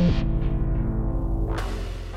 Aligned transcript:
Thank 0.00 0.14
you. 0.16 0.39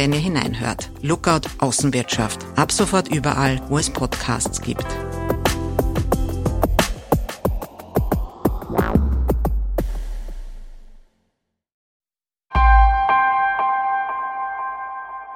wenn 0.00 0.14
ihr 0.14 0.18
hineinhört. 0.18 0.90
Lookout 1.02 1.42
Außenwirtschaft. 1.58 2.40
Ab 2.56 2.72
sofort 2.72 3.14
überall, 3.14 3.60
wo 3.68 3.76
es 3.76 3.90
Podcasts 3.90 4.62
gibt. 4.62 4.86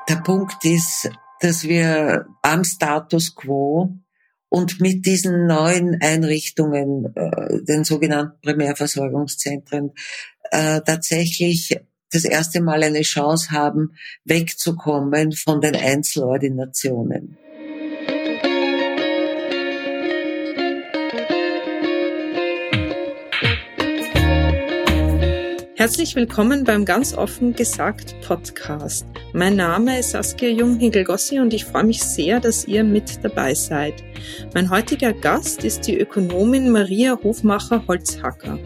Der 0.09 0.17
Punkt 0.25 0.65
ist, 0.65 1.11
dass 1.41 1.65
wir 1.65 2.25
am 2.41 2.65
Status 2.65 3.35
quo 3.35 3.99
und 4.49 4.81
mit 4.81 5.05
diesen 5.05 5.47
neuen 5.47 6.01
Einrichtungen, 6.01 7.15
äh, 7.15 7.63
den 7.65 7.85
sogenannten 7.85 8.41
Primärversorgungszentren, 8.41 9.93
äh, 10.51 10.81
tatsächlich 10.81 11.79
das 12.13 12.25
erste 12.25 12.61
Mal 12.61 12.83
eine 12.83 13.03
Chance 13.03 13.51
haben, 13.51 13.97
wegzukommen 14.25 15.33
von 15.33 15.61
den 15.61 15.75
Einzelordinationen. 15.75 17.39
Herzlich 25.85 26.17
willkommen 26.17 26.65
beim 26.65 26.87
ganz 26.87 27.13
offen 27.13 27.53
gesagt 27.53 28.15
Podcast. 28.23 29.05
Mein 29.35 29.57
Name 29.57 29.99
ist 29.99 30.13
Saskia 30.13 30.49
Jung-Hinkel-Gossi 30.49 31.41
und 31.41 31.53
ich 31.53 31.67
freue 31.67 31.85
mich 31.85 32.03
sehr, 32.03 32.41
dass 32.41 32.67
ihr 32.67 32.85
mit 32.85 33.23
dabei 33.23 33.53
seid. 33.53 34.03
Mein 34.55 34.71
heutiger 34.71 35.13
Gast 35.13 35.63
ist 35.63 35.87
die 35.87 35.99
Ökonomin 35.99 36.71
Maria 36.71 37.19
Hofmacher-Holzhacker. 37.23 38.59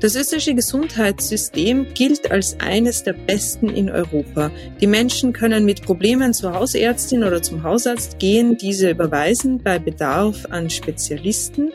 Das 0.00 0.14
österreichische 0.14 0.54
Gesundheitssystem 0.54 1.92
gilt 1.92 2.30
als 2.30 2.56
eines 2.60 3.02
der 3.02 3.14
besten 3.14 3.68
in 3.68 3.90
Europa. 3.90 4.52
Die 4.80 4.86
Menschen 4.86 5.32
können 5.32 5.64
mit 5.64 5.82
Problemen 5.82 6.32
zur 6.32 6.54
Hausärztin 6.54 7.24
oder 7.24 7.42
zum 7.42 7.64
Hausarzt 7.64 8.20
gehen, 8.20 8.56
diese 8.56 8.90
überweisen 8.90 9.60
bei 9.60 9.80
Bedarf 9.80 10.46
an 10.50 10.70
Spezialisten. 10.70 11.72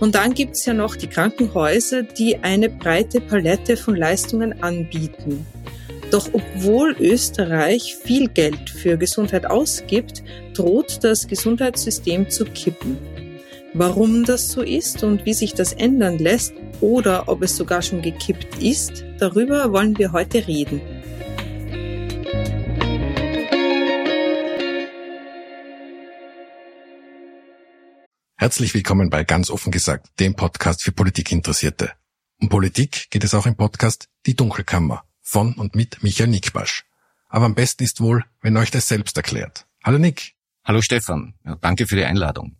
Und 0.00 0.14
dann 0.14 0.32
gibt 0.32 0.56
es 0.56 0.64
ja 0.64 0.72
noch 0.72 0.96
die 0.96 1.08
Krankenhäuser, 1.08 2.04
die 2.04 2.38
eine 2.38 2.70
breite 2.70 3.20
Palette 3.20 3.76
von 3.76 3.96
Leistungen 3.96 4.62
anbieten. 4.62 5.44
Doch 6.10 6.30
obwohl 6.32 6.96
Österreich 6.98 7.96
viel 8.02 8.28
Geld 8.28 8.70
für 8.70 8.96
Gesundheit 8.96 9.44
ausgibt, 9.44 10.22
droht 10.54 11.04
das 11.04 11.28
Gesundheitssystem 11.28 12.30
zu 12.30 12.46
kippen. 12.46 12.96
Warum 13.74 14.24
das 14.24 14.48
so 14.48 14.62
ist 14.62 15.04
und 15.04 15.26
wie 15.26 15.34
sich 15.34 15.52
das 15.52 15.74
ändern 15.74 16.18
lässt, 16.18 16.54
oder 16.80 17.28
ob 17.28 17.42
es 17.42 17.56
sogar 17.56 17.82
schon 17.82 18.00
gekippt 18.00 18.62
ist, 18.62 19.04
darüber 19.18 19.72
wollen 19.72 19.98
wir 19.98 20.12
heute 20.12 20.46
reden. 20.46 20.80
Herzlich 28.36 28.72
willkommen 28.72 29.10
bei 29.10 29.24
Ganz 29.24 29.50
offen 29.50 29.70
gesagt, 29.70 30.08
dem 30.18 30.34
Podcast 30.34 30.82
für 30.82 30.92
Politikinteressierte. 30.92 31.92
Um 32.40 32.48
Politik 32.48 33.10
geht 33.10 33.24
es 33.24 33.34
auch 33.34 33.46
im 33.46 33.56
Podcast 33.56 34.08
Die 34.24 34.34
Dunkelkammer 34.34 35.04
von 35.20 35.52
und 35.54 35.74
mit 35.74 36.02
Michael 36.02 36.30
Nickbasch. 36.30 36.84
Aber 37.28 37.44
am 37.44 37.54
besten 37.54 37.84
ist 37.84 38.00
wohl, 38.00 38.24
wenn 38.40 38.56
euch 38.56 38.70
das 38.70 38.88
selbst 38.88 39.16
erklärt. 39.18 39.66
Hallo 39.84 39.98
Nick. 39.98 40.34
Hallo 40.64 40.80
Stefan. 40.80 41.34
Ja, 41.44 41.56
danke 41.56 41.86
für 41.86 41.96
die 41.96 42.04
Einladung. 42.04 42.57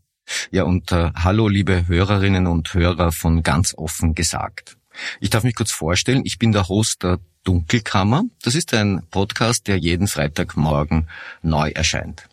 Ja, 0.51 0.65
und 0.65 0.93
äh, 0.93 1.11
hallo 1.15 1.49
liebe 1.49 1.87
Hörerinnen 1.87 2.47
und 2.47 2.75
Hörer 2.75 3.13
von 3.13 3.43
ganz 3.43 3.75
offen 3.77 4.15
gesagt. 4.15 4.77
Ich 5.21 5.31
darf 5.31 5.45
mich 5.45 5.55
kurz 5.55 5.73
vorstellen, 5.73 6.23
ich 6.25 6.39
bin 6.39 6.53
der 6.53 6.69
Host 6.69 7.03
der 7.03 7.21
Dunkelkammer. 7.45 8.25
Das 8.43 8.55
ist 8.55 8.75
ein 8.75 9.03
Podcast, 9.11 9.69
der 9.69 9.79
jeden 9.79 10.09
Freitagmorgen 10.09 11.09
neu 11.43 11.71
erscheint. 11.71 12.29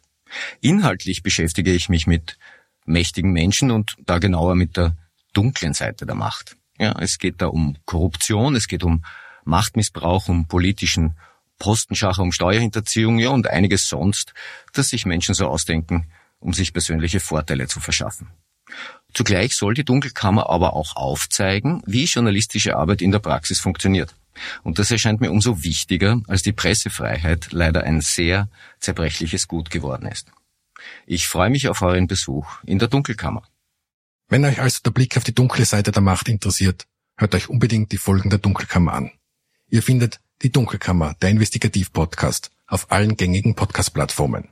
Inhaltlich 0.61 1.23
beschäftige 1.23 1.71
ich 1.71 1.89
mich 1.89 2.07
mit 2.07 2.37
mächtigen 2.85 3.31
Menschen 3.31 3.71
und 3.71 3.95
da 4.05 4.17
genauer 4.17 4.55
mit 4.55 4.77
der 4.77 4.95
dunklen 5.33 5.73
Seite 5.73 6.05
der 6.05 6.15
Macht. 6.15 6.57
Ja, 6.77 6.95
es 6.99 7.17
geht 7.17 7.41
da 7.41 7.47
um 7.47 7.77
Korruption, 7.85 8.55
es 8.55 8.67
geht 8.67 8.83
um 8.83 9.05
Machtmissbrauch, 9.45 10.27
um 10.27 10.47
politischen 10.47 11.17
Postenschacher, 11.59 12.21
um 12.21 12.33
Steuerhinterziehung, 12.33 13.19
ja, 13.19 13.29
und 13.29 13.47
einiges 13.47 13.87
sonst, 13.87 14.33
das 14.73 14.89
sich 14.89 15.05
Menschen 15.05 15.33
so 15.33 15.47
ausdenken, 15.47 16.07
um 16.39 16.53
sich 16.53 16.73
persönliche 16.73 17.19
Vorteile 17.19 17.67
zu 17.67 17.79
verschaffen. 17.79 18.29
Zugleich 19.13 19.55
soll 19.55 19.73
die 19.73 19.85
Dunkelkammer 19.85 20.49
aber 20.49 20.73
auch 20.73 20.95
aufzeigen, 20.95 21.81
wie 21.85 22.05
journalistische 22.05 22.75
Arbeit 22.75 23.01
in 23.01 23.11
der 23.11 23.19
Praxis 23.19 23.59
funktioniert. 23.59 24.13
Und 24.63 24.79
das 24.79 24.91
erscheint 24.91 25.21
mir 25.21 25.31
umso 25.31 25.63
wichtiger, 25.63 26.21
als 26.27 26.41
die 26.41 26.51
Pressefreiheit 26.51 27.51
leider 27.51 27.83
ein 27.83 28.01
sehr 28.01 28.49
zerbrechliches 28.79 29.47
Gut 29.47 29.69
geworden 29.69 30.07
ist. 30.07 30.31
Ich 31.05 31.27
freue 31.27 31.49
mich 31.49 31.69
auf 31.69 31.81
euren 31.81 32.07
Besuch 32.07 32.61
in 32.65 32.79
der 32.79 32.89
Dunkelkammer. 32.89 33.47
Wenn 34.27 34.43
euch 34.43 34.59
also 34.59 34.79
der 34.83 34.91
Blick 34.91 35.15
auf 35.17 35.23
die 35.23 35.35
dunkle 35.35 35.65
Seite 35.65 35.91
der 35.91 36.01
Macht 36.01 36.27
interessiert, 36.27 36.85
hört 37.15 37.33
euch 37.35 37.47
unbedingt 37.47 37.91
die 37.91 37.97
Folgen 37.97 38.29
der 38.29 38.39
Dunkelkammer 38.39 38.93
an. 38.93 39.11
Ihr 39.69 39.81
findet 39.81 40.19
die 40.41 40.51
Dunkelkammer, 40.51 41.15
der 41.21 41.29
Investigativ-Podcast, 41.29 42.51
auf 42.67 42.91
allen 42.91 43.15
gängigen 43.15 43.55
Podcast-Plattformen. 43.55 44.49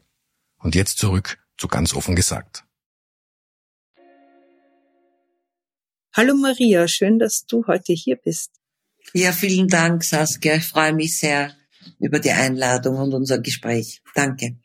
Und 0.60 0.76
jetzt 0.76 0.98
zurück 0.98 1.43
zu 1.58 1.68
ganz 1.68 1.94
offen 1.94 2.16
gesagt. 2.16 2.64
Hallo 6.16 6.36
Maria, 6.36 6.88
schön, 6.88 7.18
dass 7.18 7.46
du 7.46 7.66
heute 7.66 7.94
hier 7.94 8.18
bist. 8.18 8.52
Ja, 9.14 9.32
vielen 9.32 9.68
Dank, 9.68 10.04
Saskia. 10.04 10.56
Ich 10.56 10.66
freue 10.66 10.94
mich 10.94 11.18
sehr 11.18 11.56
über 12.00 12.20
die 12.20 12.32
Einladung 12.32 12.98
und 12.98 13.14
unser 13.14 13.40
Gespräch. 13.40 14.02
Danke. 14.14 14.58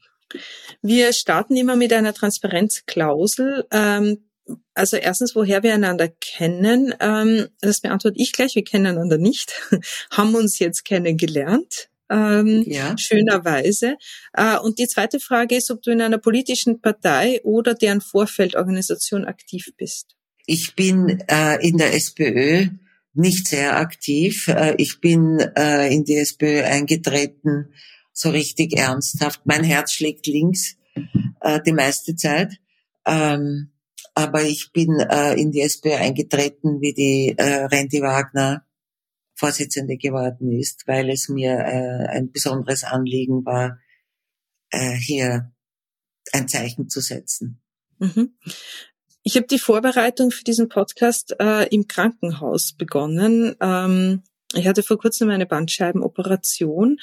Wir 0.82 1.12
starten 1.12 1.56
immer 1.56 1.76
mit 1.76 1.93
einer 1.93 2.12
Transparenzklausel. 2.12 3.66
Ähm, 3.70 4.28
also 4.75 4.97
erstens, 4.97 5.34
woher 5.34 5.62
wir 5.62 5.75
einander 5.75 6.09
kennen, 6.09 6.94
ähm, 7.00 7.49
das 7.60 7.81
beantworte 7.81 8.19
ich 8.19 8.32
gleich. 8.32 8.55
Wir 8.55 8.65
kennen 8.65 8.87
einander 8.87 9.19
nicht, 9.19 9.53
haben 10.10 10.34
uns 10.34 10.59
jetzt 10.59 10.84
kennengelernt 10.84 11.88
ähm, 12.10 12.64
ja. 12.66 12.96
schönerweise. 12.96 13.96
Äh, 14.32 14.58
und 14.58 14.78
die 14.78 14.86
zweite 14.86 15.20
Frage 15.20 15.56
ist, 15.56 15.70
ob 15.70 15.82
du 15.82 15.91
in 15.91 16.00
einer 16.00 16.19
politischen 16.19 16.80
Partei 16.80 17.41
oder 17.44 17.74
deren 17.74 18.00
Vorfeldorganisation 18.00 19.24
aktiv 19.24 19.66
bist. 19.76 20.16
Ich 20.46 20.74
bin 20.74 21.22
äh, 21.28 21.66
in 21.66 21.76
der 21.76 21.94
SPÖ 21.94 22.69
nicht 23.14 23.48
sehr 23.48 23.76
aktiv. 23.76 24.48
Äh, 24.48 24.74
ich 24.78 25.00
bin 25.00 25.38
äh, 25.56 25.92
in 25.92 26.04
die 26.04 26.16
SPÖ 26.16 26.64
eingetreten, 26.64 27.72
so 28.12 28.30
richtig 28.30 28.76
ernsthaft. 28.76 29.42
Mein 29.44 29.64
Herz 29.64 29.92
schlägt 29.92 30.26
links 30.26 30.76
äh, 31.40 31.60
die 31.64 31.72
meiste 31.72 32.16
Zeit. 32.16 32.54
Ähm, 33.06 33.70
aber 34.14 34.42
ich 34.42 34.72
bin 34.72 34.98
äh, 34.98 35.34
in 35.34 35.52
die 35.52 35.60
SPÖ 35.60 35.94
eingetreten, 35.94 36.80
wie 36.80 36.92
die 36.92 37.34
äh, 37.36 37.64
Randy 37.66 38.00
Wagner 38.00 38.64
Vorsitzende 39.38 39.97
geworden 39.97 40.50
ist, 40.53 40.88
weil 40.88 41.10
es 41.10 41.28
mir 41.28 41.52
äh, 41.52 42.06
ein 42.08 42.32
besonderes 42.32 42.82
Anliegen 42.82 43.44
war, 43.44 43.79
äh, 44.70 44.96
hier 44.96 45.52
ein 46.32 46.49
Zeichen 46.49 46.88
zu 46.88 47.00
setzen. 47.00 47.62
Mhm. 47.99 48.37
Ich 49.23 49.37
habe 49.37 49.46
die 49.46 49.61
Vorbereitung 49.61 50.32
für 50.32 50.43
diesen 50.43 50.69
Podcast 50.69 51.37
äh, 51.38 51.69
im 51.69 51.87
Krankenhaus 51.87 52.73
begonnen. 52.73 53.55
Ähm, 53.61 54.25
ich 54.55 54.67
hatte 54.67 54.83
vor 54.83 54.99
kurzem 54.99 55.29
eine 55.29 55.45
Bandscheibenoperation 55.45 56.99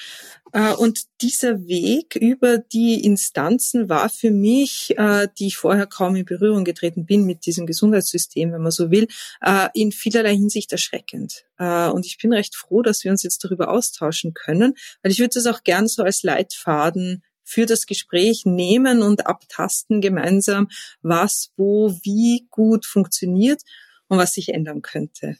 äh, 0.52 0.74
und 0.74 1.02
dieser 1.22 1.68
Weg 1.68 2.16
über 2.16 2.58
die 2.58 3.04
Instanzen 3.04 3.88
war 3.88 4.10
für 4.10 4.32
mich, 4.32 4.98
äh, 4.98 5.28
die 5.38 5.48
ich 5.48 5.58
vorher 5.58 5.86
kaum 5.86 6.16
in 6.16 6.26
Berührung 6.26 6.64
getreten 6.66 7.06
bin 7.06 7.24
mit 7.26 7.46
diesem 7.46 7.68
Gesundheitssystem, 7.68 8.52
wenn 8.52 8.64
man 8.64 8.72
so 8.72 8.90
will, 8.90 9.08
äh, 9.42 9.70
in 9.76 9.92
vielerlei 9.92 10.36
Hinsicht 10.36 10.72
erschreckend. 10.72 11.46
Äh, 11.60 11.90
und 11.90 12.08
ich 12.08 12.18
bin 12.18 12.34
recht 12.34 12.56
froh, 12.56 12.82
dass 12.82 13.04
wir 13.04 13.12
uns 13.12 13.22
jetzt 13.22 13.44
darüber 13.44 13.70
austauschen 13.70 14.34
können, 14.34 14.74
weil 15.04 15.12
ich 15.12 15.20
würde 15.20 15.36
das 15.36 15.46
auch 15.46 15.64
gern 15.64 15.88
so 15.88 16.02
als 16.02 16.24
Leitfaden 16.24 17.24
für 17.44 17.68
das 17.68 17.86
Gespräch 17.86 18.42
nehmen 18.46 19.04
und 19.04 19.28
abtasten 19.28 20.02
gemeinsam, 20.02 20.68
was, 21.04 21.52
wo, 21.58 21.92
wie 22.02 22.48
gut 22.50 22.88
funktioniert 22.88 23.62
und 24.08 24.18
was 24.18 24.34
sich 24.34 24.50
ändern 24.50 24.82
könnte. 24.82 25.38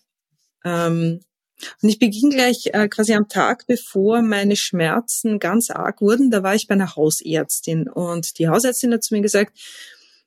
Ähm, 0.63 1.22
Und 1.81 1.90
ich 1.90 2.00
beging 2.00 2.30
gleich 2.30 2.68
äh, 2.74 2.88
quasi 2.88 3.13
am 3.13 3.28
Tag, 3.28 3.66
bevor 3.68 4.22
meine 4.22 4.56
Schmerzen 4.56 5.40
ganz 5.40 5.69
arg 5.69 6.02
wurden, 6.02 6.31
da 6.31 6.44
war 6.44 6.56
ich 6.56 6.68
bei 6.68 6.74
einer 6.74 6.96
Hausärztin 6.96 7.90
und 7.90 8.40
die 8.40 8.50
Hausärztin 8.50 8.94
hat 8.94 9.04
zu 9.04 9.13
mir 9.13 9.22
gesagt, 9.22 9.57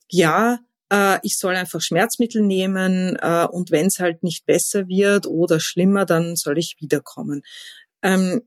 ja, 0.09 0.61
äh, 0.91 1.19
ich 1.23 1.39
soll 1.39 1.55
einfach 1.55 1.81
Schmerzmittel 1.81 2.43
nehmen 2.43 3.17
äh, 3.21 3.47
und 3.51 3.71
wenn 3.71 3.87
es 3.87 3.99
halt 3.99 4.23
nicht 4.23 4.47
besser 4.47 4.89
wird 4.89 5.27
oder 5.27 5.61
schlimmer, 5.61 6.07
dann 6.07 6.37
soll 6.37 6.59
ich 6.59 6.77
wiederkommen. 6.81 7.43
Ähm, 8.03 8.43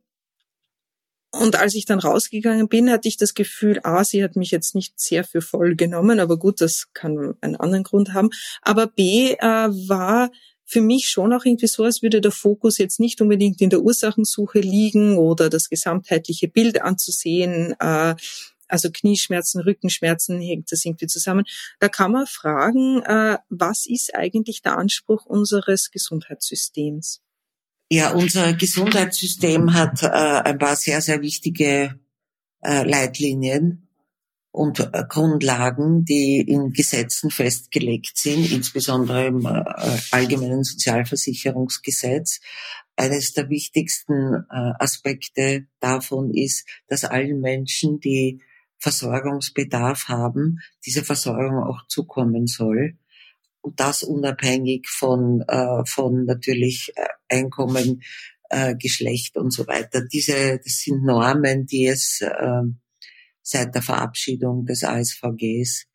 und 1.33 1.57
als 1.57 1.75
ich 1.75 1.85
dann 1.85 1.99
rausgegangen 1.99 2.67
bin, 2.67 2.91
hatte 2.91 3.07
ich 3.07 3.15
das 3.15 3.33
Gefühl, 3.33 3.79
ah, 3.83 4.03
sie 4.03 4.21
hat 4.21 4.35
mich 4.35 4.51
jetzt 4.51 4.75
nicht 4.75 4.99
sehr 4.99 5.23
für 5.23 5.41
voll 5.41 5.75
genommen, 5.75 6.19
aber 6.19 6.37
gut, 6.37 6.59
das 6.59 6.89
kann 6.93 7.35
einen 7.39 7.55
anderen 7.55 7.83
Grund 7.83 8.13
haben. 8.13 8.31
Aber 8.61 8.87
B 8.87 9.31
äh, 9.31 9.39
war 9.39 10.29
für 10.71 10.81
mich 10.81 11.09
schon 11.09 11.33
auch 11.33 11.43
irgendwie 11.43 11.67
so, 11.67 11.83
als 11.83 12.01
würde 12.01 12.21
der 12.21 12.31
Fokus 12.31 12.77
jetzt 12.77 13.01
nicht 13.01 13.19
unbedingt 13.19 13.59
in 13.59 13.69
der 13.69 13.81
Ursachensuche 13.81 14.61
liegen 14.61 15.17
oder 15.17 15.49
das 15.49 15.67
gesamtheitliche 15.67 16.47
Bild 16.47 16.81
anzusehen. 16.81 17.75
Äh, 17.79 18.15
also 18.69 18.89
Knieschmerzen, 18.89 19.61
Rückenschmerzen, 19.61 20.39
hängt 20.39 20.71
das 20.71 20.85
irgendwie 20.85 21.07
zusammen. 21.07 21.43
Da 21.79 21.89
kann 21.89 22.13
man 22.13 22.25
fragen, 22.25 23.01
äh, 23.01 23.37
was 23.49 23.85
ist 23.85 24.15
eigentlich 24.15 24.61
der 24.61 24.77
Anspruch 24.77 25.25
unseres 25.25 25.91
Gesundheitssystems? 25.91 27.19
Ja, 27.89 28.13
unser 28.13 28.53
Gesundheitssystem 28.53 29.73
hat 29.73 30.03
äh, 30.03 30.07
ein 30.07 30.57
paar 30.57 30.77
sehr, 30.77 31.01
sehr 31.01 31.21
wichtige 31.21 31.99
äh, 32.61 32.89
Leitlinien 32.89 33.89
und 34.51 34.79
äh, 34.79 35.03
Grundlagen, 35.07 36.03
die 36.03 36.41
in 36.41 36.71
Gesetzen 36.73 37.31
festgelegt 37.31 38.17
sind, 38.17 38.51
insbesondere 38.51 39.27
im 39.27 39.45
äh, 39.45 39.63
allgemeinen 40.11 40.63
Sozialversicherungsgesetz. 40.63 42.41
Eines 42.97 43.33
der 43.33 43.49
wichtigsten 43.49 44.45
äh, 44.49 44.73
Aspekte 44.77 45.67
davon 45.79 46.31
ist, 46.33 46.67
dass 46.87 47.05
allen 47.05 47.39
Menschen, 47.39 47.99
die 47.99 48.41
Versorgungsbedarf 48.77 50.09
haben, 50.09 50.59
diese 50.85 51.03
Versorgung 51.03 51.63
auch 51.63 51.87
zukommen 51.87 52.47
soll. 52.47 52.97
Und 53.61 53.79
das 53.79 54.01
unabhängig 54.01 54.87
von, 54.89 55.45
von 55.85 56.25
natürlich 56.25 56.91
Einkommen, 57.29 58.01
Geschlecht 58.79 59.37
und 59.37 59.51
so 59.53 59.67
weiter. 59.67 60.01
Diese, 60.11 60.57
das 60.57 60.79
sind 60.79 61.03
Normen, 61.03 61.67
die 61.67 61.85
es 61.85 62.23
seit 63.41 63.75
der 63.75 63.81
Verabschiedung 63.81 64.65
des 64.65 64.83
ASVGs 64.83 65.87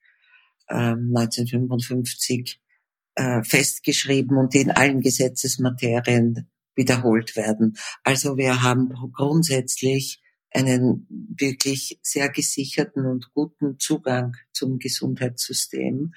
äh, 0.68 0.74
1955 0.74 2.60
äh, 3.14 3.42
festgeschrieben 3.42 4.36
und 4.36 4.54
in 4.54 4.70
allen 4.70 5.00
Gesetzesmaterien 5.00 6.48
wiederholt 6.74 7.36
werden. 7.36 7.76
Also 8.04 8.36
wir 8.36 8.62
haben 8.62 8.92
grundsätzlich 9.12 10.22
einen 10.52 11.06
wirklich 11.08 11.98
sehr 12.02 12.28
gesicherten 12.28 13.06
und 13.06 13.32
guten 13.32 13.78
Zugang 13.78 14.36
zum 14.52 14.78
Gesundheitssystem, 14.78 16.14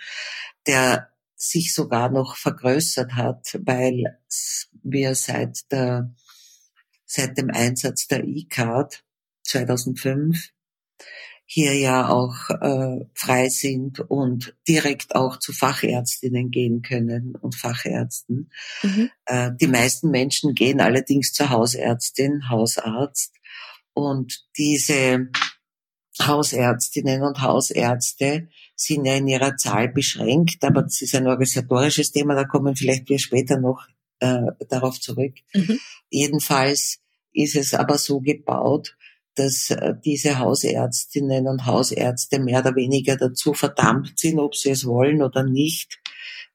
der 0.67 1.09
sich 1.35 1.73
sogar 1.73 2.09
noch 2.09 2.35
vergrößert 2.35 3.13
hat, 3.13 3.59
weil 3.63 4.19
wir 4.83 5.15
seit 5.15 5.71
der, 5.71 6.13
seit 7.05 7.37
dem 7.37 7.49
Einsatz 7.49 8.07
der 8.07 8.25
E-Card 8.25 9.03
2005 9.43 10.51
hier 11.51 11.73
ja 11.73 12.09
auch 12.09 12.51
äh, 12.61 13.05
frei 13.15 13.49
sind 13.49 14.01
und 14.01 14.55
direkt 14.67 15.15
auch 15.15 15.39
zu 15.39 15.51
Fachärztinnen 15.51 16.51
gehen 16.51 16.83
können 16.83 17.33
und 17.35 17.55
Fachärzten. 17.55 18.51
Mhm. 18.83 19.09
Äh, 19.25 19.49
die 19.59 19.65
meisten 19.65 20.11
Menschen 20.11 20.53
gehen 20.53 20.79
allerdings 20.79 21.33
zur 21.33 21.49
Hausärztin, 21.49 22.49
Hausarzt 22.49 23.33
und 23.95 24.45
diese 24.59 25.29
Hausärztinnen 26.21 27.23
und 27.23 27.41
Hausärzte 27.41 28.49
sind 28.75 29.05
ja 29.05 29.15
in 29.15 29.27
ihrer 29.27 29.57
Zahl 29.57 29.89
beschränkt, 29.89 30.63
aber 30.63 30.83
das 30.83 31.01
ist 31.01 31.15
ein 31.15 31.25
organisatorisches 31.25 32.11
Thema, 32.11 32.35
da 32.35 32.43
kommen 32.43 32.75
vielleicht 32.75 33.09
wir 33.09 33.17
später 33.17 33.59
noch 33.59 33.87
äh, 34.19 34.51
darauf 34.69 34.99
zurück. 35.01 35.33
Mhm. 35.55 35.79
Jedenfalls 36.11 36.99
ist 37.33 37.55
es 37.55 37.73
aber 37.73 37.97
so 37.97 38.19
gebaut, 38.19 38.95
dass 39.35 39.69
äh, 39.69 39.93
diese 40.03 40.39
Hausärztinnen 40.39 41.47
und 41.47 41.65
Hausärzte 41.65 42.39
mehr 42.39 42.59
oder 42.59 42.75
weniger 42.75 43.15
dazu 43.15 43.53
verdammt 43.53 44.19
sind, 44.19 44.39
ob 44.39 44.55
sie 44.55 44.71
es 44.71 44.85
wollen 44.85 45.21
oder 45.21 45.43
nicht, 45.43 45.99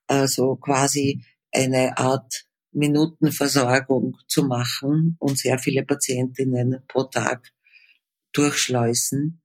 also 0.06 0.56
quasi 0.56 1.24
eine 1.52 1.96
Art 1.98 2.44
Minutenversorgung 2.72 4.16
zu 4.26 4.44
machen 4.44 5.16
und 5.20 5.38
sehr 5.38 5.58
viele 5.58 5.84
Patientinnen 5.84 6.82
pro 6.88 7.04
Tag 7.04 7.52
durchschleusen, 8.32 9.40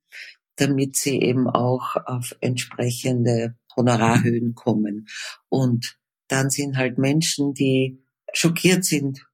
damit 0.56 0.98
sie 0.98 1.22
eben 1.22 1.48
auch 1.48 1.96
auf 2.06 2.36
entsprechende 2.42 3.56
Honorarhöhen 3.76 4.56
kommen. 4.56 5.08
Und 5.48 5.98
dann 6.28 6.50
sind 6.50 6.78
halt 6.78 6.98
Menschen, 6.98 7.54
die 7.54 8.04
schockiert 8.34 8.84
sind, 8.84 9.26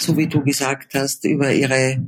so 0.00 0.16
wie 0.16 0.28
du 0.28 0.42
gesagt 0.42 0.94
hast, 0.94 1.24
über 1.24 1.52
ihre 1.52 2.02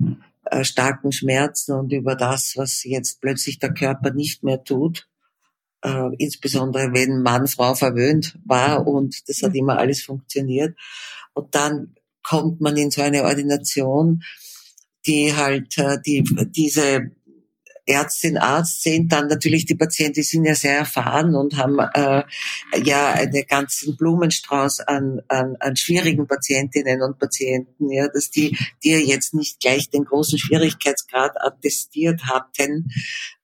äh, 0.50 0.64
starken 0.64 1.12
Schmerzen 1.12 1.72
und 1.72 1.92
über 1.92 2.14
das, 2.16 2.54
was 2.56 2.84
jetzt 2.84 3.20
plötzlich 3.20 3.58
der 3.58 3.74
Körper 3.74 4.12
nicht 4.12 4.42
mehr 4.42 4.62
tut 4.64 5.08
äh, 5.86 6.10
insbesondere 6.18 6.92
wenn 6.92 7.22
Mann 7.22 7.46
Frau 7.46 7.74
verwöhnt 7.74 8.38
war 8.44 8.86
und 8.86 9.28
das 9.28 9.42
hat 9.42 9.50
mhm. 9.50 9.58
immer 9.58 9.78
alles 9.78 10.02
funktioniert. 10.02 10.76
Und 11.32 11.54
dann 11.54 11.94
kommt 12.22 12.60
man 12.60 12.76
in 12.76 12.90
so 12.90 13.02
eine 13.02 13.24
Ordination, 13.24 14.22
die 15.06 15.34
halt 15.34 15.78
äh, 15.78 15.98
die 16.04 16.24
diese 16.50 17.12
Ärztin, 17.86 18.36
Arzt 18.36 18.82
sind, 18.82 19.12
dann 19.12 19.28
natürlich 19.28 19.64
die 19.64 19.76
Patienten, 19.76 20.14
die 20.14 20.22
sind 20.22 20.44
ja 20.44 20.54
sehr 20.54 20.78
erfahren 20.78 21.34
und 21.34 21.56
haben 21.56 21.78
äh, 21.78 22.24
ja 22.82 23.12
einen 23.12 23.46
ganzen 23.46 23.96
Blumenstrauß 23.96 24.80
an, 24.80 25.22
an, 25.28 25.56
an 25.60 25.76
schwierigen 25.76 26.26
Patientinnen 26.26 27.00
und 27.02 27.18
Patienten, 27.18 27.90
ja, 27.90 28.08
dass 28.08 28.30
die, 28.30 28.56
ja 28.82 28.98
jetzt 28.98 29.34
nicht 29.34 29.60
gleich 29.60 29.88
den 29.88 30.04
großen 30.04 30.38
Schwierigkeitsgrad 30.38 31.40
attestiert 31.40 32.24
hatten, 32.24 32.90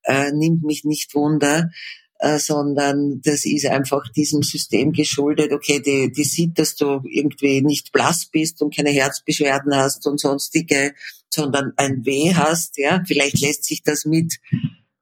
äh, 0.05 0.33
nimmt 0.33 0.65
mich 0.65 0.85
nicht 0.85 1.15
wunder. 1.15 1.71
Äh, 2.19 2.39
sondern 2.39 3.21
das 3.25 3.45
ist 3.45 3.67
einfach 3.67 4.09
diesem 4.13 4.45
System 4.45 4.93
geschuldet. 4.93 5.53
Okay, 5.53 5.83
die, 5.85 6.13
die 6.13 6.23
sieht, 6.23 6.57
dass 6.57 6.77
du 6.77 7.01
irgendwie 7.05 7.63
nicht 7.63 7.91
blass 7.91 8.27
bist 8.27 8.63
und 8.63 8.77
keine 8.77 8.91
Herzbeschwerden 8.91 9.75
hast 9.75 10.07
und 10.07 10.21
sonstige, 10.21 10.95
sondern 11.33 11.73
ein 11.77 12.05
Weh 12.05 12.35
hast. 12.35 12.79
Ja, 12.79 13.03
vielleicht 13.07 13.41
lässt 13.41 13.65
sich 13.65 13.83
das 13.83 14.05
mit 14.05 14.35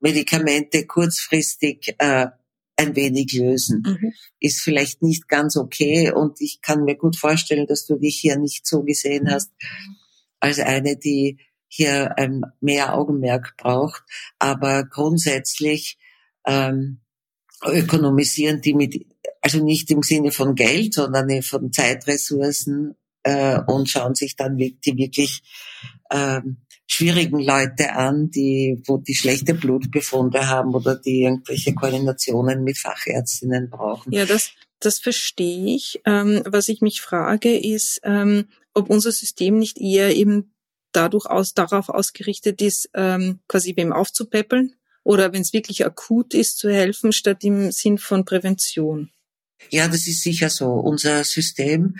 Medikamente 0.00 0.87
kurzfristig 0.87 1.95
äh, 1.99 2.28
ein 2.76 2.97
wenig 2.97 3.33
lösen. 3.35 3.83
Mhm. 3.87 4.12
Ist 4.38 4.62
vielleicht 4.62 5.02
nicht 5.02 5.28
ganz 5.28 5.57
okay 5.57 6.11
und 6.12 6.40
ich 6.40 6.62
kann 6.62 6.85
mir 6.85 6.97
gut 6.97 7.16
vorstellen, 7.16 7.66
dass 7.66 7.87
du 7.87 7.97
dich 7.97 8.19
hier 8.19 8.38
nicht 8.38 8.66
so 8.66 8.83
gesehen 8.83 9.31
hast 9.31 9.50
als 10.40 10.59
eine, 10.59 10.97
die 10.97 11.38
hier 11.69 12.19
ein 12.19 12.43
mehr 12.61 12.95
Augenmerk 12.95 13.57
braucht. 13.57 14.02
Aber 14.38 14.85
grundsätzlich 14.85 15.99
ähm, 16.47 17.00
ökonomisieren 17.64 18.61
die 18.61 18.75
mit, 18.75 19.07
also 19.43 19.62
nicht 19.62 19.90
im 19.90 20.02
Sinne 20.02 20.33
von 20.33 20.55
Geld, 20.55 20.95
sondern 20.95 21.43
von 21.43 21.73
Zeitressourcen 21.73 22.97
äh, 23.23 23.61
und 23.67 23.89
schauen 23.89 24.15
sich 24.15 24.37
dann 24.37 24.57
die 24.57 24.79
wirklich 24.85 25.43
ähm, 26.11 26.59
schwierigen 26.87 27.39
Leute 27.39 27.93
an, 27.93 28.31
die, 28.31 28.83
wo 28.87 28.99
die 28.99 29.15
schlechte 29.15 29.55
Blutbefunde 29.55 30.49
haben 30.49 30.75
oder 30.75 30.97
die 30.97 31.23
irgendwelche 31.23 31.73
Koordinationen 31.73 32.65
mit 32.65 32.79
Fachärztinnen 32.79 33.71
brauchen. 33.71 34.12
Ja, 34.12 34.27
das, 34.27 34.50
das 34.81 34.99
verstehe 34.99 35.77
ich. 35.77 36.00
Ähm, 36.05 36.43
was 36.47 36.69
ich 36.69 36.81
mich 36.81 37.00
frage, 37.00 37.57
ist, 37.57 38.00
ähm, 38.03 38.47
ob 38.75 38.91
unser 38.91 39.12
System 39.12 39.59
nicht 39.59 39.79
eher 39.79 40.15
eben 40.17 40.53
dadurch 40.93 41.27
aus, 41.27 41.55
darauf 41.55 41.89
ausgerichtet 41.89 42.61
ist, 42.61 42.91
ähm, 42.95 43.39
quasi 43.47 43.77
wem 43.77 43.93
aufzupäppeln 43.93 44.75
oder 45.05 45.33
wenn 45.33 45.43
es 45.43 45.53
wirklich 45.53 45.87
akut 45.87 46.35
ist, 46.35 46.59
zu 46.59 46.71
helfen, 46.71 47.12
statt 47.12 47.45
im 47.45 47.71
Sinn 47.71 47.99
von 47.99 48.25
Prävention. 48.25 49.11
Ja, 49.71 49.87
das 49.87 50.07
ist 50.07 50.23
sicher 50.23 50.50
so. 50.50 50.73
Unser 50.73 51.23
System 51.25 51.97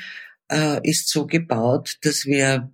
äh, 0.51 0.81
ist 0.89 1.09
so 1.09 1.27
gebaut, 1.27 1.99
dass 2.03 2.25
wir 2.27 2.73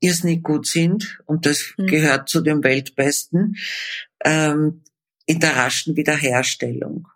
irrsinnig 0.00 0.42
gut 0.42 0.66
sind 0.66 1.20
und 1.26 1.46
das 1.46 1.72
mhm. 1.76 1.86
gehört 1.86 2.28
zu 2.28 2.40
den 2.40 2.62
Weltbesten 2.62 3.56
ähm, 4.24 4.82
in 5.26 5.40
der 5.40 5.56
raschen 5.56 5.96
Wiederherstellung. 5.96 7.08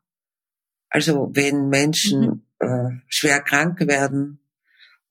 Also 0.88 1.30
wenn 1.32 1.68
Menschen 1.68 2.20
mhm. 2.20 2.42
äh, 2.58 2.90
schwer 3.08 3.40
krank 3.40 3.80
werden, 3.86 4.40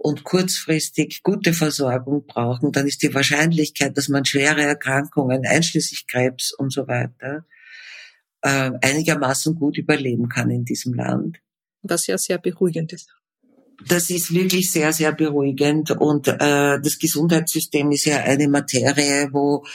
und 0.02 0.24
kurzfristig 0.24 1.24
gute 1.24 1.54
Versorgung 1.54 2.26
brauchen, 2.26 2.72
dann 2.72 2.88
ist 2.88 3.04
die 3.04 3.14
Wahrscheinlichkeit, 3.14 3.98
dass 3.98 4.08
man 4.08 4.24
schwere 4.24 4.62
Erkrankungen, 4.62 5.46
einschließlich 5.46 6.08
Krebs 6.08 6.54
und 6.54 6.72
so 6.72 6.88
weiter, 6.88 7.46
äh, 8.42 8.72
einigermaßen 8.82 9.56
gut 9.56 9.78
überleben 9.78 10.30
kann 10.30 10.50
in 10.50 10.64
diesem 10.64 10.94
Land. 10.94 11.42
Was 11.82 12.08
ja 12.08 12.18
sehr 12.18 12.38
beruhigend 12.38 12.94
ist. 12.94 13.14
Das 13.88 14.10
ist 14.10 14.34
wirklich 14.34 14.72
sehr, 14.72 14.94
sehr 14.94 15.14
beruhigend. 15.14 15.92
Und 15.92 16.28
äh, 16.28 16.80
das 16.82 17.00
Gesundheitssystem 17.00 17.92
ist 17.92 18.06
ja 18.06 18.18
eine 18.18 18.48
Materie, 18.48 19.30
wo 19.32 19.66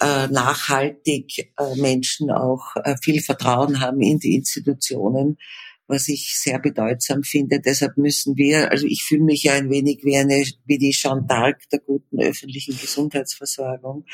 äh, 0.00 0.26
nachhaltig 0.28 1.52
äh, 1.56 1.76
Menschen 1.76 2.30
auch 2.30 2.76
äh, 2.76 2.96
viel 3.02 3.22
Vertrauen 3.22 3.80
haben 3.80 4.00
in 4.00 4.18
die 4.18 4.34
Institutionen, 4.34 5.38
was 5.86 6.08
ich 6.08 6.34
sehr 6.36 6.58
bedeutsam 6.58 7.22
finde. 7.22 7.60
Deshalb 7.60 7.96
müssen 7.96 8.36
wir, 8.36 8.70
also 8.70 8.86
ich 8.86 9.04
fühle 9.04 9.24
mich 9.24 9.44
ja 9.44 9.54
ein 9.54 9.70
wenig 9.70 10.00
wie 10.02 10.16
eine, 10.16 10.44
wie 10.64 10.78
die 10.78 10.90
Jeanne 10.90 11.22
d'Arc 11.22 11.68
der 11.70 11.80
guten 11.80 12.20
öffentlichen 12.20 12.78
Gesundheitsversorgung 12.78 14.04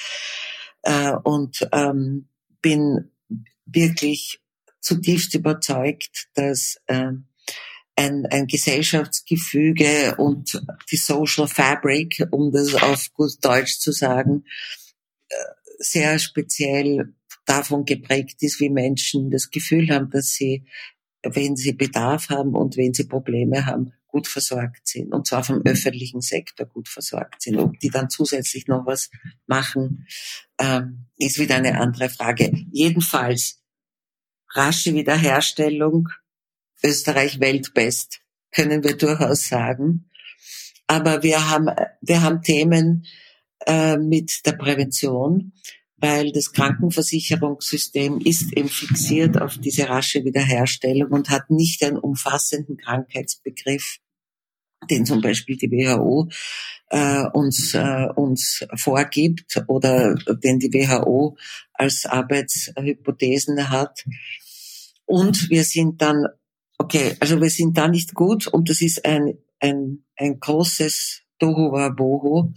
äh, 0.82 1.12
und 1.22 1.68
ähm, 1.72 2.28
bin 2.60 3.10
wirklich 3.66 4.40
zutiefst 4.80 5.34
überzeugt, 5.34 6.28
dass 6.34 6.76
äh, 6.86 7.12
ein, 8.00 8.26
ein 8.26 8.46
Gesellschaftsgefüge 8.46 10.14
und 10.16 10.62
die 10.90 10.96
Social 10.96 11.46
Fabric, 11.46 12.26
um 12.30 12.50
das 12.50 12.74
auf 12.74 13.12
gut 13.12 13.32
Deutsch 13.42 13.78
zu 13.78 13.92
sagen, 13.92 14.44
äh, 15.28 15.34
sehr 15.78 16.18
speziell 16.18 17.14
davon 17.44 17.84
geprägt 17.84 18.42
ist, 18.42 18.60
wie 18.60 18.70
Menschen 18.70 19.30
das 19.30 19.50
Gefühl 19.50 19.90
haben, 19.90 20.10
dass 20.10 20.30
sie, 20.30 20.64
wenn 21.22 21.56
sie 21.56 21.72
Bedarf 21.72 22.30
haben 22.30 22.54
und 22.54 22.76
wenn 22.76 22.94
sie 22.94 23.04
Probleme 23.04 23.66
haben, 23.66 23.92
gut 24.06 24.26
versorgt 24.26 24.88
sind. 24.88 25.12
Und 25.12 25.26
zwar 25.26 25.44
vom 25.44 25.62
öffentlichen 25.64 26.20
Sektor 26.20 26.66
gut 26.66 26.88
versorgt 26.88 27.42
sind. 27.42 27.58
Ob 27.58 27.78
die 27.78 27.90
dann 27.90 28.10
zusätzlich 28.10 28.66
noch 28.66 28.86
was 28.86 29.10
machen, 29.46 30.06
ähm, 30.58 31.06
ist 31.16 31.38
wieder 31.38 31.56
eine 31.56 31.78
andere 31.78 32.08
Frage. 32.08 32.50
Jedenfalls 32.72 33.62
rasche 34.52 34.94
Wiederherstellung 34.94 36.08
Österreich 36.82 37.40
weltbest, 37.40 38.20
können 38.52 38.82
wir 38.82 38.96
durchaus 38.96 39.48
sagen. 39.48 40.10
Aber 40.86 41.22
wir 41.22 41.48
haben, 41.50 41.68
wir 42.00 42.22
haben 42.22 42.42
Themen 42.42 43.06
äh, 43.66 43.96
mit 43.96 44.44
der 44.46 44.52
Prävention, 44.52 45.52
weil 45.96 46.32
das 46.32 46.52
Krankenversicherungssystem 46.52 48.20
ist 48.24 48.52
eben 48.56 48.68
fixiert 48.68 49.40
auf 49.40 49.58
diese 49.58 49.88
rasche 49.88 50.24
Wiederherstellung 50.24 51.10
und 51.10 51.28
hat 51.28 51.50
nicht 51.50 51.84
einen 51.84 51.98
umfassenden 51.98 52.78
Krankheitsbegriff, 52.78 53.98
den 54.88 55.04
zum 55.04 55.20
Beispiel 55.20 55.56
die 55.56 55.70
WHO 55.70 56.30
äh, 56.88 57.24
uns, 57.32 57.74
äh, 57.74 58.06
uns 58.16 58.66
vorgibt 58.76 59.62
oder 59.68 60.14
den 60.16 60.58
die 60.58 60.72
WHO 60.72 61.36
als 61.74 62.06
Arbeitshypothesen 62.06 63.70
hat. 63.70 64.04
Und 65.06 65.50
wir 65.50 65.64
sind 65.64 66.00
dann 66.00 66.26
Okay, 66.80 67.14
also 67.20 67.38
wir 67.42 67.50
sind 67.50 67.76
da 67.76 67.88
nicht 67.88 68.14
gut 68.14 68.46
und 68.46 68.70
das 68.70 68.80
ist 68.80 69.04
ein, 69.04 69.36
ein, 69.58 70.02
ein 70.16 70.40
großes 70.40 71.20
Tohuwabohu 71.38 72.54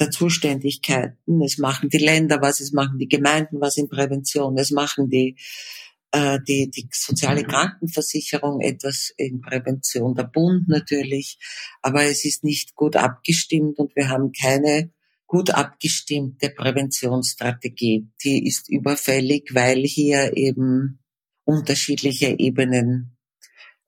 der 0.00 0.10
Zuständigkeiten. 0.10 1.40
Es 1.40 1.58
machen 1.58 1.88
die 1.88 1.98
Länder 1.98 2.42
was, 2.42 2.58
es 2.58 2.72
machen 2.72 2.98
die 2.98 3.06
Gemeinden 3.06 3.60
was 3.60 3.76
in 3.76 3.88
Prävention, 3.88 4.58
es 4.58 4.72
machen 4.72 5.08
die, 5.08 5.36
äh, 6.10 6.40
die, 6.48 6.68
die 6.68 6.88
soziale 6.90 7.44
Krankenversicherung 7.44 8.60
etwas 8.60 9.14
in 9.16 9.40
Prävention, 9.40 10.16
der 10.16 10.24
Bund 10.24 10.66
natürlich, 10.66 11.38
aber 11.80 12.02
es 12.02 12.24
ist 12.24 12.42
nicht 12.42 12.74
gut 12.74 12.96
abgestimmt 12.96 13.78
und 13.78 13.94
wir 13.94 14.08
haben 14.08 14.32
keine 14.32 14.90
gut 15.28 15.50
abgestimmte 15.50 16.50
Präventionsstrategie. 16.50 18.08
Die 18.24 18.48
ist 18.48 18.68
überfällig, 18.68 19.54
weil 19.54 19.84
hier 19.84 20.36
eben 20.36 20.98
unterschiedliche 21.44 22.36
Ebenen 22.36 23.13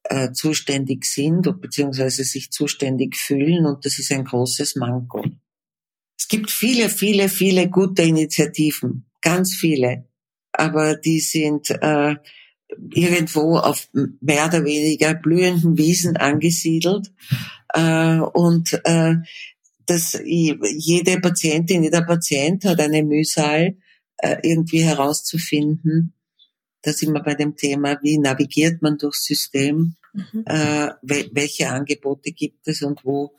äh, 0.08 0.32
zuständig 0.32 1.04
sind 1.04 1.60
beziehungsweise 1.60 2.24
sich 2.24 2.50
zuständig 2.50 3.16
fühlen 3.16 3.66
und 3.66 3.84
das 3.84 3.98
ist 3.98 4.12
ein 4.12 4.24
großes 4.24 4.76
Manko. 4.76 5.24
Es 6.18 6.28
gibt 6.28 6.50
viele, 6.50 6.88
viele, 6.88 7.28
viele 7.28 7.68
gute 7.68 8.02
Initiativen, 8.02 9.06
ganz 9.20 9.54
viele, 9.54 10.06
aber 10.52 10.96
die 10.96 11.20
sind 11.20 11.70
äh, 11.70 12.16
irgendwo 12.94 13.56
auf 13.58 13.88
mehr 14.20 14.46
oder 14.46 14.64
weniger 14.64 15.14
blühenden 15.14 15.78
Wiesen 15.78 16.16
angesiedelt 16.16 17.12
äh, 17.74 18.18
und 18.18 18.80
äh, 18.84 19.16
dass 19.86 20.20
jede 20.24 21.20
Patientin, 21.20 21.84
jeder 21.84 22.02
Patient 22.02 22.64
hat 22.64 22.80
eine 22.80 23.04
Mühsal, 23.04 23.76
äh, 24.18 24.36
irgendwie 24.42 24.82
herauszufinden, 24.82 26.15
da 26.86 26.92
sind 26.92 27.12
wir 27.12 27.22
bei 27.22 27.34
dem 27.34 27.56
Thema, 27.56 27.98
wie 28.02 28.16
navigiert 28.16 28.80
man 28.80 28.96
durchs 28.96 29.24
System, 29.24 29.96
mhm. 30.12 30.44
äh, 30.46 30.90
welche 31.02 31.68
Angebote 31.68 32.30
gibt 32.30 32.68
es 32.68 32.80
und 32.82 33.04
wo 33.04 33.34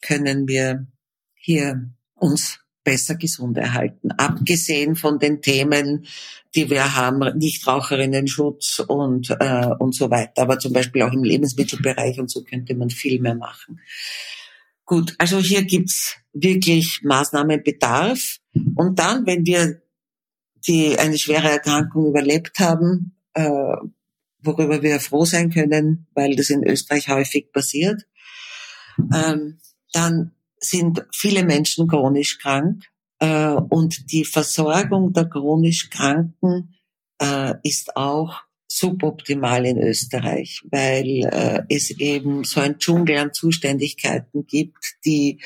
können 0.00 0.46
wir 0.46 0.86
hier 1.34 1.90
uns 2.14 2.60
besser 2.84 3.16
gesund 3.16 3.58
erhalten. 3.58 4.12
Abgesehen 4.12 4.94
von 4.94 5.18
den 5.18 5.42
Themen, 5.42 6.06
die 6.54 6.70
wir 6.70 6.94
haben, 6.94 7.36
Nichtraucherinnenschutz 7.36 8.78
und, 8.86 9.30
äh, 9.40 9.66
und 9.80 9.92
so 9.92 10.08
weiter. 10.08 10.42
Aber 10.42 10.60
zum 10.60 10.72
Beispiel 10.72 11.02
auch 11.02 11.12
im 11.12 11.24
Lebensmittelbereich 11.24 12.20
und 12.20 12.30
so 12.30 12.44
könnte 12.44 12.76
man 12.76 12.90
viel 12.90 13.20
mehr 13.20 13.34
machen. 13.34 13.80
Gut, 14.84 15.16
also 15.18 15.40
hier 15.40 15.64
gibt's 15.64 16.14
wirklich 16.32 17.00
Maßnahmenbedarf. 17.02 18.38
Und 18.76 19.00
dann, 19.00 19.26
wenn 19.26 19.44
wir 19.44 19.82
die 20.66 20.98
eine 20.98 21.18
schwere 21.18 21.50
Erkrankung 21.50 22.06
überlebt 22.06 22.58
haben, 22.58 23.16
äh, 23.34 23.76
worüber 24.40 24.82
wir 24.82 25.00
froh 25.00 25.24
sein 25.24 25.50
können, 25.50 26.06
weil 26.14 26.36
das 26.36 26.50
in 26.50 26.66
Österreich 26.66 27.08
häufig 27.08 27.52
passiert. 27.52 28.02
Ähm, 29.12 29.58
dann 29.92 30.32
sind 30.58 31.04
viele 31.12 31.44
Menschen 31.44 31.86
chronisch 31.88 32.38
krank 32.38 32.84
äh, 33.18 33.52
und 33.52 34.10
die 34.12 34.24
Versorgung 34.24 35.12
der 35.12 35.28
chronisch 35.28 35.90
Kranken 35.90 36.74
äh, 37.20 37.54
ist 37.62 37.96
auch 37.96 38.42
suboptimal 38.68 39.64
in 39.64 39.78
Österreich, 39.78 40.62
weil 40.70 41.24
äh, 41.24 41.62
es 41.68 41.90
eben 41.90 42.44
so 42.44 42.60
ein 42.60 42.78
Dschungel 42.78 43.18
an 43.18 43.32
Zuständigkeiten 43.32 44.46
gibt, 44.46 44.96
die 45.04 45.40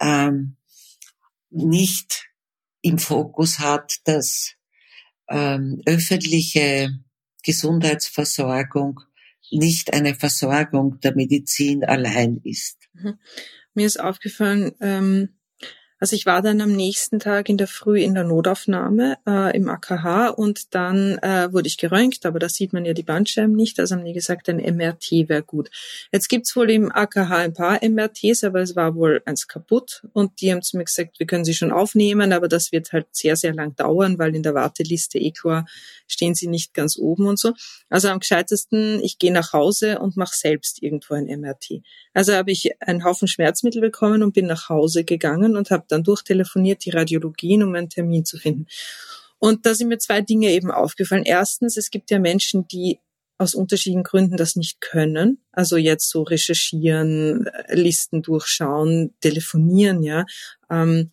ähm, 0.00 0.56
nicht 1.50 2.28
im 2.82 2.98
Fokus 2.98 3.58
hat, 3.58 3.96
dass 4.04 4.54
ähm, 5.28 5.82
öffentliche 5.86 6.90
Gesundheitsversorgung 7.44 9.00
nicht 9.50 9.92
eine 9.94 10.14
Versorgung 10.14 11.00
der 11.00 11.14
Medizin 11.14 11.84
allein 11.84 12.40
ist. 12.44 12.88
Mhm. 12.92 13.18
Mir 13.74 13.86
ist 13.86 14.00
aufgefallen, 14.00 14.72
ähm, 14.80 15.37
also 16.00 16.14
ich 16.14 16.26
war 16.26 16.42
dann 16.42 16.60
am 16.60 16.72
nächsten 16.72 17.18
Tag 17.18 17.48
in 17.48 17.56
der 17.56 17.66
Früh 17.66 18.00
in 18.00 18.14
der 18.14 18.24
Notaufnahme 18.24 19.18
äh, 19.26 19.56
im 19.56 19.68
AKH 19.68 20.28
und 20.28 20.74
dann 20.74 21.18
äh, 21.18 21.52
wurde 21.52 21.66
ich 21.66 21.76
geröntgt, 21.76 22.24
aber 22.24 22.38
da 22.38 22.48
sieht 22.48 22.72
man 22.72 22.84
ja 22.84 22.92
die 22.92 23.02
Bandscheiben 23.02 23.54
nicht. 23.54 23.80
Also 23.80 23.96
haben 23.96 24.04
die 24.04 24.12
gesagt, 24.12 24.48
ein 24.48 24.58
MRT 24.58 25.28
wäre 25.28 25.42
gut. 25.42 25.70
Jetzt 26.12 26.28
gibt's 26.28 26.54
wohl 26.54 26.70
im 26.70 26.92
AKH 26.92 27.36
ein 27.36 27.52
paar 27.52 27.82
MRTs, 27.82 28.44
aber 28.44 28.60
es 28.60 28.76
war 28.76 28.94
wohl 28.94 29.22
eins 29.24 29.48
kaputt 29.48 30.06
und 30.12 30.40
die 30.40 30.52
haben 30.52 30.62
zu 30.62 30.76
mir 30.76 30.84
gesagt, 30.84 31.18
wir 31.18 31.26
können 31.26 31.44
sie 31.44 31.54
schon 31.54 31.72
aufnehmen, 31.72 32.32
aber 32.32 32.46
das 32.46 32.70
wird 32.70 32.92
halt 32.92 33.06
sehr, 33.10 33.36
sehr 33.36 33.54
lang 33.54 33.74
dauern, 33.74 34.18
weil 34.18 34.36
in 34.36 34.42
der 34.42 34.54
Warteliste 34.54 35.18
ECOR 35.18 35.66
stehen 36.06 36.34
sie 36.34 36.46
nicht 36.46 36.74
ganz 36.74 36.96
oben 36.96 37.26
und 37.26 37.38
so. 37.38 37.54
Also 37.88 38.08
am 38.08 38.20
gescheitesten, 38.20 39.02
ich 39.02 39.18
gehe 39.18 39.32
nach 39.32 39.52
Hause 39.52 39.98
und 39.98 40.16
mache 40.16 40.36
selbst 40.36 40.82
irgendwo 40.82 41.14
ein 41.14 41.26
MRT. 41.26 41.82
Also 42.14 42.34
habe 42.34 42.52
ich 42.52 42.70
einen 42.80 43.04
Haufen 43.04 43.28
Schmerzmittel 43.28 43.80
bekommen 43.80 44.22
und 44.22 44.34
bin 44.34 44.46
nach 44.46 44.68
Hause 44.68 45.04
gegangen 45.04 45.56
und 45.56 45.70
habe 45.70 45.84
dann 45.88 46.04
durchtelefoniert 46.04 46.84
die 46.84 46.90
Radiologien, 46.90 47.62
um 47.62 47.74
einen 47.74 47.90
Termin 47.90 48.24
zu 48.24 48.38
finden. 48.38 48.66
Und 49.38 49.66
da 49.66 49.74
sind 49.74 49.88
mir 49.88 49.98
zwei 49.98 50.20
Dinge 50.20 50.50
eben 50.50 50.70
aufgefallen. 50.70 51.24
Erstens, 51.24 51.76
es 51.76 51.90
gibt 51.90 52.10
ja 52.10 52.18
Menschen, 52.18 52.66
die 52.68 52.98
aus 53.38 53.54
unterschiedlichen 53.54 54.02
Gründen 54.02 54.36
das 54.36 54.56
nicht 54.56 54.80
können. 54.80 55.38
Also 55.52 55.76
jetzt 55.76 56.10
so 56.10 56.22
recherchieren, 56.22 57.48
Listen 57.68 58.22
durchschauen, 58.22 59.14
telefonieren, 59.20 60.02
ja. 60.02 60.26
Ähm, 60.68 61.10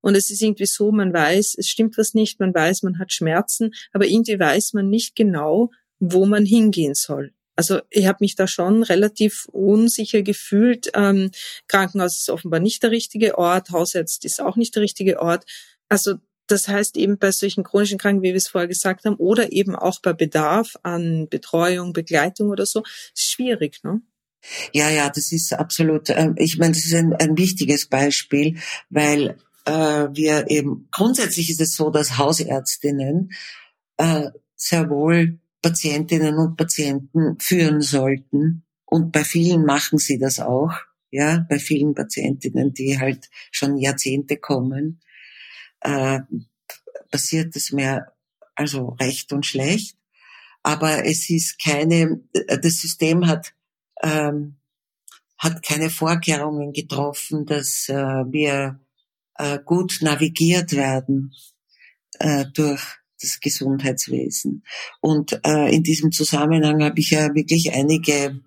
und 0.00 0.14
es 0.14 0.30
ist 0.30 0.42
irgendwie 0.42 0.66
so, 0.66 0.92
man 0.92 1.12
weiß, 1.12 1.56
es 1.58 1.68
stimmt 1.68 1.98
was 1.98 2.14
nicht, 2.14 2.38
man 2.38 2.54
weiß, 2.54 2.82
man 2.82 2.98
hat 2.98 3.12
Schmerzen, 3.12 3.72
aber 3.92 4.06
irgendwie 4.06 4.38
weiß 4.38 4.74
man 4.74 4.88
nicht 4.88 5.16
genau, 5.16 5.70
wo 5.98 6.26
man 6.26 6.44
hingehen 6.44 6.94
soll. 6.94 7.32
Also 7.56 7.80
ich 7.90 8.06
habe 8.06 8.18
mich 8.20 8.34
da 8.34 8.46
schon 8.46 8.82
relativ 8.82 9.46
unsicher 9.52 10.22
gefühlt. 10.22 10.90
Ähm, 10.94 11.30
Krankenhaus 11.68 12.18
ist 12.18 12.30
offenbar 12.30 12.60
nicht 12.60 12.82
der 12.82 12.90
richtige 12.90 13.38
Ort, 13.38 13.70
Hausarzt 13.70 14.24
ist 14.24 14.40
auch 14.40 14.56
nicht 14.56 14.74
der 14.74 14.82
richtige 14.82 15.20
Ort. 15.20 15.44
Also 15.88 16.14
das 16.46 16.68
heißt 16.68 16.96
eben 16.96 17.18
bei 17.18 17.32
solchen 17.32 17.64
chronischen 17.64 17.98
Kranken, 17.98 18.22
wie 18.22 18.28
wir 18.28 18.36
es 18.36 18.48
vorher 18.48 18.68
gesagt 18.68 19.04
haben, 19.04 19.16
oder 19.16 19.52
eben 19.52 19.74
auch 19.74 20.00
bei 20.00 20.12
Bedarf 20.12 20.76
an 20.82 21.28
Betreuung, 21.28 21.92
Begleitung 21.92 22.50
oder 22.50 22.66
so, 22.66 22.82
ist 23.14 23.30
schwierig, 23.30 23.82
ne? 23.82 24.02
Ja, 24.74 24.90
ja, 24.90 25.08
das 25.08 25.32
ist 25.32 25.54
absolut, 25.54 26.10
äh, 26.10 26.32
ich 26.36 26.58
meine, 26.58 26.72
das 26.72 26.84
ist 26.84 26.94
ein, 26.94 27.14
ein 27.14 27.38
wichtiges 27.38 27.86
Beispiel, 27.88 28.58
weil 28.90 29.38
äh, 29.64 29.72
wir 30.12 30.50
eben, 30.50 30.88
grundsätzlich 30.90 31.48
ist 31.48 31.62
es 31.62 31.74
so, 31.74 31.88
dass 31.88 32.18
Hausärztinnen 32.18 33.32
äh, 33.96 34.28
sehr 34.54 34.90
wohl 34.90 35.38
Patientinnen 35.64 36.36
und 36.36 36.58
Patienten 36.58 37.40
führen 37.40 37.80
sollten 37.80 38.66
und 38.84 39.12
bei 39.12 39.24
vielen 39.24 39.64
machen 39.64 39.98
sie 39.98 40.18
das 40.18 40.40
auch, 40.40 40.74
ja, 41.10 41.46
bei 41.48 41.58
vielen 41.58 41.94
Patientinnen, 41.94 42.74
die 42.74 43.00
halt 43.00 43.30
schon 43.50 43.78
Jahrzehnte 43.78 44.36
kommen, 44.36 45.00
äh, 45.80 46.20
passiert 47.10 47.56
es 47.56 47.72
mehr, 47.72 48.12
also 48.54 48.90
recht 49.00 49.32
und 49.32 49.46
schlecht. 49.46 49.96
Aber 50.62 51.06
es 51.06 51.30
ist 51.30 51.58
keine, 51.58 52.20
das 52.32 52.74
System 52.74 53.26
hat, 53.26 53.54
ähm, 54.02 54.56
hat 55.38 55.62
keine 55.62 55.88
Vorkehrungen 55.88 56.74
getroffen, 56.74 57.46
dass 57.46 57.88
äh, 57.88 57.94
wir 57.94 58.80
äh, 59.36 59.58
gut 59.64 59.98
navigiert 60.02 60.72
werden 60.72 61.32
äh, 62.18 62.44
durch 62.52 62.82
das 63.20 63.40
Gesundheitswesen. 63.40 64.64
Und 65.00 65.40
äh, 65.44 65.74
in 65.74 65.82
diesem 65.82 66.12
Zusammenhang 66.12 66.82
habe 66.82 67.00
ich 67.00 67.10
ja 67.10 67.34
wirklich 67.34 67.72
einige 67.72 68.40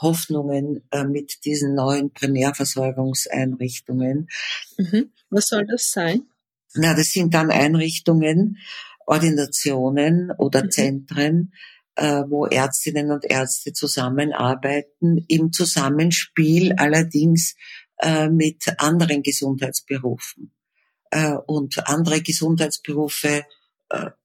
Hoffnungen 0.00 0.86
äh, 0.90 1.04
mit 1.04 1.44
diesen 1.44 1.74
neuen 1.74 2.10
Primärversorgungseinrichtungen. 2.12 4.28
Mhm. 4.76 5.12
Was 5.30 5.46
soll 5.46 5.66
das 5.66 5.90
sein? 5.90 6.22
Na, 6.74 6.94
das 6.94 7.10
sind 7.10 7.34
dann 7.34 7.50
Einrichtungen, 7.50 8.58
Ordinationen 9.06 10.30
oder 10.38 10.64
mhm. 10.64 10.70
Zentren, 10.70 11.52
äh, 11.96 12.22
wo 12.28 12.46
Ärztinnen 12.46 13.10
und 13.10 13.24
Ärzte 13.24 13.72
zusammenarbeiten, 13.72 15.24
im 15.28 15.50
Zusammenspiel 15.52 16.74
allerdings 16.74 17.56
äh, 18.00 18.28
mit 18.28 18.66
anderen 18.78 19.22
Gesundheitsberufen. 19.22 20.52
Äh, 21.10 21.36
und 21.46 21.88
andere 21.88 22.20
Gesundheitsberufe 22.20 23.44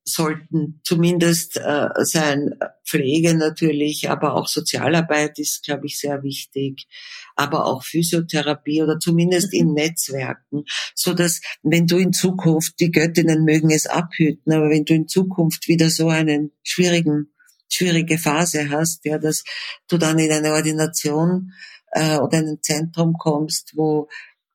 sollten 0.04 0.82
zumindest 0.84 1.58
äh, 1.58 1.88
sein 2.00 2.56
Pflege 2.86 3.34
natürlich, 3.34 4.10
aber 4.10 4.36
auch 4.36 4.48
Sozialarbeit 4.48 5.40
ist, 5.40 5.64
glaube 5.64 5.86
ich, 5.86 5.98
sehr 5.98 6.24
wichtig, 6.24 6.88
aber 7.36 7.66
auch 7.66 7.84
Physiotherapie 7.84 8.84
oder 8.84 9.00
zumindest 9.00 9.54
in 9.54 9.70
mhm. 9.70 9.76
Netzwerken, 9.76 10.66
so 10.94 11.14
dass 11.14 11.40
wenn 11.62 11.88
du 11.88 11.98
in 11.98 12.12
Zukunft 12.12 12.80
die 12.80 12.92
Göttinnen 12.92 13.46
mögen 13.46 13.72
es 13.72 13.86
abhüten, 13.86 14.52
aber 14.52 14.70
wenn 14.70 14.86
du 14.86 14.94
in 14.94 15.08
Zukunft 15.08 15.68
wieder 15.68 15.90
so 15.90 16.10
einen 16.10 16.52
schwierigen 16.64 17.30
schwierige 17.72 18.18
Phase 18.20 18.70
hast, 18.70 19.04
ja, 19.06 19.18
dass 19.18 19.44
du 19.88 19.98
dann 19.98 20.20
in 20.20 20.32
eine 20.32 20.52
Ordination 20.52 21.54
äh, 21.92 22.18
oder 22.18 22.40
in 22.40 22.50
ein 22.50 22.62
Zentrum 22.62 23.14
kommst, 23.18 23.72
wo 23.76 24.10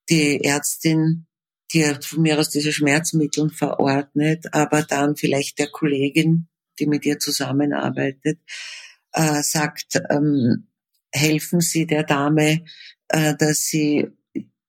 die 0.08 0.44
Ärztin 0.44 1.26
dir 1.72 1.98
von 2.02 2.22
mir 2.22 2.38
aus 2.38 2.50
diese 2.50 2.72
Schmerzmittel 2.72 3.50
verordnet, 3.50 4.46
aber 4.52 4.82
dann 4.82 5.16
vielleicht 5.16 5.58
der 5.58 5.68
Kollegin, 5.68 6.48
die 6.78 6.86
mit 6.86 7.04
ihr 7.04 7.18
zusammenarbeitet, 7.18 8.38
äh, 9.12 9.42
sagt, 9.42 10.00
ähm, 10.10 10.68
helfen 11.12 11.60
Sie 11.60 11.86
der 11.86 12.04
Dame, 12.04 12.64
äh, 13.08 13.34
dass 13.36 13.64
sie 13.64 14.08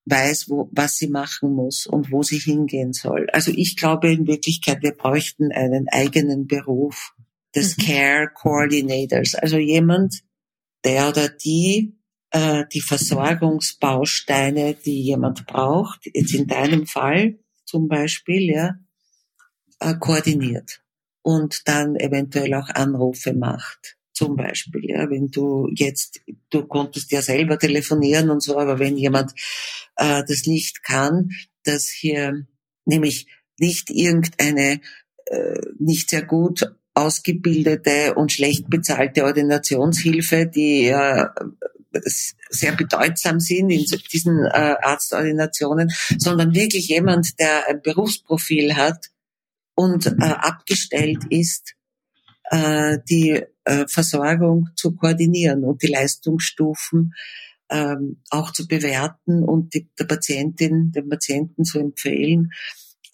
weiß, 0.05 0.49
wo, 0.49 0.69
was 0.71 0.97
sie 0.97 1.07
machen 1.07 1.53
muss 1.53 1.85
und 1.85 2.11
wo 2.11 2.23
sie 2.23 2.39
hingehen 2.39 2.93
soll. 2.93 3.27
Also 3.31 3.51
ich 3.55 3.77
glaube 3.77 4.11
in 4.11 4.27
Wirklichkeit, 4.27 4.81
wir 4.81 4.93
bräuchten 4.93 5.51
einen 5.51 5.87
eigenen 5.89 6.47
Beruf 6.47 7.13
des 7.55 7.77
mhm. 7.77 7.81
Care 7.83 8.29
Coordinators, 8.33 9.35
also 9.35 9.57
jemand, 9.57 10.23
der 10.83 11.09
oder 11.09 11.29
die 11.29 11.98
äh, 12.31 12.65
die 12.71 12.81
Versorgungsbausteine, 12.81 14.75
die 14.75 15.01
jemand 15.01 15.45
braucht, 15.47 16.09
jetzt 16.13 16.33
in 16.33 16.47
deinem 16.47 16.85
Fall 16.85 17.39
zum 17.65 17.87
Beispiel, 17.87 18.49
ja, 18.49 18.75
äh, 19.79 19.95
koordiniert 19.95 20.81
und 21.21 21.67
dann 21.67 21.95
eventuell 21.95 22.53
auch 22.55 22.69
Anrufe 22.69 23.33
macht. 23.33 23.97
Zum 24.13 24.35
Beispiel, 24.35 24.89
ja, 24.89 25.09
wenn 25.09 25.29
du 25.29 25.69
jetzt, 25.73 26.19
du 26.49 26.65
konntest 26.65 27.11
ja 27.11 27.21
selber 27.21 27.57
telefonieren 27.57 28.29
und 28.29 28.43
so, 28.43 28.57
aber 28.57 28.79
wenn 28.79 28.97
jemand 28.97 29.33
äh, 29.95 30.23
das 30.27 30.45
nicht 30.45 30.83
kann, 30.83 31.29
dass 31.63 31.87
hier 31.87 32.45
nämlich 32.85 33.27
nicht 33.57 33.89
irgendeine 33.89 34.81
äh, 35.25 35.59
nicht 35.77 36.09
sehr 36.09 36.23
gut 36.23 36.75
ausgebildete 36.95 38.15
und 38.15 38.31
schlecht 38.31 38.69
bezahlte 38.69 39.23
Ordinationshilfe, 39.23 40.47
die 40.47 40.87
äh, 40.87 41.27
sehr 42.49 42.75
bedeutsam 42.75 43.39
sind 43.39 43.69
in 43.69 43.85
diesen 44.11 44.45
äh, 44.45 44.75
Arztordinationen, 44.81 45.91
sondern 46.17 46.53
wirklich 46.53 46.87
jemand, 46.87 47.39
der 47.39 47.67
ein 47.67 47.81
Berufsprofil 47.81 48.75
hat 48.75 49.07
und 49.75 50.07
äh, 50.07 50.25
abgestellt 50.25 51.23
ist, 51.29 51.75
äh, 52.51 52.97
die 53.09 53.43
äh, 53.63 53.85
Versorgung 53.87 54.69
zu 54.75 54.95
koordinieren 54.95 55.63
und 55.63 55.81
die 55.81 55.87
Leistungsstufen 55.87 57.13
ähm, 57.69 58.21
auch 58.29 58.51
zu 58.51 58.67
bewerten 58.67 59.43
und 59.43 59.73
die, 59.73 59.89
der 59.97 60.05
Patientin, 60.05 60.91
dem 60.91 61.09
Patienten 61.09 61.63
zu 61.63 61.79
empfehlen, 61.79 62.51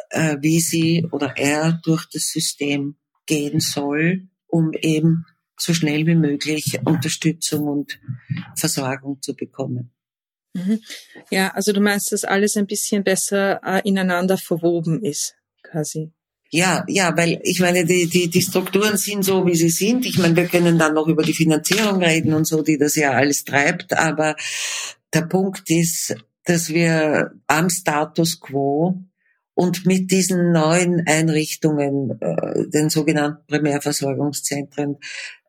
äh, 0.10 0.38
wie 0.42 0.60
sie 0.60 1.06
oder 1.12 1.38
er 1.38 1.80
durch 1.84 2.06
das 2.12 2.30
System 2.30 2.96
gehen 3.26 3.60
soll, 3.60 4.28
um 4.48 4.72
eben 4.74 5.26
so 5.58 5.74
schnell 5.74 6.06
wie 6.06 6.16
möglich 6.16 6.80
Unterstützung 6.86 7.68
und 7.68 8.00
Versorgung 8.56 9.22
zu 9.22 9.36
bekommen. 9.36 9.92
Mhm. 10.54 10.80
Ja, 11.32 11.50
also 11.50 11.74
du 11.74 11.82
meinst, 11.82 12.12
dass 12.12 12.24
alles 12.24 12.56
ein 12.56 12.68
bisschen 12.68 13.04
besser 13.04 13.60
äh, 13.64 13.82
ineinander 13.88 14.38
verwoben 14.38 15.04
ist, 15.04 15.36
quasi. 15.64 16.12
Ja, 16.50 16.86
ja, 16.88 17.16
weil 17.18 17.40
ich 17.44 17.60
meine, 17.60 17.86
die, 17.86 18.08
die, 18.08 18.30
die 18.30 18.42
Strukturen 18.42 18.98
sind 18.98 19.26
so, 19.26 19.46
wie 19.46 19.56
sie 19.56 19.70
sind. 19.70 20.06
Ich 20.06 20.18
meine, 20.18 20.36
wir 20.36 20.48
können 20.48 20.78
dann 20.78 20.94
noch 20.94 21.08
über 21.08 21.24
die 21.24 21.34
Finanzierung 21.34 22.02
reden 22.02 22.34
und 22.34 22.48
so, 22.48 22.62
die 22.62 22.78
das 22.78 22.96
ja 22.96 23.12
alles 23.12 23.44
treibt, 23.44 23.92
aber 23.94 24.36
der 25.14 25.24
Punkt 25.24 25.70
ist, 25.70 26.16
dass 26.46 26.70
wir 26.70 27.32
am 27.48 27.70
Status 27.70 28.40
quo 28.40 29.02
und 29.56 29.86
mit 29.86 30.12
diesen 30.12 30.52
neuen 30.52 31.06
Einrichtungen, 31.08 32.22
äh, 32.22 32.70
den 32.70 32.90
sogenannten 32.90 33.46
Primärversorgungszentren, 33.48 34.98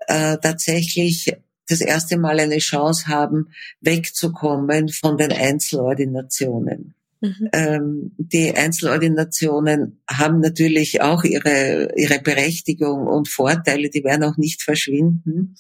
äh, 0.07 0.39
tatsächlich 0.39 1.33
das 1.69 1.81
erste 1.81 2.17
Mal 2.17 2.39
eine 2.39 2.59
Chance 2.59 3.09
haben, 3.09 3.49
wegzukommen 3.81 4.89
von 4.89 5.17
den 5.17 5.33
Einzelordinationen. 5.33 6.95
Mhm. 7.21 7.49
Ähm, 7.53 8.13
die 8.19 8.55
Einzelordinationen 8.55 10.03
haben 10.09 10.41
natürlich 10.41 11.01
auch 11.01 11.25
ihre, 11.25 11.93
ihre 11.97 12.21
Berechtigung 12.21 13.07
und 13.07 13.29
Vorteile, 13.29 13.91
die 13.91 14.05
werden 14.05 14.25
auch 14.25 14.37
nicht 14.37 14.63
verschwinden, 14.63 15.57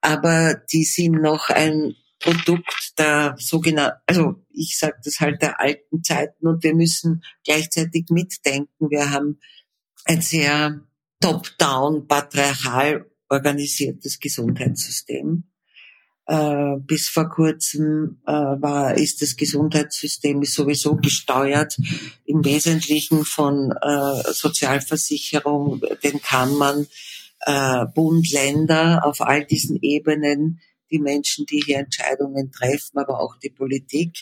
aber 0.00 0.60
die 0.72 0.84
sind 0.84 1.22
noch 1.22 1.48
ein 1.48 1.94
Produkt 2.20 2.92
der 2.98 3.34
sogenannten, 3.38 3.98
also 4.06 4.36
ich 4.50 4.78
sage 4.78 4.96
das 5.04 5.18
halt 5.18 5.42
der 5.42 5.60
alten 5.60 6.04
Zeiten 6.04 6.46
und 6.46 6.62
wir 6.62 6.74
müssen 6.74 7.24
gleichzeitig 7.44 8.06
mitdenken. 8.10 8.90
Wir 8.90 9.10
haben 9.10 9.40
ein 10.04 10.20
sehr 10.20 10.80
top-down 11.20 12.06
patriarchal 12.06 13.06
organisiertes 13.32 14.20
Gesundheitssystem. 14.20 15.44
Äh, 16.26 16.76
bis 16.78 17.08
vor 17.08 17.28
kurzem 17.28 18.20
äh, 18.26 18.32
war, 18.32 18.94
ist 18.94 19.22
das 19.22 19.36
Gesundheitssystem 19.36 20.44
sowieso 20.44 20.94
gesteuert 20.96 21.76
im 22.24 22.44
Wesentlichen 22.44 23.24
von 23.24 23.72
äh, 23.72 24.32
Sozialversicherung, 24.32 25.82
den 26.04 26.22
Kammern, 26.22 26.86
äh, 27.40 27.86
Bund, 27.92 28.30
Länder 28.30 29.04
auf 29.04 29.20
all 29.20 29.44
diesen 29.44 29.78
Ebenen. 29.82 30.60
Die 30.92 31.00
Menschen, 31.00 31.46
die 31.46 31.62
hier 31.64 31.78
Entscheidungen 31.78 32.52
treffen, 32.52 32.98
aber 32.98 33.18
auch 33.18 33.36
die 33.42 33.50
Politik, 33.50 34.12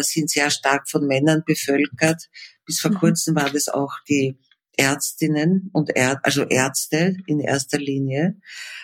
sind 0.00 0.30
sehr 0.30 0.50
stark 0.50 0.88
von 0.88 1.06
Männern 1.06 1.42
bevölkert. 1.44 2.28
Bis 2.64 2.80
vor 2.80 2.92
mhm. 2.92 2.98
kurzem 2.98 3.34
war 3.34 3.50
das 3.50 3.68
auch 3.68 3.92
die 4.08 4.38
Ärztinnen 4.76 5.70
und 5.72 5.96
Är 5.96 6.20
also 6.24 6.44
Ärzte 6.44 7.16
in 7.26 7.40
erster 7.40 7.78
Linie. 7.78 8.36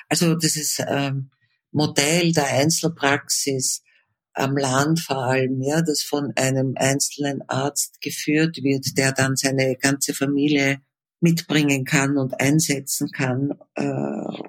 Also 0.09 0.37
ist 0.57 0.83
ähm, 0.87 1.31
Modell 1.73 2.33
der 2.33 2.47
Einzelpraxis 2.47 3.83
am 4.33 4.57
Land 4.57 5.01
vor 5.01 5.25
allem, 5.25 5.61
ja, 5.61 5.83
das 5.83 6.03
von 6.03 6.33
einem 6.37 6.75
einzelnen 6.77 7.43
Arzt 7.49 8.01
geführt 8.01 8.63
wird, 8.63 8.97
der 8.97 9.13
dann 9.13 9.37
seine 9.37 9.77
ganze 9.77 10.15
Familie 10.15 10.81
mitbringen 11.21 11.85
kann 11.85 12.17
und 12.17 12.41
einsetzen 12.41 13.11
kann, 13.11 13.53
äh, 13.75 13.85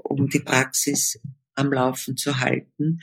um 0.04 0.30
die 0.30 0.40
Praxis 0.40 1.20
am 1.56 1.72
Laufen 1.72 2.16
zu 2.16 2.40
halten. 2.40 3.02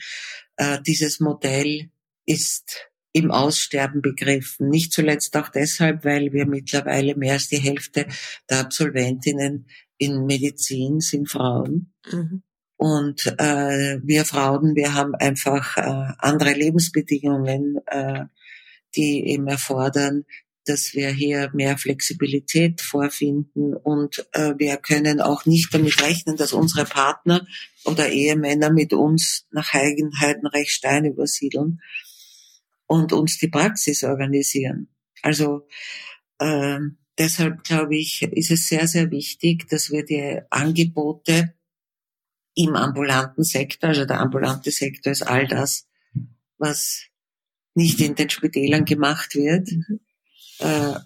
Äh, 0.55 0.81
dieses 0.81 1.19
Modell 1.19 1.91
ist 2.25 2.88
im 3.19 3.31
Aussterben 3.31 4.01
begriffen. 4.01 4.69
Nicht 4.69 4.91
zuletzt 4.91 5.35
auch 5.37 5.49
deshalb, 5.49 6.03
weil 6.05 6.33
wir 6.33 6.45
mittlerweile 6.45 7.15
mehr 7.15 7.33
als 7.33 7.47
die 7.49 7.57
Hälfte 7.57 8.07
der 8.49 8.59
Absolventinnen 8.59 9.67
in 9.97 10.25
Medizin 10.25 10.99
sind 10.99 11.29
Frauen. 11.29 11.93
Mhm. 12.11 12.43
Und 12.77 13.25
äh, 13.37 13.99
wir 14.01 14.23
Frauen, 14.23 14.75
wir 14.75 14.93
haben 14.93 15.13
einfach 15.15 15.75
äh, 15.77 16.13
andere 16.17 16.53
Lebensbedingungen, 16.53 17.77
äh, 17.87 18.25
die 18.95 19.27
eben 19.27 19.47
erfordern, 19.47 20.23
dass 20.65 20.93
wir 20.93 21.09
hier 21.09 21.49
mehr 21.53 21.77
Flexibilität 21.77 22.79
vorfinden 22.79 23.73
und 23.73 24.27
äh, 24.33 24.53
wir 24.57 24.77
können 24.77 25.19
auch 25.19 25.45
nicht 25.45 25.73
damit 25.73 26.01
rechnen, 26.01 26.37
dass 26.37 26.53
unsere 26.53 26.85
Partner 26.85 27.45
oder 27.85 28.09
Ehemänner 28.09 28.71
mit 28.71 28.93
uns 28.93 29.45
nach 29.51 29.73
Heigen, 29.73 30.11
Heidenreich-Stein 30.19 31.05
übersiedeln 31.05 31.81
und 32.89 33.13
uns 33.13 33.37
die 33.37 33.47
Praxis 33.49 34.03
organisieren. 34.03 34.89
Also 35.21 35.67
äh, 36.39 36.79
deshalb 37.17 37.63
glaube 37.63 37.95
ich, 37.95 38.23
ist 38.23 38.51
es 38.51 38.67
sehr, 38.67 38.87
sehr 38.87 39.11
wichtig, 39.11 39.69
dass 39.69 39.91
wir 39.91 40.03
die 40.03 40.41
Angebote 40.49 41.53
im 42.55 42.75
ambulanten 42.75 43.43
Sektor, 43.43 43.89
also 43.89 44.05
der 44.05 44.19
ambulante 44.19 44.71
Sektor 44.71 45.11
ist 45.11 45.21
all 45.21 45.47
das, 45.47 45.87
was 46.57 47.05
nicht 47.75 47.99
in 48.01 48.15
den 48.15 48.29
Spitälern 48.29 48.85
gemacht 48.85 49.35
wird, 49.35 49.69
äh, 50.59 50.99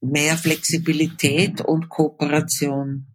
mehr 0.00 0.36
Flexibilität 0.36 1.60
und 1.60 1.88
Kooperation 1.88 3.06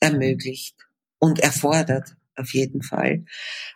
ermöglicht 0.00 0.76
und 1.18 1.38
erfordert 1.38 2.14
auf 2.36 2.52
jeden 2.52 2.82
Fall, 2.82 3.24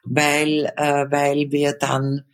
weil, 0.05 0.71
äh, 0.77 1.11
weil 1.11 1.51
wir 1.51 1.73
dann 1.73 2.25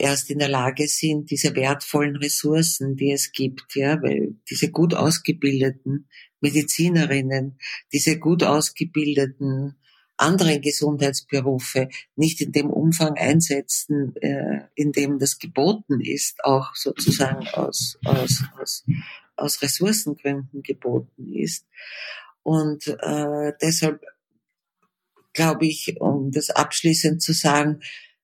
erst 0.00 0.30
in 0.30 0.38
der 0.38 0.48
Lage 0.48 0.88
sind, 0.88 1.30
diese 1.30 1.54
wertvollen 1.54 2.16
Ressourcen, 2.16 2.96
die 2.96 3.12
es 3.12 3.32
gibt, 3.32 3.74
ja, 3.74 4.02
weil 4.02 4.34
diese 4.48 4.70
gut 4.70 4.94
ausgebildeten 4.94 6.08
Medizinerinnen, 6.40 7.58
diese 7.92 8.18
gut 8.18 8.42
ausgebildeten 8.42 9.76
anderen 10.16 10.60
Gesundheitsberufe 10.60 11.88
nicht 12.14 12.40
in 12.40 12.52
dem 12.52 12.70
Umfang 12.70 13.16
einsetzen, 13.16 14.14
äh, 14.16 14.66
in 14.74 14.92
dem 14.92 15.18
das 15.18 15.38
geboten 15.38 16.00
ist, 16.00 16.44
auch 16.44 16.74
sozusagen 16.74 17.48
aus, 17.48 17.98
aus, 18.04 18.42
aus, 18.58 18.84
aus 19.36 19.62
Ressourcengründen 19.62 20.62
geboten 20.62 21.32
ist. 21.32 21.66
Und 22.42 22.86
äh, 22.86 23.52
deshalb 23.60 24.02
glaube 25.32 25.66
ich, 25.66 25.96
um 26.00 26.30
das 26.32 26.50
abschließend 26.50 27.22
zu 27.22 27.32
sagen, 27.32 27.80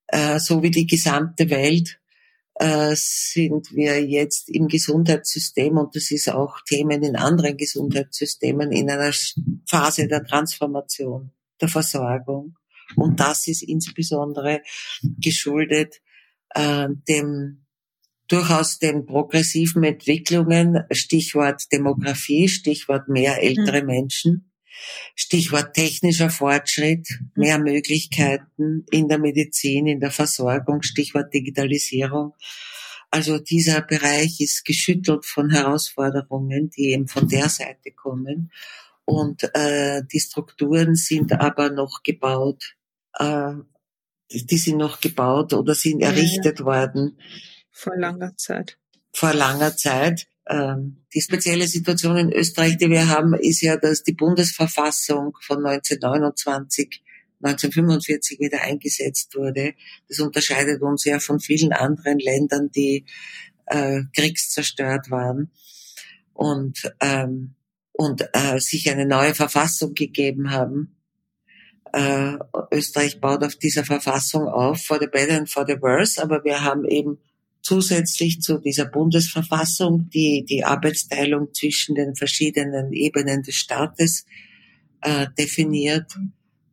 äh, 0.09 0.39
so 0.39 0.63
wie 0.63 0.71
die 0.71 0.87
gesamte 0.87 1.51
Welt 1.51 1.99
äh, 2.59 2.95
sind 2.95 3.75
wir 3.75 4.05
jetzt 4.05 4.49
im 4.49 4.69
Gesundheitssystem 4.69 5.77
und 5.77 5.95
das 5.95 6.11
ist 6.11 6.29
auch 6.29 6.61
Themen 6.67 7.03
in 7.03 7.17
anderen 7.17 7.57
Gesundheitssystemen 7.57 8.73
in 8.73 8.91
einer 8.91 9.13
Phase 9.67 10.09
der 10.09 10.25
Transformation 10.25 11.33
der 11.61 11.69
Versorgung. 11.69 12.57
Und 12.95 13.21
das 13.21 13.47
ist 13.49 13.63
insbesondere 13.63 14.63
geschuldet 15.03 16.01
äh, 16.51 16.89
dem 17.09 17.67
durchaus 18.29 18.79
den 18.79 19.07
progressiven 19.07 19.85
Entwicklungen, 19.85 20.85
Stichwort 20.91 21.71
Demografie, 21.73 22.49
Stichwort 22.49 23.09
mehr 23.09 23.43
ältere 23.43 23.83
mhm. 23.83 23.87
Menschen, 23.87 24.53
Stichwort 25.15 25.75
technischer 25.75 26.31
Fortschritt, 26.31 27.09
mehr 27.35 27.59
Möglichkeiten 27.59 28.85
in 28.91 29.09
der 29.09 29.19
Medizin, 29.19 29.87
in 29.87 30.01
der 30.01 30.11
Versorgung, 30.11 30.83
Stichwort 30.83 31.33
Digitalisierung. 31.33 32.35
Also 33.11 33.39
dieser 33.39 33.83
Bereich 33.83 34.41
ist 34.41 34.65
geschüttelt 34.65 35.25
von 35.25 35.51
Herausforderungen, 35.51 36.71
die 36.71 36.93
eben 36.93 37.09
von 37.09 37.29
der 37.29 37.49
Seite 37.49 37.93
kommen. 37.93 38.51
Und 39.05 39.45
äh, 39.55 40.03
die 40.13 40.21
Strukturen 40.21 40.97
sind 40.97 41.33
aber 41.33 41.71
noch 41.71 42.03
gebaut, 42.03 42.75
äh, 43.15 43.53
die 44.31 44.59
sind 44.59 44.79
noch 44.79 45.01
gebaut 45.01 45.53
oder 45.53 45.75
sind 45.75 46.03
errichtet 46.03 46.59
ja, 46.59 46.65
ja. 46.65 46.65
worden. 46.65 47.21
Vor 47.71 47.97
langer 47.97 48.37
Zeit. 48.37 48.79
Vor 49.13 49.33
langer 49.33 49.77
Zeit. 49.77 50.27
Ähm, 50.49 50.99
die 51.15 51.21
spezielle 51.21 51.67
Situation 51.67 52.17
in 52.17 52.33
Österreich, 52.33 52.77
die 52.77 52.91
wir 52.91 53.09
haben, 53.09 53.35
ist 53.35 53.63
ja, 53.63 53.77
dass 53.77 54.03
die 54.03 54.15
Bundesverfassung 54.15 55.37
von 55.41 55.65
1929 55.67 57.03
1945 57.43 58.41
wieder 58.41 58.63
eingesetzt 58.63 59.35
wurde. 59.37 59.75
Das 60.09 60.21
unterscheidet 60.21 60.81
uns 60.81 61.05
ja 61.05 61.19
von 61.19 61.39
vielen 61.39 61.73
anderen 61.75 62.19
Ländern, 62.19 62.71
die 62.71 63.05
äh, 63.67 64.01
kriegszerstört 64.15 65.11
waren. 65.11 65.51
Und 66.33 66.91
ähm, 67.01 67.57
und 67.97 68.29
äh, 68.33 68.61
sich 68.61 68.91
eine 68.91 69.07
neue 69.07 69.35
Verfassung 69.35 69.95
gegeben 69.95 70.51
haben. 70.51 70.97
Äh, 71.93 72.37
Österreich 72.71 73.21
baut 73.21 73.43
auf 73.43 73.57
dieser 73.57 73.85
Verfassung 73.85 74.49
auf, 74.49 74.83
for 74.83 74.99
the 75.01 75.07
better 75.07 75.37
and 75.37 75.49
for 75.49 75.65
the 75.67 75.81
worse, 75.81 76.23
aber 76.23 76.45
wir 76.45 76.63
haben 76.63 76.85
eben 76.85 77.19
zusätzlich 77.67 78.41
zu 78.43 78.59
dieser 78.59 78.85
Bundesverfassung 78.85 80.09
die, 80.11 80.45
die 80.49 80.63
Arbeitsteilung 80.63 81.53
zwischen 81.53 81.97
den 81.97 82.15
verschiedenen 82.15 82.93
Ebenen 82.93 83.43
des 83.43 83.57
Staates 83.57 84.25
äh, 85.01 85.27
definiert. 85.37 86.17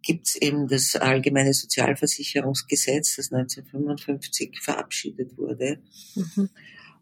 Gibt 0.04 0.28
es 0.28 0.36
eben 0.36 0.68
das 0.68 0.96
Allgemeine 0.96 1.52
Sozialversicherungsgesetz, 1.52 3.16
das 3.16 3.32
1955 3.32 4.62
verabschiedet 4.62 5.36
wurde. 5.36 5.82
Mhm. 6.14 6.50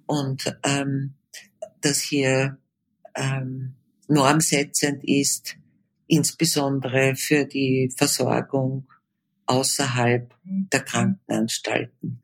Und 0.06 0.58
ähm, 0.64 1.16
das 1.82 2.00
hier 2.00 2.60
ähm, 3.14 3.76
normsetzend 4.08 5.04
ist, 5.04 5.58
insbesondere 6.08 7.18
für 7.18 7.44
die 7.44 7.92
Versorgung 7.98 8.88
außerhalb 9.48 10.34
der 10.46 10.80
Krankenanstalten. 10.80 12.22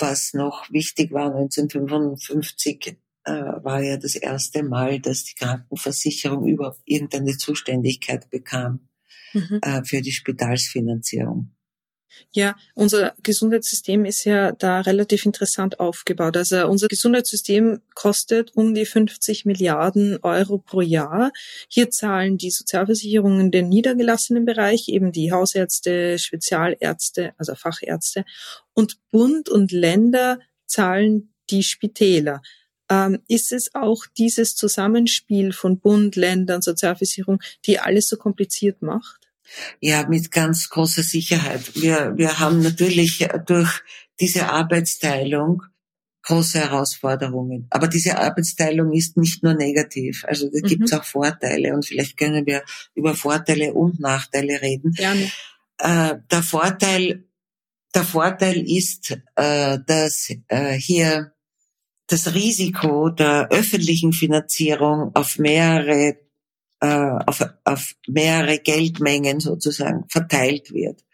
Was 0.00 0.34
noch 0.34 0.70
wichtig 0.70 1.12
war 1.12 1.34
1955, 1.34 2.96
äh, 3.24 3.32
war 3.32 3.82
ja 3.82 3.96
das 3.98 4.14
erste 4.14 4.62
Mal, 4.62 4.98
dass 4.98 5.24
die 5.24 5.34
Krankenversicherung 5.34 6.46
überhaupt 6.46 6.80
irgendeine 6.86 7.36
Zuständigkeit 7.36 8.30
bekam 8.30 8.88
mhm. 9.34 9.60
äh, 9.62 9.84
für 9.84 10.00
die 10.00 10.12
Spitalsfinanzierung. 10.12 11.54
Ja, 12.32 12.56
unser 12.74 13.14
Gesundheitssystem 13.22 14.04
ist 14.04 14.24
ja 14.24 14.52
da 14.52 14.80
relativ 14.80 15.26
interessant 15.26 15.80
aufgebaut. 15.80 16.36
Also 16.36 16.66
unser 16.66 16.88
Gesundheitssystem 16.88 17.80
kostet 17.94 18.56
um 18.56 18.74
die 18.74 18.86
50 18.86 19.44
Milliarden 19.44 20.18
Euro 20.22 20.58
pro 20.58 20.80
Jahr. 20.80 21.32
Hier 21.68 21.90
zahlen 21.90 22.38
die 22.38 22.50
Sozialversicherungen 22.50 23.50
den 23.50 23.68
niedergelassenen 23.68 24.44
Bereich, 24.44 24.88
eben 24.88 25.12
die 25.12 25.32
Hausärzte, 25.32 26.18
Spezialärzte, 26.18 27.32
also 27.36 27.54
Fachärzte. 27.54 28.24
Und 28.74 28.98
Bund 29.10 29.48
und 29.48 29.72
Länder 29.72 30.38
zahlen 30.66 31.32
die 31.50 31.62
Spitäler. 31.62 32.42
Ähm, 32.88 33.20
ist 33.28 33.52
es 33.52 33.74
auch 33.74 34.04
dieses 34.18 34.56
Zusammenspiel 34.56 35.52
von 35.52 35.78
Bund, 35.78 36.16
Ländern, 36.16 36.60
Sozialversicherung, 36.60 37.40
die 37.66 37.78
alles 37.78 38.08
so 38.08 38.16
kompliziert 38.16 38.82
macht? 38.82 39.19
Ja, 39.80 40.06
mit 40.06 40.30
ganz 40.30 40.68
großer 40.68 41.02
Sicherheit. 41.02 41.74
Wir, 41.74 42.12
wir 42.16 42.38
haben 42.38 42.62
natürlich 42.62 43.26
durch 43.46 43.82
diese 44.20 44.48
Arbeitsteilung 44.48 45.62
große 46.22 46.60
Herausforderungen. 46.60 47.66
Aber 47.70 47.88
diese 47.88 48.18
Arbeitsteilung 48.18 48.92
ist 48.92 49.16
nicht 49.16 49.42
nur 49.42 49.54
negativ. 49.54 50.24
Also 50.26 50.50
da 50.50 50.58
mhm. 50.62 50.68
gibt 50.68 50.84
es 50.84 50.92
auch 50.92 51.04
Vorteile 51.04 51.74
und 51.74 51.86
vielleicht 51.86 52.16
können 52.16 52.46
wir 52.46 52.62
über 52.94 53.14
Vorteile 53.14 53.72
und 53.72 54.00
Nachteile 54.00 54.60
reden. 54.60 54.92
Gerne. 54.92 55.30
Äh, 55.78 56.16
der 56.30 56.42
Vorteil, 56.42 57.24
der 57.94 58.04
Vorteil 58.04 58.62
ist, 58.68 59.18
äh, 59.34 59.78
dass 59.86 60.30
äh, 60.48 60.74
hier 60.74 61.32
das 62.06 62.34
Risiko 62.34 63.08
der 63.08 63.48
öffentlichen 63.50 64.12
Finanzierung 64.12 65.14
auf 65.14 65.38
mehrere 65.38 66.18
äh, 66.80 67.18
auf, 67.26 67.44
auf 67.64 67.94
mehrere 68.08 68.58
Geldmengen 68.58 69.40
sozusagen 69.40 70.04
verteilt 70.08 70.72
wird. 70.72 71.04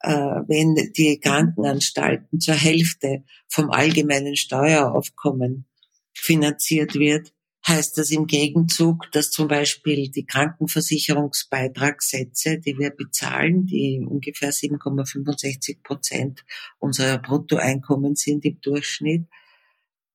Äh, 0.00 0.12
wenn 0.12 0.92
die 0.96 1.20
Krankenanstalten 1.20 2.40
zur 2.40 2.54
Hälfte 2.54 3.24
vom 3.48 3.70
allgemeinen 3.70 4.36
Steueraufkommen 4.36 5.66
finanziert 6.14 6.94
wird, 6.94 7.34
heißt 7.66 7.98
das 7.98 8.10
im 8.10 8.26
Gegenzug, 8.26 9.10
dass 9.12 9.30
zum 9.30 9.46
Beispiel 9.46 10.10
die 10.10 10.26
Krankenversicherungsbeitragssätze, 10.26 12.58
die 12.58 12.76
wir 12.78 12.90
bezahlen, 12.90 13.66
die 13.66 14.04
ungefähr 14.04 14.52
7,65 14.52 15.80
Prozent 15.82 16.44
unserer 16.80 17.18
Bruttoeinkommen 17.18 18.16
sind 18.16 18.44
im 18.44 18.60
Durchschnitt, 18.60 19.28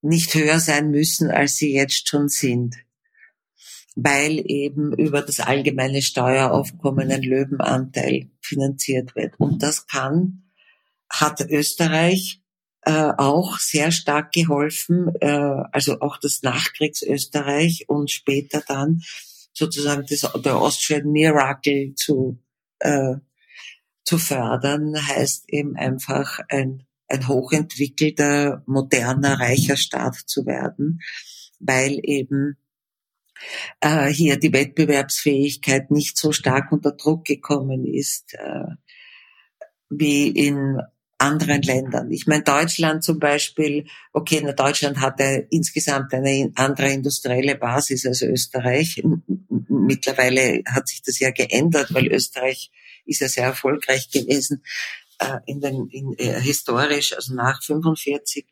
nicht 0.01 0.35
höher 0.35 0.59
sein 0.59 0.91
müssen, 0.91 1.31
als 1.31 1.55
sie 1.55 1.73
jetzt 1.73 2.09
schon 2.09 2.27
sind 2.27 2.75
weil 3.99 4.43
eben 4.45 4.93
über 4.93 5.23
das 5.23 5.39
allgemeine 5.39 6.03
Steueraufkommen 6.03 7.11
ein 7.11 7.23
Löwenanteil 7.23 8.29
finanziert 8.41 9.15
wird. 9.15 9.33
Und 9.39 9.63
das 9.63 9.87
kann, 9.87 10.43
hat 11.09 11.41
Österreich 11.41 12.43
äh, 12.81 13.11
auch 13.17 13.57
sehr 13.57 13.91
stark 13.91 14.33
geholfen, 14.33 15.15
äh, 15.19 15.63
also 15.71 15.99
auch 16.01 16.17
das 16.17 16.43
Nachkriegsösterreich 16.43 17.85
und 17.87 18.11
später 18.11 18.63
dann 18.67 19.01
sozusagen 19.51 20.05
das, 20.07 20.31
der 20.45 20.57
Austrian 20.57 21.11
Miracle 21.11 21.95
zu, 21.95 22.39
äh, 22.77 23.15
zu 24.03 24.19
fördern, 24.19 24.95
heißt 24.95 25.45
eben 25.47 25.75
einfach 25.75 26.39
ein, 26.49 26.83
ein 27.07 27.27
hochentwickelter, 27.27 28.61
moderner, 28.67 29.39
reicher 29.39 29.75
Staat 29.75 30.17
zu 30.27 30.45
werden 30.45 30.99
weil 31.59 31.99
eben 32.03 32.57
äh, 33.81 34.07
hier 34.07 34.37
die 34.37 34.53
Wettbewerbsfähigkeit 34.53 35.91
nicht 35.91 36.17
so 36.17 36.31
stark 36.31 36.71
unter 36.71 36.91
Druck 36.91 37.25
gekommen 37.25 37.85
ist 37.85 38.33
äh, 38.33 38.65
wie 39.89 40.29
in 40.29 40.79
anderen 41.17 41.61
Ländern. 41.61 42.11
Ich 42.11 42.27
meine, 42.27 42.43
Deutschland 42.43 43.03
zum 43.03 43.19
Beispiel, 43.19 43.87
okay, 44.13 44.41
na, 44.43 44.51
Deutschland 44.51 45.01
hatte 45.01 45.47
insgesamt 45.49 46.13
eine 46.13 46.51
andere 46.55 46.91
industrielle 46.91 47.55
Basis 47.55 48.05
als 48.05 48.21
Österreich. 48.21 49.01
Mittlerweile 49.67 50.61
hat 50.67 50.87
sich 50.87 51.01
das 51.01 51.19
ja 51.19 51.31
geändert, 51.31 51.93
weil 51.93 52.07
Österreich 52.07 52.71
ist 53.05 53.21
ja 53.21 53.27
sehr 53.27 53.45
erfolgreich 53.45 54.11
gewesen 54.11 54.63
äh, 55.19 55.39
in 55.45 55.59
den 55.59 55.87
in, 55.89 56.13
äh, 56.17 56.39
historisch, 56.39 57.13
also 57.13 57.33
nach 57.33 57.63
45. 57.63 58.45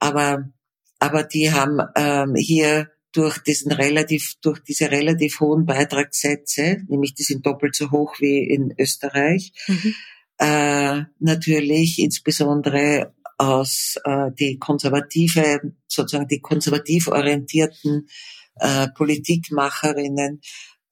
Aber 0.00 0.50
aber 0.98 1.24
die 1.24 1.50
haben 1.50 1.80
ähm, 1.96 2.34
hier 2.34 2.90
durch 3.12 3.38
diesen 3.38 3.72
relativ 3.72 4.34
durch 4.42 4.60
diese 4.60 4.90
relativ 4.90 5.40
hohen 5.40 5.66
Beitragssätze, 5.66 6.82
nämlich 6.88 7.14
die 7.14 7.24
sind 7.24 7.44
doppelt 7.44 7.74
so 7.74 7.90
hoch 7.90 8.16
wie 8.20 8.38
in 8.38 8.74
Österreich. 8.78 9.52
Mhm 9.66 9.94
äh, 10.40 11.02
natürlich 11.18 11.98
insbesondere 11.98 13.14
aus 13.36 13.96
äh, 14.04 14.30
die 14.38 14.58
konservative, 14.58 15.74
sozusagen 15.86 16.28
die 16.28 16.40
konservativ 16.40 17.08
orientierten 17.08 18.08
äh, 18.56 18.88
Politikmacherinnen 18.88 20.40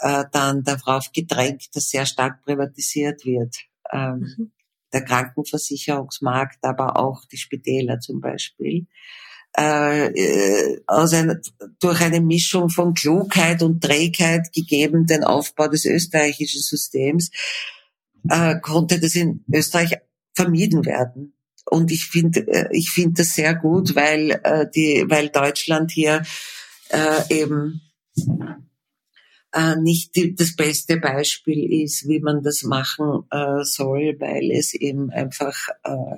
äh, 0.00 0.24
dann 0.32 0.64
darauf 0.64 1.10
gedrängt, 1.12 1.64
dass 1.72 1.88
sehr 1.88 2.04
stark 2.04 2.44
privatisiert 2.44 3.24
wird. 3.24 3.56
Ähm, 3.90 4.34
mhm. 4.36 4.52
Der 4.92 5.04
Krankenversicherungsmarkt, 5.04 6.58
aber 6.62 6.98
auch 6.98 7.24
die 7.26 7.36
Spitäler 7.38 8.00
zum 8.00 8.20
Beispiel. 8.20 8.86
Äh, 9.54 10.78
aus 10.86 11.14
einer, 11.14 11.40
durch 11.80 12.00
eine 12.00 12.20
Mischung 12.20 12.68
von 12.68 12.94
Klugheit 12.94 13.62
und 13.62 13.82
Trägheit 13.82 14.52
gegeben 14.52 15.06
den 15.06 15.24
Aufbau 15.24 15.66
des 15.66 15.84
österreichischen 15.84 16.60
Systems 16.60 17.30
äh, 18.28 18.60
konnte 18.60 19.00
das 19.00 19.14
in 19.14 19.44
Österreich 19.52 19.96
vermieden 20.34 20.84
werden. 20.84 21.34
Und 21.64 21.90
ich 21.90 22.06
finde, 22.06 22.46
äh, 22.46 22.68
ich 22.72 22.90
finde 22.90 23.22
das 23.22 23.34
sehr 23.34 23.54
gut, 23.54 23.94
weil 23.94 24.40
äh, 24.44 24.66
die, 24.74 25.04
weil 25.08 25.28
Deutschland 25.28 25.90
hier 25.90 26.22
äh, 26.90 27.40
eben 27.40 27.80
äh, 29.52 29.76
nicht 29.76 30.14
die, 30.16 30.34
das 30.34 30.56
beste 30.56 30.98
Beispiel 30.98 31.82
ist, 31.82 32.06
wie 32.08 32.20
man 32.20 32.42
das 32.42 32.62
machen 32.62 33.24
äh, 33.30 33.64
soll, 33.64 34.16
weil 34.18 34.50
es 34.52 34.74
eben 34.74 35.10
einfach 35.10 35.68
äh, 35.84 36.16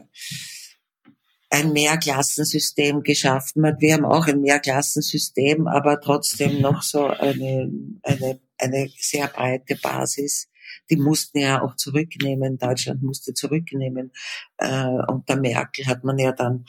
ein 1.50 1.72
Mehrklassensystem 1.72 3.02
geschaffen 3.02 3.66
hat. 3.66 3.80
Wir 3.80 3.94
haben 3.94 4.04
auch 4.04 4.26
ein 4.26 4.40
Mehrklassensystem, 4.40 5.66
aber 5.66 6.00
trotzdem 6.00 6.60
noch 6.60 6.82
so 6.82 7.06
eine, 7.06 7.70
eine, 8.02 8.40
eine 8.58 8.88
sehr 8.98 9.26
breite 9.28 9.76
Basis 9.76 10.50
die 10.90 10.96
mussten 10.96 11.38
ja 11.38 11.62
auch 11.62 11.76
zurücknehmen, 11.76 12.58
Deutschland 12.58 13.02
musste 13.02 13.32
zurücknehmen. 13.34 14.12
Äh, 14.56 14.88
unter 15.08 15.36
Merkel 15.36 15.86
hat 15.86 16.04
man 16.04 16.18
ja 16.18 16.32
dann 16.32 16.64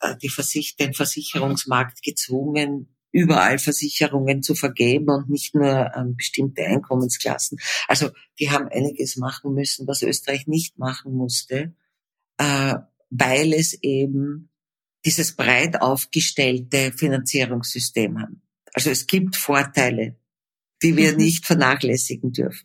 äh, 0.00 0.16
die 0.16 0.28
Versich 0.28 0.76
den 0.76 0.94
Versicherungsmarkt 0.94 2.02
gezwungen, 2.02 2.94
überall 3.10 3.58
Versicherungen 3.58 4.42
zu 4.42 4.54
vergeben 4.54 5.10
und 5.10 5.30
nicht 5.30 5.54
nur 5.54 5.94
an 5.94 6.16
bestimmte 6.16 6.64
Einkommensklassen. 6.64 7.58
Also 7.86 8.10
die 8.38 8.50
haben 8.50 8.68
einiges 8.68 9.16
machen 9.16 9.54
müssen, 9.54 9.86
was 9.86 10.02
Österreich 10.02 10.46
nicht 10.46 10.78
machen 10.78 11.14
musste, 11.14 11.74
äh, 12.38 12.74
weil 13.10 13.52
es 13.52 13.74
eben 13.82 14.50
dieses 15.04 15.34
breit 15.34 15.80
aufgestellte 15.80 16.92
Finanzierungssystem 16.92 18.20
hat. 18.20 18.30
Also 18.74 18.90
es 18.90 19.06
gibt 19.06 19.36
Vorteile, 19.36 20.16
die 20.82 20.96
wir 20.96 21.12
mhm. 21.12 21.18
nicht 21.18 21.46
vernachlässigen 21.46 22.32
dürfen. 22.32 22.64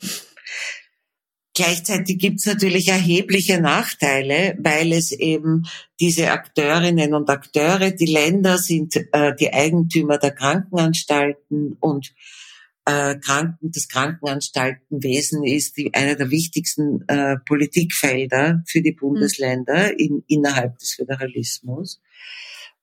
Gleichzeitig 1.55 2.17
gibt 2.17 2.39
es 2.39 2.47
natürlich 2.47 2.87
erhebliche 2.87 3.61
Nachteile, 3.61 4.57
weil 4.59 4.91
es 4.91 5.11
eben 5.11 5.67
diese 5.99 6.31
Akteurinnen 6.31 7.13
und 7.13 7.29
Akteure, 7.29 7.91
die 7.91 8.07
Länder 8.07 8.57
sind 8.57 8.95
äh, 9.11 9.35
die 9.39 9.53
Eigentümer 9.53 10.17
der 10.17 10.31
Krankenanstalten 10.31 11.77
und 11.79 12.11
äh, 12.85 13.15
Kranken, 13.17 13.71
das 13.71 13.87
Krankenanstaltenwesen 13.87 15.43
ist 15.43 15.77
die, 15.77 15.93
einer 15.93 16.15
der 16.15 16.31
wichtigsten 16.31 17.07
äh, 17.07 17.37
Politikfelder 17.45 18.63
für 18.67 18.81
die 18.81 18.91
Bundesländer 18.91 19.91
mhm. 19.91 19.97
in, 19.97 20.23
innerhalb 20.27 20.77
des 20.79 20.93
Föderalismus, 20.93 22.01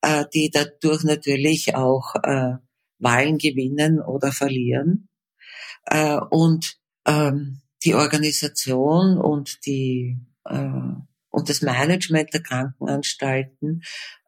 äh, 0.03 0.25
die 0.33 0.51
dadurch 0.51 1.05
natürlich 1.05 1.75
auch 1.75 2.15
äh, 2.23 2.55
Wahlen 2.99 3.39
gewinnen 3.39 4.01
oder 4.01 4.33
verlieren. 4.33 5.09
Äh, 5.87 6.19
und 6.31 6.79
ähm, 7.07 7.61
die 7.85 7.95
Organisation 7.95 9.19
und 9.19 9.67
die 9.67 10.19
äh, 10.45 10.69
und 11.33 11.49
das 11.49 11.63
Management 11.63 12.35
der 12.35 12.43
Krankenanstalten 12.43 13.83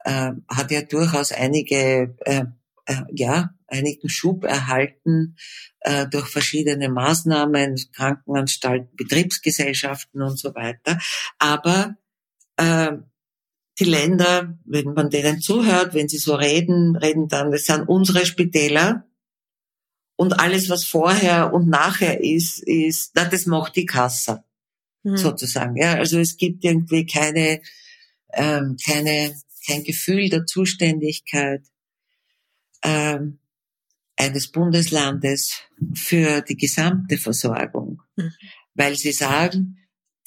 äh, 0.04 0.32
hat 0.48 0.70
ja 0.70 0.82
durchaus 0.82 1.32
einige 1.32 2.16
äh, 2.20 2.44
äh, 2.86 3.02
ja 3.12 3.54
einigen 3.66 4.08
Schub 4.08 4.44
erhalten 4.44 5.36
äh, 5.80 6.06
durch 6.08 6.28
verschiedene 6.28 6.88
Maßnahmen, 6.88 7.76
Krankenanstalten, 7.94 8.94
Betriebsgesellschaften 8.96 10.22
und 10.22 10.38
so 10.38 10.54
weiter. 10.54 10.98
Aber 11.38 11.96
äh, 12.56 12.92
die 13.78 13.84
Länder, 13.84 14.58
wenn 14.64 14.92
man 14.92 15.08
denen 15.08 15.40
zuhört, 15.40 15.94
wenn 15.94 16.08
sie 16.08 16.18
so 16.18 16.34
reden, 16.34 16.96
reden 16.96 17.28
dann, 17.28 17.52
es 17.52 17.64
sind 17.64 17.88
unsere 17.88 18.26
Spitäler, 18.26 19.06
und 20.22 20.38
alles, 20.38 20.68
was 20.68 20.84
vorher 20.84 21.52
und 21.52 21.68
nachher 21.68 22.22
ist, 22.22 22.62
ist, 22.62 23.10
na, 23.14 23.24
das 23.24 23.46
macht 23.46 23.74
die 23.74 23.86
Kasse, 23.86 24.44
mhm. 25.02 25.16
sozusagen. 25.16 25.76
Ja, 25.76 25.94
also 25.94 26.20
es 26.20 26.36
gibt 26.36 26.64
irgendwie 26.64 27.06
keine, 27.06 27.60
ähm, 28.32 28.76
keine, 28.84 29.34
kein 29.66 29.82
Gefühl 29.82 30.28
der 30.28 30.46
Zuständigkeit 30.46 31.62
ähm, 32.82 33.38
eines 34.16 34.50
Bundeslandes 34.50 35.62
für 35.94 36.42
die 36.42 36.56
gesamte 36.56 37.16
Versorgung, 37.16 38.02
mhm. 38.16 38.32
weil 38.74 38.96
sie 38.96 39.12
sagen, 39.12 39.78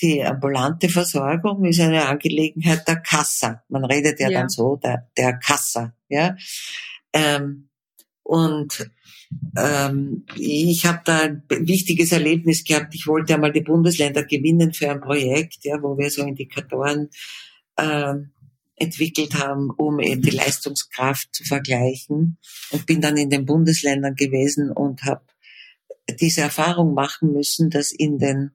die 0.01 0.23
ambulante 0.23 0.89
Versorgung 0.89 1.63
ist 1.65 1.79
eine 1.79 2.05
Angelegenheit 2.05 2.87
der 2.87 2.97
Kassa. 2.97 3.63
Man 3.69 3.85
redet 3.85 4.19
ja, 4.19 4.29
ja. 4.29 4.39
dann 4.39 4.49
so, 4.49 4.75
der, 4.75 5.09
der 5.17 5.37
Kassa. 5.37 5.95
Ja? 6.09 6.35
Ähm, 7.13 7.69
und 8.23 8.89
ähm, 9.57 10.25
ich 10.35 10.85
habe 10.85 11.01
da 11.05 11.21
ein 11.21 11.43
wichtiges 11.47 12.11
Erlebnis 12.11 12.63
gehabt. 12.63 12.93
Ich 12.93 13.07
wollte 13.07 13.35
einmal 13.35 13.53
die 13.53 13.61
Bundesländer 13.61 14.23
gewinnen 14.23 14.73
für 14.73 14.89
ein 14.89 15.01
Projekt, 15.01 15.63
ja, 15.63 15.81
wo 15.81 15.97
wir 15.97 16.09
so 16.09 16.23
Indikatoren 16.23 17.09
äh, 17.77 18.15
entwickelt 18.75 19.35
haben, 19.35 19.69
um 19.69 19.99
eben 19.99 20.21
die 20.21 20.31
Leistungskraft 20.31 21.33
zu 21.33 21.43
vergleichen. 21.43 22.37
Und 22.71 22.85
bin 22.85 23.01
dann 23.01 23.17
in 23.17 23.29
den 23.29 23.45
Bundesländern 23.45 24.15
gewesen 24.15 24.71
und 24.71 25.03
habe 25.03 25.25
diese 26.19 26.41
Erfahrung 26.41 26.93
machen 26.93 27.31
müssen, 27.31 27.69
dass 27.69 27.91
in 27.91 28.19
den 28.19 28.51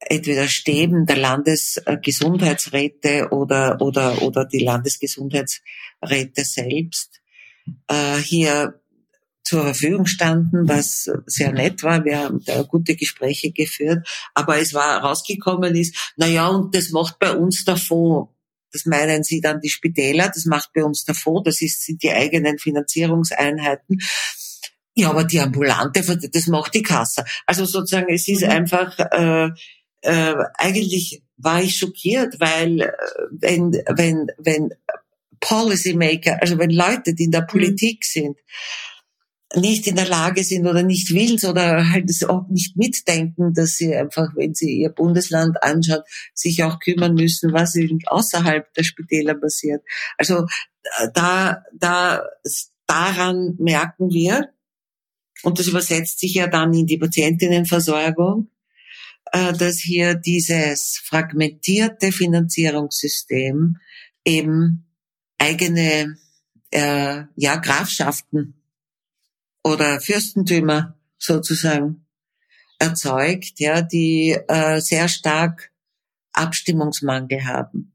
entweder 0.00 0.48
Stäben 0.48 1.06
der 1.06 1.16
Landesgesundheitsräte 1.16 3.28
oder, 3.30 3.80
oder, 3.80 4.20
oder 4.22 4.44
die 4.44 4.64
Landesgesundheitsräte 4.64 6.44
selbst 6.44 7.20
äh, 7.88 8.16
hier 8.16 8.82
zur 9.44 9.62
Verfügung 9.62 10.06
standen, 10.06 10.68
was 10.68 11.10
sehr 11.26 11.52
nett 11.52 11.82
war. 11.82 12.04
Wir 12.04 12.20
haben 12.20 12.42
da 12.44 12.62
gute 12.62 12.96
Gespräche 12.96 13.52
geführt. 13.52 14.08
Aber 14.34 14.58
es 14.58 14.72
war 14.72 15.02
rausgekommen 15.02 15.74
ist, 15.74 16.12
na 16.16 16.26
ja, 16.26 16.48
und 16.48 16.74
das 16.74 16.90
macht 16.90 17.18
bei 17.18 17.36
uns 17.36 17.64
der 17.64 17.76
Fonds. 17.76 18.32
Das 18.72 18.86
meinen 18.86 19.22
Sie 19.22 19.40
dann 19.40 19.60
die 19.60 19.68
Spitäler, 19.68 20.30
das 20.34 20.44
macht 20.46 20.72
bei 20.72 20.84
uns 20.84 21.04
der 21.04 21.14
Fonds, 21.14 21.44
das 21.44 21.60
ist, 21.60 21.84
sind 21.84 22.02
die 22.02 22.10
eigenen 22.10 22.58
Finanzierungseinheiten. 22.58 24.00
Ja, 24.94 25.10
aber 25.10 25.24
die 25.24 25.40
ambulante, 25.40 26.02
das 26.02 26.46
macht 26.48 26.74
die 26.74 26.82
Kasse. 26.82 27.24
Also 27.46 27.64
sozusagen, 27.64 28.12
es 28.12 28.28
ist 28.28 28.42
mhm. 28.42 28.50
einfach, 28.50 28.98
äh, 28.98 29.48
äh, 30.02 30.34
eigentlich 30.58 31.22
war 31.36 31.62
ich 31.62 31.76
schockiert, 31.76 32.38
weil 32.40 32.80
äh, 32.80 32.92
wenn, 33.30 33.72
wenn, 33.88 34.26
wenn 34.38 34.74
Policymaker, 35.40 36.40
also 36.40 36.58
wenn 36.58 36.70
Leute, 36.70 37.14
die 37.14 37.24
in 37.24 37.30
der 37.30 37.42
mhm. 37.42 37.46
Politik 37.46 38.04
sind, 38.04 38.36
nicht 39.56 39.86
in 39.86 39.96
der 39.96 40.08
Lage 40.08 40.44
sind 40.44 40.66
oder 40.66 40.82
nicht 40.82 41.12
willen 41.12 41.38
oder 41.48 41.90
halt 41.90 42.10
auch 42.28 42.48
nicht 42.48 42.76
mitdenken, 42.76 43.52
dass 43.54 43.76
sie 43.76 43.94
einfach, 43.94 44.30
wenn 44.36 44.54
sie 44.54 44.78
ihr 44.78 44.90
Bundesland 44.90 45.62
anschaut, 45.62 46.04
sich 46.34 46.62
auch 46.62 46.78
kümmern 46.78 47.14
müssen, 47.14 47.52
was 47.52 47.76
außerhalb 48.06 48.72
der 48.74 48.82
Spitäler 48.82 49.34
passiert. 49.34 49.82
Also 50.16 50.46
da, 51.14 51.62
da, 51.74 52.22
daran 52.86 53.56
merken 53.58 54.10
wir, 54.10 54.48
und 55.42 55.58
das 55.58 55.66
übersetzt 55.66 56.20
sich 56.20 56.34
ja 56.34 56.46
dann 56.46 56.72
in 56.72 56.86
die 56.86 56.98
Patientinnenversorgung, 56.98 58.48
äh, 59.32 59.52
dass 59.52 59.78
hier 59.78 60.14
dieses 60.14 61.00
fragmentierte 61.04 62.12
Finanzierungssystem 62.12 63.76
eben 64.24 64.86
eigene 65.38 66.16
äh, 66.70 67.24
ja, 67.34 67.56
Grafschaften 67.56 68.61
oder 69.62 70.00
Fürstentümer 70.00 70.98
sozusagen 71.18 72.06
erzeugt, 72.78 73.60
ja, 73.60 73.82
die 73.82 74.36
äh, 74.48 74.80
sehr 74.80 75.08
stark 75.08 75.70
Abstimmungsmangel 76.32 77.44
haben. 77.44 77.94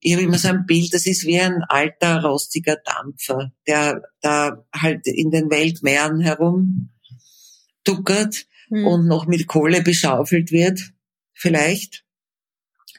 Ich 0.00 0.12
habe 0.12 0.22
immer 0.22 0.38
so 0.38 0.48
ein 0.48 0.66
Bild, 0.66 0.94
das 0.94 1.06
ist 1.06 1.26
wie 1.26 1.40
ein 1.40 1.64
alter, 1.64 2.22
rostiger 2.22 2.76
Dampfer, 2.76 3.52
der 3.66 4.02
da 4.20 4.64
halt 4.72 5.06
in 5.06 5.30
den 5.30 5.50
Weltmeeren 5.50 6.20
herumduckert 6.20 8.46
hm. 8.68 8.86
und 8.86 9.06
noch 9.06 9.26
mit 9.26 9.48
Kohle 9.48 9.82
beschaufelt 9.82 10.52
wird, 10.52 10.92
vielleicht. 11.32 12.04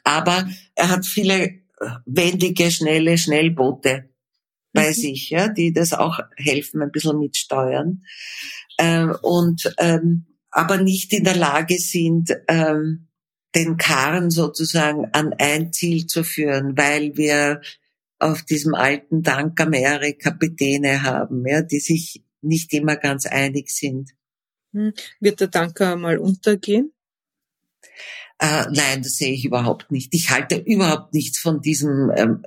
Aber 0.04 0.48
er 0.74 0.88
hat 0.88 1.06
viele 1.06 1.60
wendige, 2.04 2.70
schnelle 2.70 3.16
Schnellboote 3.16 4.09
bei 4.72 4.88
mhm. 4.88 4.94
sich, 4.94 5.30
ja, 5.30 5.48
die 5.48 5.72
das 5.72 5.92
auch 5.92 6.20
helfen, 6.36 6.82
ein 6.82 6.92
bisschen 6.92 7.18
mitsteuern. 7.18 8.02
Ähm, 8.78 9.16
und 9.22 9.74
ähm, 9.78 10.26
aber 10.50 10.78
nicht 10.78 11.12
in 11.12 11.24
der 11.24 11.36
Lage 11.36 11.78
sind, 11.78 12.32
ähm, 12.48 13.08
den 13.54 13.76
Karren 13.76 14.30
sozusagen 14.30 15.06
an 15.12 15.34
ein 15.38 15.72
Ziel 15.72 16.06
zu 16.06 16.24
führen, 16.24 16.76
weil 16.76 17.16
wir 17.16 17.60
auf 18.18 18.42
diesem 18.42 18.74
alten 18.74 19.22
Tanker 19.22 19.66
mehrere 19.66 20.12
Kapitäne 20.14 21.02
haben, 21.02 21.46
ja, 21.46 21.62
die 21.62 21.80
sich 21.80 22.22
nicht 22.42 22.72
immer 22.72 22.96
ganz 22.96 23.26
einig 23.26 23.70
sind. 23.70 24.10
Hm. 24.72 24.92
Wird 25.20 25.40
der 25.40 25.50
Tanker 25.50 25.96
mal 25.96 26.18
untergehen? 26.18 26.92
Äh, 28.38 28.66
nein, 28.70 29.02
das 29.02 29.14
sehe 29.16 29.32
ich 29.32 29.44
überhaupt 29.44 29.90
nicht. 29.90 30.14
Ich 30.14 30.30
halte 30.30 30.56
überhaupt 30.56 31.12
nichts 31.12 31.38
von 31.38 31.60
diesem, 31.60 32.10
ähm, 32.16 32.42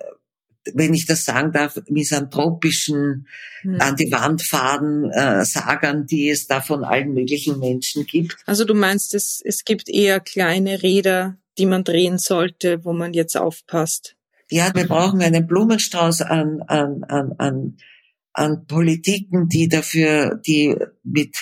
wenn 0.73 0.93
ich 0.93 1.06
das 1.06 1.26
sagen 1.26 1.52
darf, 1.52 1.80
misanthropischen, 1.89 3.28
hm. 3.62 3.82
an 3.82 3.95
die 3.95 4.12
Wand 4.12 4.41
fahren 4.41 5.10
äh, 5.12 5.43
Sagern, 5.45 6.06
die 6.06 6.30
es 6.30 6.47
da 6.47 6.62
von 6.62 6.84
allen 6.84 7.13
möglichen 7.13 7.60
Menschen 7.60 8.06
gibt. 8.06 8.38
Also 8.45 8.65
du 8.65 8.73
meinst, 8.73 9.13
es, 9.13 9.41
es 9.43 9.65
gibt 9.65 9.89
eher 9.89 10.19
kleine 10.19 10.84
Räder, 10.84 11.38
die 11.58 11.65
man 11.65 11.84
drehen 11.84 12.17
sollte, 12.17 12.84
wo 12.84 12.93
man 12.93 13.13
jetzt 13.13 13.38
aufpasst? 13.38 14.15
Ja, 14.49 14.73
wir 14.73 14.88
brauchen 14.88 15.21
einen 15.21 15.47
Blumenstrauß 15.47 16.21
an, 16.21 16.62
an, 16.67 17.04
an, 17.04 17.34
an, 17.38 17.78
an 18.34 18.65
Politiken, 18.67 19.47
die 19.47 19.67
dafür, 19.67 20.39
die 20.45 20.76
mit 21.04 21.36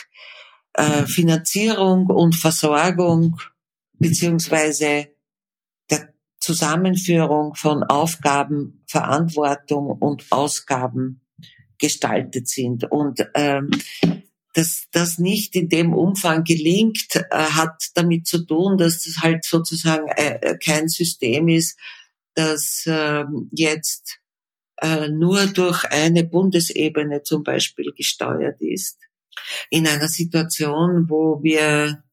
äh, 0.74 1.06
Finanzierung 1.06 2.08
und 2.08 2.36
Versorgung 2.36 3.40
beziehungsweise 4.00 5.08
Zusammenführung 6.42 7.56
von 7.56 7.84
Aufgaben, 7.84 8.84
Verantwortung 8.88 9.92
und 9.92 10.26
Ausgaben 10.32 11.22
gestaltet 11.78 12.50
sind. 12.50 12.92
Und 12.92 13.26
ähm, 13.36 13.70
dass 14.54 14.88
das 14.92 15.18
nicht 15.18 15.56
in 15.56 15.70
dem 15.70 15.94
Umfang 15.94 16.44
gelingt, 16.44 17.16
äh, 17.16 17.24
hat 17.30 17.92
damit 17.94 18.28
zu 18.28 18.46
tun, 18.46 18.78
dass 18.78 19.04
das 19.04 19.18
halt 19.22 19.46
sozusagen 19.46 20.08
äh, 20.10 20.40
äh 20.42 20.58
kein 20.58 20.90
System 20.90 21.48
ist, 21.48 21.80
das 22.34 22.86
äh, 22.86 23.24
jetzt 23.52 24.20
äh, 24.82 25.10
nur 25.10 25.46
durch 25.48 25.86
eine 25.86 26.24
Bundesebene 26.24 27.24
zum 27.24 27.44
Beispiel 27.44 27.94
gesteuert 27.96 28.60
ist. 28.62 28.98
In 29.70 29.88
einer 29.88 30.08
Situation, 30.08 31.10
wo 31.10 31.42
wir, 31.42 32.04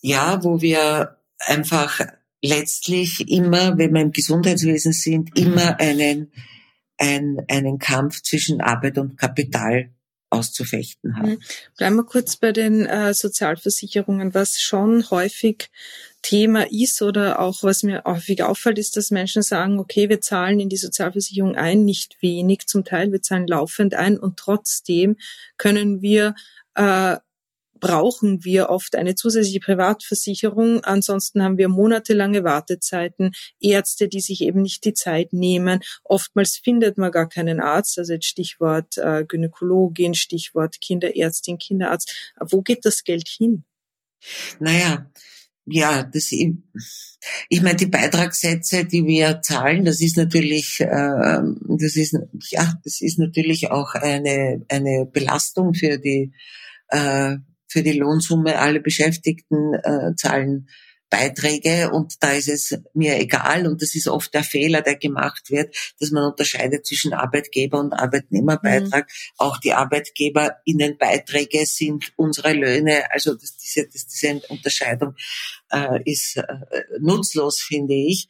ja, 0.00 0.44
wo 0.44 0.60
wir 0.60 1.18
einfach 1.38 2.00
letztlich 2.42 3.28
immer, 3.28 3.78
wenn 3.78 3.94
wir 3.94 4.02
im 4.02 4.12
Gesundheitswesen 4.12 4.92
sind, 4.92 5.38
immer 5.38 5.78
einen, 5.80 6.32
einen, 6.98 7.38
einen 7.48 7.78
Kampf 7.78 8.22
zwischen 8.22 8.60
Arbeit 8.60 8.98
und 8.98 9.16
Kapital 9.16 9.90
auszufechten 10.30 11.16
haben. 11.16 11.30
Mhm. 11.30 11.38
Bleiben 11.76 11.96
wir 11.96 12.04
kurz 12.04 12.36
bei 12.36 12.52
den 12.52 12.86
äh, 12.86 13.12
Sozialversicherungen. 13.14 14.34
Was 14.34 14.60
schon 14.60 15.08
häufig 15.10 15.70
Thema 16.22 16.70
ist 16.70 17.02
oder 17.02 17.40
auch 17.40 17.62
was 17.62 17.82
mir 17.82 18.02
häufig 18.06 18.42
auffällt, 18.42 18.78
ist, 18.78 18.96
dass 18.96 19.10
Menschen 19.10 19.42
sagen, 19.42 19.78
okay, 19.78 20.08
wir 20.08 20.20
zahlen 20.20 20.60
in 20.60 20.68
die 20.68 20.76
Sozialversicherung 20.76 21.56
ein, 21.56 21.84
nicht 21.84 22.22
wenig 22.22 22.66
zum 22.66 22.84
Teil, 22.84 23.12
wir 23.12 23.22
zahlen 23.22 23.46
laufend 23.46 23.94
ein 23.94 24.18
und 24.18 24.36
trotzdem 24.36 25.16
können 25.58 26.00
wir 26.00 26.34
äh, 26.76 27.16
brauchen 27.82 28.44
wir 28.44 28.70
oft 28.70 28.94
eine 28.94 29.16
zusätzliche 29.16 29.58
Privatversicherung. 29.58 30.84
Ansonsten 30.84 31.42
haben 31.42 31.58
wir 31.58 31.68
monatelange 31.68 32.44
Wartezeiten, 32.44 33.32
Ärzte, 33.60 34.08
die 34.08 34.20
sich 34.20 34.40
eben 34.40 34.62
nicht 34.62 34.84
die 34.84 34.94
Zeit 34.94 35.32
nehmen. 35.32 35.80
Oftmals 36.04 36.60
findet 36.62 36.96
man 36.96 37.10
gar 37.10 37.28
keinen 37.28 37.60
Arzt, 37.60 37.98
also 37.98 38.12
jetzt 38.12 38.26
Stichwort 38.26 38.98
äh, 38.98 39.24
Gynäkologin, 39.26 40.14
Stichwort 40.14 40.80
Kinderärztin, 40.80 41.58
Kinderarzt. 41.58 42.32
Wo 42.38 42.62
geht 42.62 42.84
das 42.84 43.02
Geld 43.02 43.28
hin? 43.28 43.64
Naja, 44.60 45.10
ja, 45.66 46.04
das, 46.04 46.30
ich, 46.30 47.62
meine, 47.62 47.76
die 47.76 47.86
Beitragssätze, 47.86 48.84
die 48.84 49.04
wir 49.06 49.42
zahlen, 49.42 49.84
das 49.84 50.00
ist 50.00 50.16
natürlich, 50.16 50.80
äh, 50.80 51.40
das 51.66 51.96
ist, 51.96 52.16
ja, 52.50 52.74
das 52.84 53.00
ist 53.00 53.18
natürlich 53.18 53.72
auch 53.72 53.94
eine, 53.94 54.64
eine 54.68 55.04
Belastung 55.12 55.74
für 55.74 55.98
die, 55.98 56.32
äh, 56.88 57.38
für 57.72 57.82
die 57.82 57.98
Lohnsumme 57.98 58.58
alle 58.58 58.80
Beschäftigten 58.80 59.74
äh, 59.74 60.14
zahlen 60.14 60.68
Beiträge 61.12 61.90
und 61.90 62.14
da 62.22 62.30
ist 62.30 62.48
es 62.48 62.74
mir 62.94 63.20
egal 63.20 63.66
und 63.66 63.82
das 63.82 63.94
ist 63.94 64.08
oft 64.08 64.32
der 64.32 64.42
Fehler, 64.42 64.80
der 64.80 64.96
gemacht 64.96 65.50
wird, 65.50 65.76
dass 66.00 66.10
man 66.10 66.24
unterscheidet 66.24 66.86
zwischen 66.86 67.12
Arbeitgeber 67.12 67.80
und 67.80 67.92
Arbeitnehmerbeitrag. 67.92 69.04
Mhm. 69.04 69.34
Auch 69.36 69.58
die 69.58 69.74
ArbeitgeberInnenbeiträge 69.74 71.66
sind 71.66 72.14
unsere 72.16 72.54
Löhne, 72.54 73.10
also 73.10 73.34
das, 73.34 73.58
diese, 73.58 73.86
das, 73.92 74.06
diese 74.06 74.40
Unterscheidung 74.48 75.14
äh, 75.70 76.00
ist 76.10 76.38
äh, 76.38 76.44
nutzlos, 76.98 77.60
finde 77.60 77.94
ich. 77.94 78.28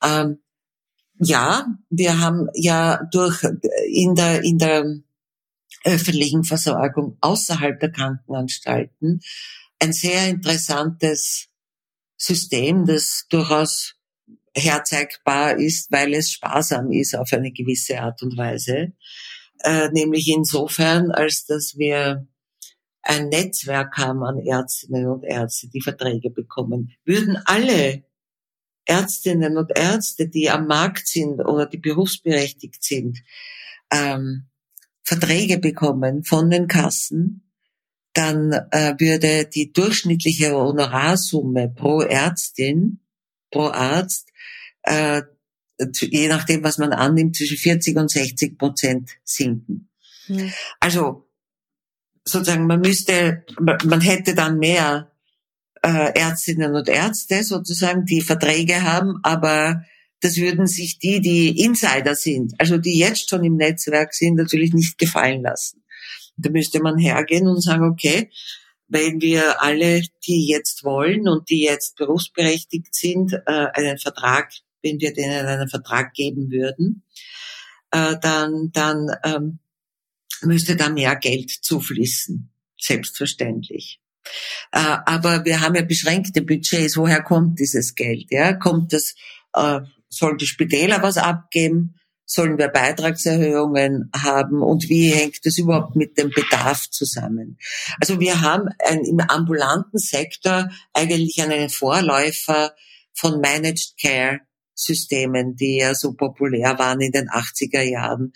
Ähm, 0.00 0.38
ja, 1.18 1.66
wir 1.90 2.20
haben 2.20 2.48
ja 2.54 3.00
durch 3.10 3.42
in 3.88 4.14
der 4.14 4.44
in 4.44 4.58
der 4.58 4.84
öffentlichen 5.84 6.44
Versorgung 6.44 7.16
außerhalb 7.20 7.78
der 7.80 7.92
Krankenanstalten 7.92 9.20
ein 9.78 9.92
sehr 9.92 10.28
interessantes 10.28 11.48
System, 12.16 12.86
das 12.86 13.26
durchaus 13.28 13.94
herzeigbar 14.54 15.58
ist, 15.58 15.92
weil 15.92 16.14
es 16.14 16.32
sparsam 16.32 16.90
ist 16.90 17.14
auf 17.14 17.32
eine 17.32 17.52
gewisse 17.52 18.00
Art 18.00 18.22
und 18.22 18.36
Weise. 18.36 18.92
Äh, 19.62 19.88
nämlich 19.90 20.28
insofern, 20.28 21.10
als 21.10 21.44
dass 21.44 21.76
wir 21.76 22.26
ein 23.02 23.28
Netzwerk 23.28 23.96
haben 23.98 24.24
an 24.24 24.38
Ärztinnen 24.38 25.06
und 25.06 25.24
Ärzte, 25.24 25.68
die 25.68 25.80
Verträge 25.80 26.30
bekommen. 26.30 26.92
Würden 27.04 27.36
alle 27.44 28.04
Ärztinnen 28.84 29.56
und 29.56 29.76
Ärzte, 29.76 30.28
die 30.28 30.50
am 30.50 30.66
Markt 30.66 31.06
sind 31.06 31.40
oder 31.40 31.66
die 31.66 31.78
berufsberechtigt 31.78 32.82
sind, 32.82 33.18
ähm, 33.92 34.48
Verträge 35.06 35.58
bekommen 35.58 36.24
von 36.24 36.50
den 36.50 36.66
Kassen, 36.66 37.48
dann 38.12 38.52
äh, 38.72 38.94
würde 38.98 39.46
die 39.46 39.72
durchschnittliche 39.72 40.52
Honorarsumme 40.52 41.68
pro 41.68 42.00
Ärztin, 42.00 42.98
pro 43.52 43.68
Arzt, 43.68 44.30
äh, 44.82 45.22
je 45.78 46.26
nachdem, 46.28 46.64
was 46.64 46.78
man 46.78 46.92
annimmt, 46.92 47.36
zwischen 47.36 47.56
40 47.56 47.96
und 47.96 48.10
60 48.10 48.58
Prozent 48.58 49.10
sinken. 49.22 49.90
Mhm. 50.26 50.52
Also 50.80 51.28
sozusagen, 52.24 52.66
man 52.66 52.80
müsste, 52.80 53.44
man 53.60 54.00
hätte 54.00 54.34
dann 54.34 54.58
mehr 54.58 55.12
äh, 55.82 56.18
Ärztinnen 56.18 56.74
und 56.74 56.88
Ärzte 56.88 57.44
sozusagen, 57.44 58.06
die 58.06 58.22
Verträge 58.22 58.82
haben, 58.82 59.20
aber 59.22 59.84
das 60.20 60.36
würden 60.36 60.66
sich 60.66 60.98
die, 60.98 61.20
die 61.20 61.60
Insider 61.60 62.14
sind, 62.14 62.54
also 62.58 62.78
die 62.78 62.98
jetzt 62.98 63.28
schon 63.28 63.44
im 63.44 63.56
Netzwerk 63.56 64.14
sind, 64.14 64.36
natürlich 64.36 64.72
nicht 64.72 64.98
gefallen 64.98 65.42
lassen. 65.42 65.82
Da 66.36 66.50
müsste 66.50 66.80
man 66.80 66.98
hergehen 66.98 67.46
und 67.46 67.62
sagen, 67.62 67.84
okay, 67.84 68.30
wenn 68.88 69.20
wir 69.20 69.62
alle, 69.62 70.02
die 70.26 70.48
jetzt 70.48 70.84
wollen 70.84 71.28
und 71.28 71.50
die 71.50 71.62
jetzt 71.62 71.96
berufsberechtigt 71.96 72.94
sind, 72.94 73.32
äh, 73.32 73.66
einen 73.72 73.98
Vertrag, 73.98 74.52
wenn 74.82 75.00
wir 75.00 75.12
denen 75.12 75.46
einen 75.46 75.68
Vertrag 75.68 76.12
geben 76.14 76.50
würden, 76.50 77.02
äh, 77.90 78.16
dann, 78.20 78.70
dann 78.72 79.08
ähm, 79.24 79.58
müsste 80.42 80.76
da 80.76 80.88
mehr 80.88 81.16
Geld 81.16 81.50
zufließen, 81.50 82.50
selbstverständlich. 82.78 84.00
Äh, 84.72 84.98
aber 85.06 85.44
wir 85.44 85.60
haben 85.60 85.74
ja 85.74 85.82
beschränkte 85.82 86.42
Budgets. 86.42 86.96
Woher 86.96 87.22
kommt 87.22 87.58
dieses 87.58 87.94
Geld? 87.94 88.26
Ja, 88.30 88.52
kommt 88.52 88.92
das 88.92 89.14
sollen 90.16 90.38
die 90.38 90.46
Spitäler 90.46 91.02
was 91.02 91.18
abgeben? 91.18 91.94
Sollen 92.24 92.58
wir 92.58 92.68
Beitragserhöhungen 92.68 94.10
haben? 94.14 94.60
Und 94.60 94.88
wie 94.88 95.10
hängt 95.10 95.46
das 95.46 95.58
überhaupt 95.58 95.94
mit 95.94 96.18
dem 96.18 96.30
Bedarf 96.30 96.90
zusammen? 96.90 97.58
Also 98.00 98.18
wir 98.18 98.40
haben 98.40 98.68
ein, 98.84 99.04
im 99.04 99.20
ambulanten 99.20 99.98
Sektor 99.98 100.68
eigentlich 100.92 101.40
einen 101.40 101.68
Vorläufer 101.68 102.74
von 103.14 103.40
Managed 103.40 103.94
Care 104.00 104.40
Systemen, 104.76 105.56
die 105.56 105.78
ja 105.78 105.94
so 105.94 106.12
populär 106.12 106.78
waren 106.78 107.00
in 107.00 107.12
den 107.12 107.28
80er 107.28 107.80
Jahren. 107.80 108.32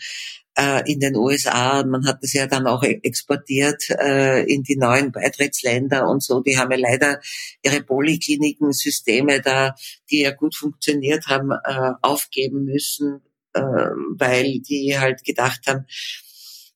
Äh, 0.57 0.91
in 0.91 1.01
den 1.01 1.17
USA. 1.17 1.85
Man 1.85 2.07
hat 2.07 2.23
das 2.23 2.33
ja 2.33 2.47
dann 2.47 2.67
auch 2.67 2.83
e-, 2.83 3.01
exportiert 3.03 3.83
äh, 3.91 4.43
in 4.45 4.63
die 4.63 4.77
neuen 4.77 5.13
Beitrittsländer 5.13 6.09
und 6.09 6.23
so. 6.23 6.41
Die 6.41 6.59
haben 6.59 6.71
ja 6.73 6.79
leider 6.79 7.21
ihre 7.63 7.83
Polikliniken-Systeme 7.83 9.41
da, 9.41 9.75
die 10.11 10.21
ja 10.21 10.33
gut 10.33 10.55
funktioniert 10.55 11.27
haben, 11.27 11.51
äh, 11.53 11.93
aufgeben 12.03 12.65
müssen, 12.65 13.23
äh, 13.55 13.61
weil 13.61 14.61
die 14.61 14.99
halt 14.99 15.25
gedacht 15.25 15.61
haben, 15.67 15.87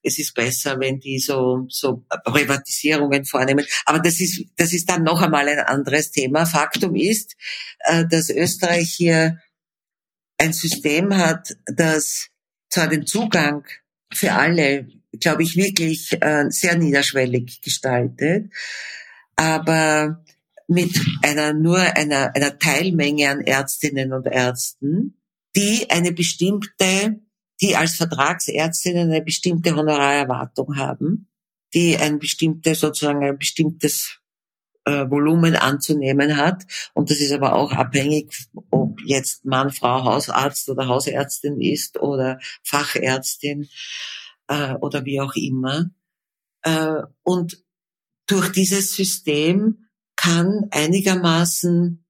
es 0.06 0.18
ist 0.18 0.34
besser, 0.34 0.78
wenn 0.80 1.00
die 1.00 1.18
so, 1.18 1.64
so 1.70 2.04
Privatisierungen 2.24 3.24
vornehmen. 3.24 3.64
Aber 3.86 4.00
das 4.00 4.20
ist, 4.20 4.44
das 4.56 4.74
ist 4.74 4.90
dann 4.90 5.02
noch 5.02 5.22
einmal 5.22 5.48
ein 5.48 5.60
anderes 5.60 6.10
Thema. 6.10 6.44
Faktum 6.44 6.94
ist, 6.94 7.36
dass 8.10 8.28
Österreich 8.28 8.92
hier 8.92 9.38
ein 10.36 10.52
System 10.52 11.16
hat, 11.16 11.56
das 11.64 12.28
zwar 12.74 12.88
den 12.88 13.06
Zugang 13.06 13.64
für 14.12 14.32
alle, 14.32 14.88
glaube 15.20 15.42
ich, 15.42 15.56
wirklich 15.56 16.12
äh, 16.20 16.46
sehr 16.48 16.76
niederschwellig 16.76 17.60
gestaltet, 17.62 18.52
aber 19.36 20.24
mit 20.66 20.98
einer 21.22 21.52
nur 21.52 21.78
einer, 21.78 22.34
einer 22.34 22.58
Teilmenge 22.58 23.30
an 23.30 23.40
Ärztinnen 23.40 24.12
und 24.12 24.26
Ärzten, 24.26 25.20
die 25.56 25.88
eine 25.90 26.12
bestimmte 26.12 27.20
die 27.60 27.76
als 27.76 27.96
Vertragsärztinnen 27.96 29.10
eine 29.10 29.22
bestimmte 29.22 29.74
Honorarerwartung 29.74 30.76
haben, 30.76 31.28
die 31.72 31.96
ein 31.96 32.18
bestimmtes, 32.18 32.80
sozusagen 32.80 33.24
ein 33.24 33.38
bestimmtes 33.38 34.18
äh, 34.84 35.08
Volumen 35.10 35.56
anzunehmen 35.56 36.36
hat. 36.36 36.64
Und 36.92 37.10
das 37.10 37.20
ist 37.20 37.32
aber 37.32 37.54
auch 37.54 37.72
abhängig, 37.72 38.46
ob 38.70 39.00
jetzt 39.04 39.44
Mann, 39.44 39.70
Frau, 39.70 40.04
Hausarzt 40.04 40.68
oder 40.68 40.88
Hausärztin 40.88 41.60
ist 41.60 42.00
oder 42.00 42.38
Fachärztin 42.62 43.68
äh, 44.48 44.74
oder 44.74 45.04
wie 45.04 45.20
auch 45.20 45.34
immer. 45.34 45.90
Äh, 46.62 47.02
und 47.22 47.62
durch 48.26 48.52
dieses 48.52 48.94
System 48.94 49.88
kann 50.16 50.66
einigermaßen 50.70 52.04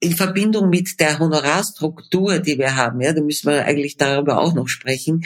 in 0.00 0.16
Verbindung 0.16 0.70
mit 0.70 0.98
der 0.98 1.18
Honorarstruktur, 1.18 2.38
die 2.38 2.58
wir 2.58 2.74
haben, 2.74 3.00
ja, 3.00 3.12
da 3.12 3.20
müssen 3.20 3.50
wir 3.50 3.66
eigentlich 3.66 3.96
darüber 3.96 4.38
auch 4.38 4.54
noch 4.54 4.66
sprechen, 4.66 5.24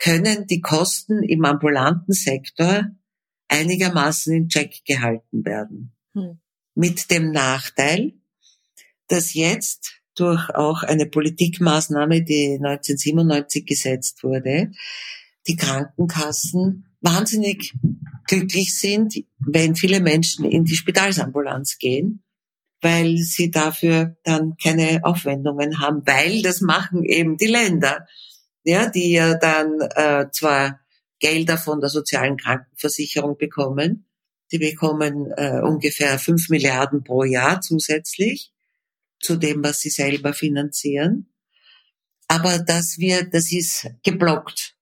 können 0.00 0.46
die 0.46 0.60
Kosten 0.60 1.22
im 1.22 1.44
ambulanten 1.44 2.12
Sektor 2.12 2.84
einigermaßen 3.48 4.34
in 4.34 4.48
Check 4.48 4.84
gehalten 4.84 5.44
werden. 5.44 5.97
Hm. 6.14 6.40
Mit 6.74 7.10
dem 7.10 7.32
Nachteil, 7.32 8.14
dass 9.08 9.34
jetzt 9.34 10.00
durch 10.14 10.50
auch 10.50 10.82
eine 10.82 11.06
Politikmaßnahme, 11.06 12.22
die 12.22 12.58
1997 12.62 13.66
gesetzt 13.66 14.22
wurde, 14.22 14.70
die 15.46 15.56
Krankenkassen 15.56 16.86
wahnsinnig 17.00 17.74
glücklich 18.26 18.78
sind, 18.78 19.14
wenn 19.38 19.76
viele 19.76 20.00
Menschen 20.00 20.44
in 20.44 20.64
die 20.64 20.74
Spitalsambulanz 20.74 21.78
gehen 21.78 22.22
weil 22.80 23.16
sie 23.18 23.50
dafür 23.50 24.16
dann 24.24 24.56
keine 24.62 25.00
Aufwendungen 25.02 25.80
haben, 25.80 26.02
weil 26.06 26.42
das 26.42 26.60
machen 26.60 27.04
eben 27.04 27.36
die 27.36 27.46
Länder, 27.46 28.06
ja, 28.64 28.88
die 28.88 29.12
ja 29.12 29.34
dann 29.34 29.80
äh, 29.80 30.30
zwar 30.30 30.80
Gelder 31.18 31.58
von 31.58 31.80
der 31.80 31.90
sozialen 31.90 32.36
Krankenversicherung 32.36 33.36
bekommen, 33.36 34.07
die 34.52 34.58
bekommen 34.58 35.30
äh, 35.36 35.60
ungefähr 35.60 36.18
fünf 36.18 36.48
Milliarden 36.48 37.04
pro 37.04 37.24
Jahr 37.24 37.60
zusätzlich 37.60 38.52
zu 39.20 39.36
dem, 39.36 39.62
was 39.62 39.80
sie 39.80 39.90
selber 39.90 40.32
finanzieren. 40.32 41.32
Aber 42.28 42.58
das 42.58 42.98
wird, 42.98 43.34
das 43.34 43.52
ist 43.52 43.88
geblockt. 44.02 44.76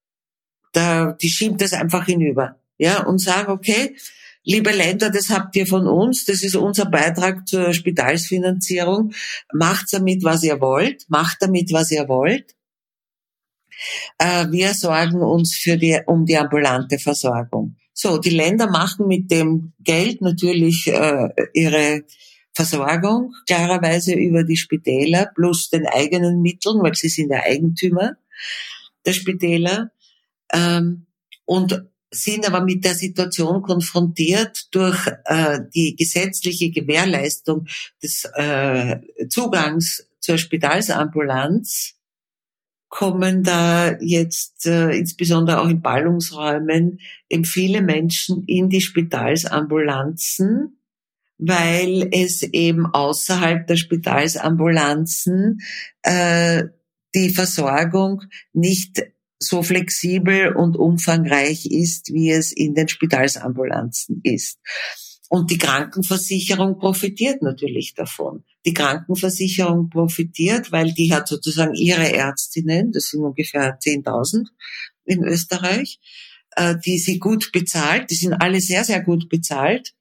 Da, 0.73 1.13
die 1.13 1.29
schiebt 1.29 1.61
das 1.61 1.73
einfach 1.73 2.05
hinüber, 2.05 2.59
ja, 2.77 3.03
und 3.03 3.19
sagen, 3.19 3.51
okay, 3.51 3.95
liebe 4.43 4.71
Länder, 4.71 5.09
das 5.09 5.29
habt 5.29 5.55
ihr 5.55 5.67
von 5.67 5.87
uns, 5.87 6.25
das 6.25 6.43
ist 6.43 6.55
unser 6.55 6.85
Beitrag 6.85 7.47
zur 7.47 7.73
Spitalsfinanzierung. 7.73 9.13
Macht 9.53 9.87
damit, 9.91 10.23
was 10.23 10.43
ihr 10.43 10.59
wollt, 10.61 11.05
macht 11.09 11.37
damit, 11.41 11.71
was 11.73 11.91
ihr 11.91 12.07
wollt. 12.07 12.55
Äh, 14.17 14.47
wir 14.51 14.73
sorgen 14.73 15.21
uns 15.21 15.55
für 15.55 15.77
die, 15.77 15.99
um 16.05 16.25
die 16.25 16.37
ambulante 16.37 16.97
Versorgung. 16.97 17.66
So, 17.99 18.19
die 18.19 18.29
Länder 18.29 18.69
machen 18.69 19.07
mit 19.07 19.31
dem 19.31 19.73
Geld 19.79 20.21
natürlich 20.21 20.85
äh, 20.85 21.29
ihre 21.55 22.03
Versorgung, 22.53 23.33
klarerweise 23.47 24.13
über 24.13 24.43
die 24.43 24.55
Spitäler 24.55 25.31
plus 25.33 25.71
den 25.71 25.87
eigenen 25.87 26.43
Mitteln, 26.43 26.83
weil 26.83 26.93
sie 26.93 27.09
sind 27.09 27.29
der 27.29 27.45
Eigentümer 27.45 28.15
der 29.03 29.13
Spitäler. 29.13 29.89
Ähm, 30.53 31.07
und 31.45 31.87
sind 32.11 32.47
aber 32.47 32.63
mit 32.63 32.85
der 32.85 32.93
Situation 32.93 33.63
konfrontiert 33.63 34.67
durch 34.75 35.07
äh, 35.25 35.61
die 35.73 35.95
gesetzliche 35.95 36.69
Gewährleistung 36.69 37.65
des 38.03 38.25
äh, 38.35 38.99
Zugangs 39.27 40.07
zur 40.19 40.37
Spitalsambulanz 40.37 41.96
kommen 42.89 43.43
da 43.43 43.97
jetzt 43.99 44.65
äh, 44.65 44.91
insbesondere 44.91 45.61
auch 45.61 45.67
in 45.67 45.81
Ballungsräumen 45.81 46.99
eben 47.29 47.45
viele 47.45 47.81
Menschen 47.81 48.45
in 48.45 48.69
die 48.69 48.81
Spitalsambulanzen, 48.81 50.79
weil 51.37 52.07
es 52.11 52.43
eben 52.43 52.85
außerhalb 52.85 53.67
der 53.67 53.75
Spitalsambulanzen 53.75 55.59
äh, 56.03 56.63
die 57.13 57.29
Versorgung 57.29 58.23
nicht 58.53 59.03
so 59.39 59.61
flexibel 59.61 60.55
und 60.55 60.77
umfangreich 60.77 61.67
ist, 61.67 62.11
wie 62.11 62.31
es 62.31 62.51
in 62.51 62.73
den 62.73 62.87
Spitalsambulanzen 62.87 64.21
ist. 64.23 64.59
Und 65.29 65.51
die 65.51 65.57
Krankenversicherung 65.57 66.79
profitiert 66.79 67.41
natürlich 67.41 67.93
davon. 67.95 68.43
Die 68.65 68.73
Krankenversicherung 68.73 69.89
profitiert, 69.89 70.71
weil 70.71 70.93
die 70.93 71.13
hat 71.13 71.27
sozusagen 71.27 71.73
ihre 71.73 72.13
Ärztinnen, 72.13 72.91
das 72.91 73.09
sind 73.09 73.21
ungefähr 73.21 73.77
10.000 73.77 74.47
in 75.03 75.23
Österreich, 75.23 75.99
äh, 76.55 76.75
die 76.85 76.97
sie 76.97 77.19
gut 77.19 77.51
bezahlt. 77.51 78.09
Die 78.09 78.15
sind 78.15 78.33
alle 78.33 78.61
sehr, 78.61 78.85
sehr 78.85 79.03
gut 79.03 79.27
bezahlt, 79.27 79.93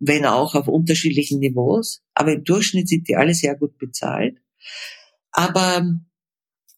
wenn 0.00 0.26
auch 0.26 0.54
auf 0.54 0.68
unterschiedlichen 0.68 1.38
Niveaus. 1.38 2.02
Aber 2.14 2.32
im 2.32 2.44
Durchschnitt 2.44 2.88
sind 2.88 3.08
die 3.08 3.16
alle 3.16 3.34
sehr 3.34 3.56
gut 3.56 3.78
bezahlt. 3.78 4.38
Aber 5.30 5.98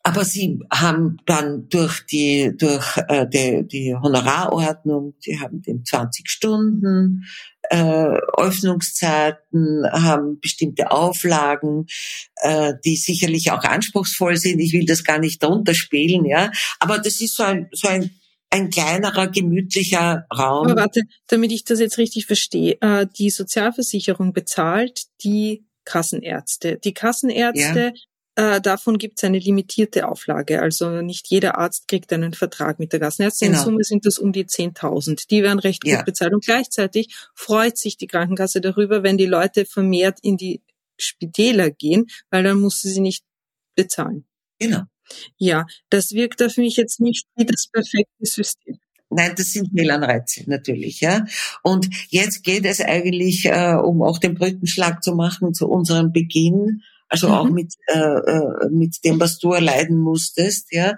aber 0.06 0.24
sie 0.24 0.60
haben 0.72 1.16
dann 1.26 1.68
durch 1.68 2.06
die, 2.06 2.52
durch 2.56 2.96
äh, 3.08 3.26
die, 3.28 3.66
die 3.66 3.92
Honorarordnung, 3.92 5.14
sie 5.18 5.40
haben 5.40 5.62
den 5.62 5.84
20 5.84 6.30
Stunden, 6.30 7.24
äh, 7.70 8.18
Öffnungszeiten, 8.36 9.84
haben 9.90 10.40
bestimmte 10.40 10.90
Auflagen, 10.90 11.86
äh, 12.36 12.74
die 12.84 12.96
sicherlich 12.96 13.50
auch 13.50 13.64
anspruchsvoll 13.64 14.36
sind. 14.36 14.60
Ich 14.60 14.72
will 14.72 14.86
das 14.86 15.04
gar 15.04 15.18
nicht 15.18 15.42
drunter 15.42 15.74
spielen, 15.74 16.24
ja. 16.24 16.50
Aber 16.78 16.98
das 16.98 17.20
ist 17.20 17.36
so 17.36 17.42
ein, 17.42 17.68
so 17.72 17.88
ein 17.88 18.10
ein 18.50 18.70
kleinerer, 18.70 19.26
gemütlicher 19.28 20.24
Raum. 20.32 20.68
Aber 20.68 20.80
warte, 20.80 21.02
damit 21.26 21.50
ich 21.52 21.64
das 21.64 21.80
jetzt 21.80 21.98
richtig 21.98 22.26
verstehe. 22.26 22.78
Äh, 22.80 23.06
die 23.18 23.30
Sozialversicherung 23.30 24.32
bezahlt 24.32 25.02
die 25.24 25.66
Kassenärzte. 25.84 26.78
Die 26.82 26.94
Kassenärzte 26.94 27.92
ja. 27.94 28.00
Äh, 28.36 28.60
davon 28.60 28.98
gibt 28.98 29.18
es 29.18 29.24
eine 29.24 29.38
limitierte 29.38 30.06
Auflage. 30.08 30.60
Also 30.60 31.00
nicht 31.00 31.28
jeder 31.28 31.56
Arzt 31.56 31.88
kriegt 31.88 32.12
einen 32.12 32.34
Vertrag 32.34 32.78
mit 32.78 32.92
der 32.92 33.00
Kassenärztin. 33.00 33.48
Genau. 33.48 33.60
In 33.60 33.64
Summe 33.64 33.84
sind 33.84 34.04
das 34.04 34.18
um 34.18 34.32
die 34.32 34.44
10.000. 34.44 35.26
Die 35.28 35.42
werden 35.42 35.58
recht 35.58 35.82
gut 35.82 35.92
ja. 35.92 36.02
bezahlt. 36.02 36.34
Und 36.34 36.44
gleichzeitig 36.44 37.16
freut 37.34 37.78
sich 37.78 37.96
die 37.96 38.06
Krankenkasse 38.06 38.60
darüber, 38.60 39.02
wenn 39.02 39.16
die 39.16 39.26
Leute 39.26 39.64
vermehrt 39.64 40.18
in 40.20 40.36
die 40.36 40.60
Spitäler 40.98 41.70
gehen, 41.70 42.06
weil 42.30 42.42
dann 42.42 42.60
muss 42.60 42.82
sie 42.82 42.90
sie 42.90 43.00
nicht 43.00 43.24
bezahlen. 43.74 44.26
Genau. 44.58 44.82
Ja, 45.38 45.66
das 45.88 46.12
wirkt 46.12 46.42
auf 46.42 46.58
mich 46.58 46.76
jetzt 46.76 47.00
nicht 47.00 47.26
wie 47.36 47.46
das 47.46 47.68
perfekte 47.72 48.26
System. 48.26 48.78
Nein, 49.08 49.32
das 49.36 49.52
sind 49.52 49.70
Fehlanreize 49.72 50.42
natürlich, 50.46 51.00
ja. 51.00 51.24
Und 51.62 51.88
jetzt 52.08 52.42
geht 52.42 52.66
es 52.66 52.80
eigentlich, 52.80 53.46
äh, 53.46 53.74
um 53.74 54.02
auch 54.02 54.18
den 54.18 54.34
Brückenschlag 54.34 55.02
zu 55.02 55.14
machen 55.14 55.54
zu 55.54 55.68
unserem 55.68 56.12
Beginn 56.12 56.82
also 57.08 57.28
mhm. 57.28 57.34
auch 57.34 57.50
mit, 57.50 57.74
äh, 57.86 57.98
äh, 57.98 58.68
mit 58.70 59.04
dem, 59.04 59.20
was 59.20 59.38
du 59.38 59.52
erleiden 59.52 59.96
musstest, 59.98 60.72
ja. 60.72 60.96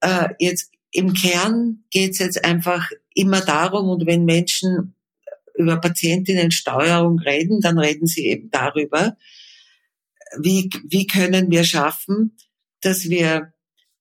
Äh, 0.00 0.30
jetzt 0.38 0.70
im 0.92 1.12
Kern 1.12 1.84
geht's 1.90 2.18
jetzt 2.18 2.44
einfach 2.44 2.90
immer 3.14 3.40
darum, 3.40 3.88
und 3.88 4.06
wenn 4.06 4.24
Menschen 4.24 4.94
über 5.56 5.80
Patientinnensteuerung 5.80 7.18
reden, 7.18 7.60
dann 7.60 7.78
reden 7.78 8.06
sie 8.06 8.26
eben 8.26 8.50
darüber, 8.50 9.16
wie, 10.38 10.70
wie 10.88 11.06
können 11.06 11.50
wir 11.50 11.64
schaffen, 11.64 12.36
dass 12.80 13.10
wir 13.10 13.52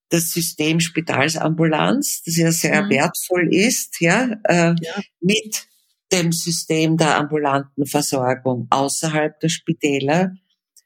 das 0.09 0.31
System 0.31 0.79
Spitalsambulanz, 0.79 2.23
das 2.25 2.37
ja 2.37 2.51
sehr 2.51 2.83
mhm. 2.83 2.89
wertvoll 2.89 3.53
ist, 3.53 3.99
ja, 4.01 4.37
äh, 4.43 4.73
ja, 4.81 5.01
mit 5.21 5.67
dem 6.11 6.31
System 6.31 6.97
der 6.97 7.17
ambulanten 7.17 7.85
Versorgung 7.85 8.67
außerhalb 8.71 9.39
der 9.39 9.49
Spitäler 9.49 10.33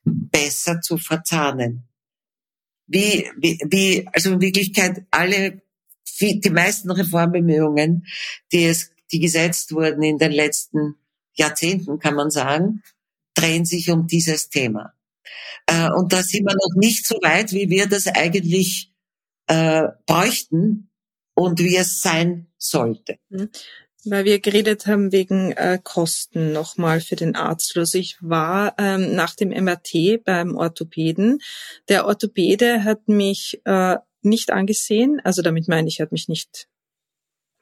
besser 0.04 0.82
zu 0.82 0.98
verzahnen. 0.98 1.88
Wie, 2.88 3.30
wie, 3.38 3.60
wie, 3.70 4.08
also 4.12 4.34
in 4.34 4.42
Wirklichkeit 4.42 5.06
alle 5.12 5.62
die 6.20 6.50
meisten 6.50 6.92
Reformbemühungen, 6.92 8.06
die 8.52 8.66
es, 8.66 8.92
die 9.12 9.20
gesetzt 9.20 9.72
wurden 9.74 10.04
in 10.04 10.18
den 10.18 10.32
letzten 10.32 10.96
Jahrzehnten, 11.34 12.00
kann 12.00 12.16
man 12.16 12.30
sagen, 12.30 12.84
drehen 13.34 13.66
sich 13.66 13.90
um 13.90 14.08
dieses 14.08 14.50
Thema. 14.50 14.94
Äh, 15.66 15.90
und 15.92 16.14
da 16.14 16.22
sind 16.22 16.46
wir 16.46 16.54
noch 16.54 16.76
nicht 16.76 17.08
so 17.08 17.16
weit, 17.22 17.52
wie 17.52 17.70
wir 17.70 17.88
das 17.88 18.08
eigentlich 18.08 18.92
äh, 19.48 19.88
bräuchten 20.06 20.90
und 21.34 21.60
wie 21.60 21.76
es 21.78 22.02
sein 22.02 22.48
sollte. 22.58 23.18
Weil 24.06 24.26
wir 24.26 24.40
geredet 24.40 24.86
haben 24.86 25.12
wegen 25.12 25.54
äh, 25.54 25.80
Kosten 25.82 26.52
nochmal 26.52 27.00
für 27.00 27.16
den 27.16 27.36
Arzt. 27.36 27.78
Also 27.78 27.98
ich 27.98 28.18
war 28.22 28.76
ähm, 28.78 29.16
nach 29.16 29.36
dem 29.36 29.50
MRT 29.50 30.24
beim 30.26 30.56
Orthopäden. 30.56 31.40
Der 31.88 32.06
Orthopäde 32.06 32.84
hat 32.84 33.08
mich 33.08 33.62
äh, 33.66 33.98
nicht 34.22 34.52
angesehen, 34.52 35.22
also 35.24 35.42
damit 35.42 35.68
meine 35.68 35.88
ich, 35.88 36.02
hat 36.02 36.12
mich 36.12 36.28
nicht 36.28 36.68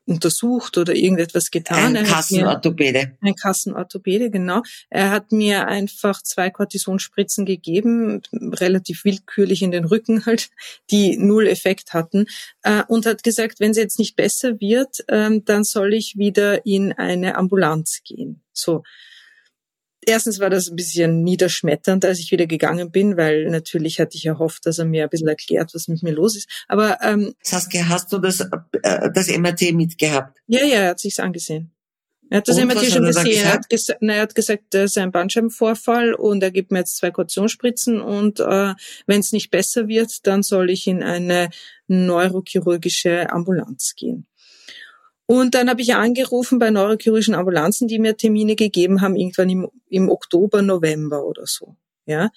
untersucht 0.05 0.77
oder 0.77 0.95
irgendetwas 0.95 1.51
getan. 1.51 1.95
Ein 1.95 2.05
Kassenorthopäde. 2.05 3.17
Ein 3.21 3.35
Kassenorthopäde, 3.35 4.29
genau. 4.29 4.61
Er 4.89 5.11
hat 5.11 5.31
mir 5.31 5.67
einfach 5.67 6.21
zwei 6.21 6.49
Kortisonspritzen 6.49 7.45
gegeben, 7.45 8.21
relativ 8.33 9.05
willkürlich 9.05 9.61
in 9.61 9.71
den 9.71 9.85
Rücken 9.85 10.25
halt, 10.25 10.49
die 10.89 11.17
null 11.17 11.47
Effekt 11.47 11.93
hatten, 11.93 12.25
äh, 12.63 12.83
und 12.87 13.05
hat 13.05 13.23
gesagt, 13.23 13.59
wenn 13.59 13.71
es 13.71 13.77
jetzt 13.77 13.99
nicht 13.99 14.15
besser 14.15 14.59
wird, 14.59 15.03
ähm, 15.07 15.45
dann 15.45 15.63
soll 15.63 15.93
ich 15.93 16.15
wieder 16.17 16.65
in 16.65 16.93
eine 16.93 17.35
Ambulanz 17.35 18.01
gehen. 18.03 18.41
So 18.53 18.83
erstens 20.05 20.39
war 20.39 20.49
das 20.49 20.69
ein 20.69 20.75
bisschen 20.75 21.23
niederschmetternd, 21.23 22.05
als 22.05 22.19
ich 22.19 22.31
wieder 22.31 22.47
gegangen 22.47 22.91
bin, 22.91 23.17
weil 23.17 23.49
natürlich 23.49 23.99
hatte 23.99 24.17
ich 24.17 24.25
erhofft, 24.25 24.65
dass 24.65 24.79
er 24.79 24.85
mir 24.85 25.03
ein 25.03 25.09
bisschen 25.09 25.27
erklärt, 25.27 25.73
was 25.73 25.87
mit 25.87 26.03
mir 26.03 26.13
los 26.13 26.35
ist. 26.35 26.49
Aber 26.67 26.97
ähm, 27.01 27.33
Saskia, 27.41 27.87
hast 27.89 28.11
du 28.11 28.19
das, 28.19 28.41
äh, 28.83 29.09
das 29.13 29.27
MRT 29.29 29.73
mitgehabt? 29.73 30.37
Ja, 30.47 30.63
ja, 30.65 30.77
er 30.77 30.89
hat 30.89 30.99
sich's 30.99 31.19
angesehen. 31.19 31.71
Er 32.31 32.37
hat 32.37 32.47
das 32.47 32.57
und 32.57 32.67
MRT 32.67 32.85
schon 32.85 33.03
gesehen. 33.03 33.43
Er 33.43 33.53
hat, 33.53 33.67
ges 33.67 33.87
na, 33.99 34.13
er 34.13 34.21
hat 34.21 34.35
gesagt, 34.35 34.63
das 34.69 34.91
ist 34.91 34.97
ein 34.97 35.11
Bandscheibenvorfall 35.11 36.13
und 36.13 36.41
er 36.41 36.51
gibt 36.51 36.71
mir 36.71 36.79
jetzt 36.79 36.95
zwei 36.95 37.11
Kautionsspritzen 37.11 37.99
und 37.99 38.39
äh, 38.39 38.73
wenn 39.05 39.19
es 39.19 39.33
nicht 39.33 39.51
besser 39.51 39.89
wird, 39.89 40.25
dann 40.25 40.41
soll 40.41 40.69
ich 40.69 40.87
in 40.87 41.03
eine 41.03 41.49
neurochirurgische 41.87 43.29
Ambulanz 43.29 43.95
gehen. 43.97 44.27
Und 45.31 45.55
dann 45.55 45.69
habe 45.69 45.81
ich 45.81 45.95
angerufen 45.95 46.59
bei 46.59 46.71
neurochirurgischen 46.71 47.35
Ambulanzen, 47.35 47.87
die 47.87 47.99
mir 47.99 48.17
Termine 48.17 48.57
gegeben 48.57 48.99
haben, 48.99 49.15
irgendwann 49.15 49.49
im, 49.49 49.69
im 49.87 50.09
Oktober, 50.09 50.61
November 50.61 51.25
oder 51.25 51.47
so. 51.47 51.77
Ja, 52.05 52.31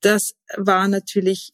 das 0.00 0.34
war 0.56 0.88
natürlich 0.88 1.52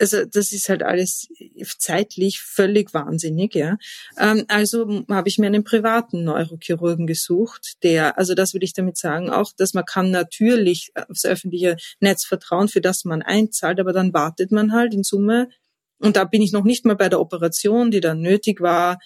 also 0.00 0.24
das 0.24 0.52
ist 0.52 0.70
halt 0.70 0.82
alles 0.82 1.28
zeitlich 1.76 2.40
völlig 2.40 2.94
wahnsinnig, 2.94 3.54
ja. 3.54 3.76
Ähm, 4.16 4.46
also 4.48 5.04
habe 5.10 5.28
ich 5.28 5.36
mir 5.36 5.48
einen 5.48 5.62
privaten 5.62 6.24
Neurochirurgen 6.24 7.06
gesucht, 7.06 7.74
der, 7.82 8.16
also 8.16 8.32
das 8.32 8.54
würde 8.54 8.64
ich 8.64 8.72
damit 8.72 8.96
sagen, 8.96 9.28
auch, 9.28 9.52
dass 9.54 9.74
man 9.74 9.84
kann 9.84 10.10
natürlich 10.10 10.90
aufs 11.06 11.26
öffentliche 11.26 11.76
Netz 11.98 12.24
vertrauen, 12.24 12.68
für 12.68 12.80
das 12.80 13.04
man 13.04 13.20
einzahlt, 13.20 13.78
aber 13.78 13.92
dann 13.92 14.14
wartet 14.14 14.52
man 14.52 14.72
halt 14.72 14.94
in 14.94 15.02
Summe. 15.02 15.50
Und 15.98 16.16
da 16.16 16.24
bin 16.24 16.40
ich 16.40 16.52
noch 16.52 16.64
nicht 16.64 16.86
mal 16.86 16.96
bei 16.96 17.10
der 17.10 17.20
Operation, 17.20 17.90
die 17.90 18.00
dann 18.00 18.22
nötig 18.22 18.62
war, 18.62 18.98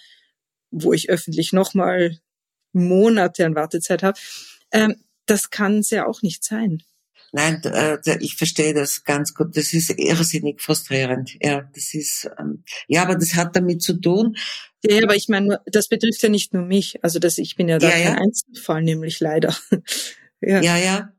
wo 0.71 0.93
ich 0.93 1.09
öffentlich 1.09 1.53
nochmal 1.53 2.19
Monate 2.73 3.45
an 3.45 3.55
Wartezeit 3.55 4.03
habe. 4.03 4.19
Ähm, 4.71 4.95
das 5.25 5.49
kann 5.49 5.79
es 5.79 5.89
ja 5.89 6.05
auch 6.05 6.21
nicht 6.21 6.43
sein. 6.43 6.83
Nein, 7.31 7.61
äh, 7.65 7.99
ich 8.21 8.37
verstehe 8.37 8.73
das 8.73 9.03
ganz 9.03 9.33
gut. 9.33 9.57
Das 9.57 9.73
ist 9.73 9.89
irrsinnig 9.89 10.61
frustrierend. 10.61 11.35
Ja, 11.41 11.69
das 11.73 11.93
ist 11.93 12.29
ähm, 12.39 12.63
ja, 12.87 13.03
aber 13.03 13.15
das 13.15 13.35
hat 13.35 13.55
damit 13.55 13.81
zu 13.81 13.99
tun. 13.99 14.37
Ja, 14.83 15.03
aber 15.03 15.15
ich 15.15 15.27
meine, 15.27 15.59
das 15.65 15.89
betrifft 15.89 16.21
ja 16.23 16.29
nicht 16.29 16.53
nur 16.53 16.63
mich. 16.63 17.03
Also 17.03 17.19
das, 17.19 17.37
ich 17.37 17.55
bin 17.55 17.67
ja 17.67 17.77
da 17.77 17.87
ja, 17.87 17.93
kein 17.93 18.03
ja. 18.03 18.21
Einzelfall, 18.21 18.83
nämlich 18.83 19.19
leider. 19.19 19.53
ja. 20.41 20.61
ja, 20.61 20.77
ja, 20.77 21.13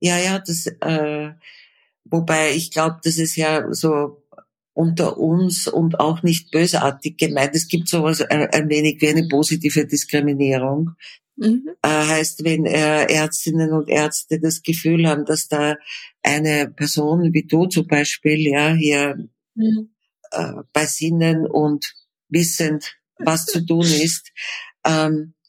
ja, 0.00 0.18
ja. 0.18 0.38
Das, 0.40 0.66
äh, 0.66 1.30
wobei 2.04 2.54
ich 2.54 2.70
glaube, 2.70 2.98
das 3.02 3.16
ist 3.16 3.36
ja 3.36 3.72
so 3.72 4.21
unter 4.74 5.18
uns 5.18 5.68
und 5.68 6.00
auch 6.00 6.22
nicht 6.22 6.50
bösartig 6.50 7.18
gemeint. 7.18 7.54
Es 7.54 7.68
gibt 7.68 7.88
sowas 7.88 8.22
ein, 8.22 8.48
ein 8.48 8.68
wenig 8.68 9.00
wie 9.00 9.08
eine 9.08 9.28
positive 9.28 9.86
Diskriminierung. 9.86 10.92
Mhm. 11.36 11.70
Äh, 11.82 11.88
heißt, 11.88 12.44
wenn 12.44 12.66
äh, 12.66 13.06
Ärztinnen 13.06 13.72
und 13.72 13.88
Ärzte 13.88 14.40
das 14.40 14.62
Gefühl 14.62 15.06
haben, 15.08 15.24
dass 15.24 15.48
da 15.48 15.76
eine 16.22 16.70
Person 16.70 17.32
wie 17.32 17.44
du 17.44 17.66
zum 17.66 17.86
Beispiel 17.86 18.40
ja 18.48 18.72
hier 18.74 19.16
mhm. 19.54 19.90
äh, 20.30 20.52
bei 20.72 20.86
Sinnen 20.86 21.46
und 21.46 21.94
wissend, 22.28 22.94
was 23.18 23.46
zu 23.46 23.64
tun 23.64 23.80
ist, 24.02 24.30
ähm, 24.84 25.34
äh, 25.34 25.41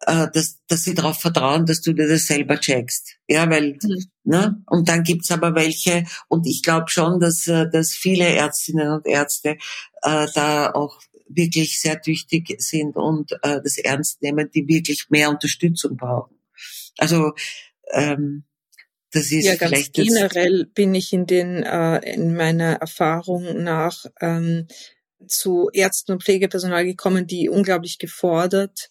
dass, 0.00 0.58
dass 0.68 0.82
sie 0.84 0.94
darauf 0.94 1.20
vertrauen, 1.20 1.66
dass 1.66 1.80
du 1.80 1.92
dir 1.92 2.08
das 2.08 2.26
selber 2.26 2.58
checkst. 2.58 3.16
Ja, 3.26 3.50
weil, 3.50 3.78
mhm. 3.82 4.04
ne? 4.24 4.62
Und 4.66 4.88
dann 4.88 5.02
gibt's 5.02 5.30
aber 5.30 5.54
welche, 5.54 6.04
und 6.28 6.46
ich 6.46 6.62
glaube 6.62 6.86
schon, 6.88 7.20
dass, 7.20 7.46
äh, 7.48 7.68
dass 7.68 7.92
viele 7.92 8.26
Ärztinnen 8.26 8.92
und 8.92 9.06
Ärzte 9.06 9.56
äh, 10.02 10.26
da 10.34 10.72
auch 10.72 11.00
wirklich 11.28 11.80
sehr 11.80 12.00
tüchtig 12.00 12.60
sind 12.60 12.96
und 12.96 13.32
äh, 13.42 13.60
das 13.62 13.76
ernst 13.78 14.22
nehmen, 14.22 14.50
die 14.54 14.66
wirklich 14.66 15.06
mehr 15.10 15.30
Unterstützung 15.30 15.96
brauchen. 15.96 16.38
Also 16.96 17.32
ähm, 17.92 18.44
das 19.12 19.32
ist 19.32 19.44
ja, 19.44 19.56
ganz 19.56 19.70
vielleicht 19.70 19.94
generell 19.94 20.66
bin 20.66 20.94
ich 20.94 21.12
in 21.12 21.26
den 21.26 21.62
äh, 21.62 21.98
in 22.12 22.34
meiner 22.34 22.74
Erfahrung 22.74 23.62
nach 23.62 24.04
ähm, 24.20 24.68
zu 25.26 25.70
Ärzten 25.72 26.12
und 26.12 26.22
Pflegepersonal 26.22 26.84
gekommen, 26.84 27.26
die 27.26 27.48
unglaublich 27.48 27.98
gefordert 27.98 28.90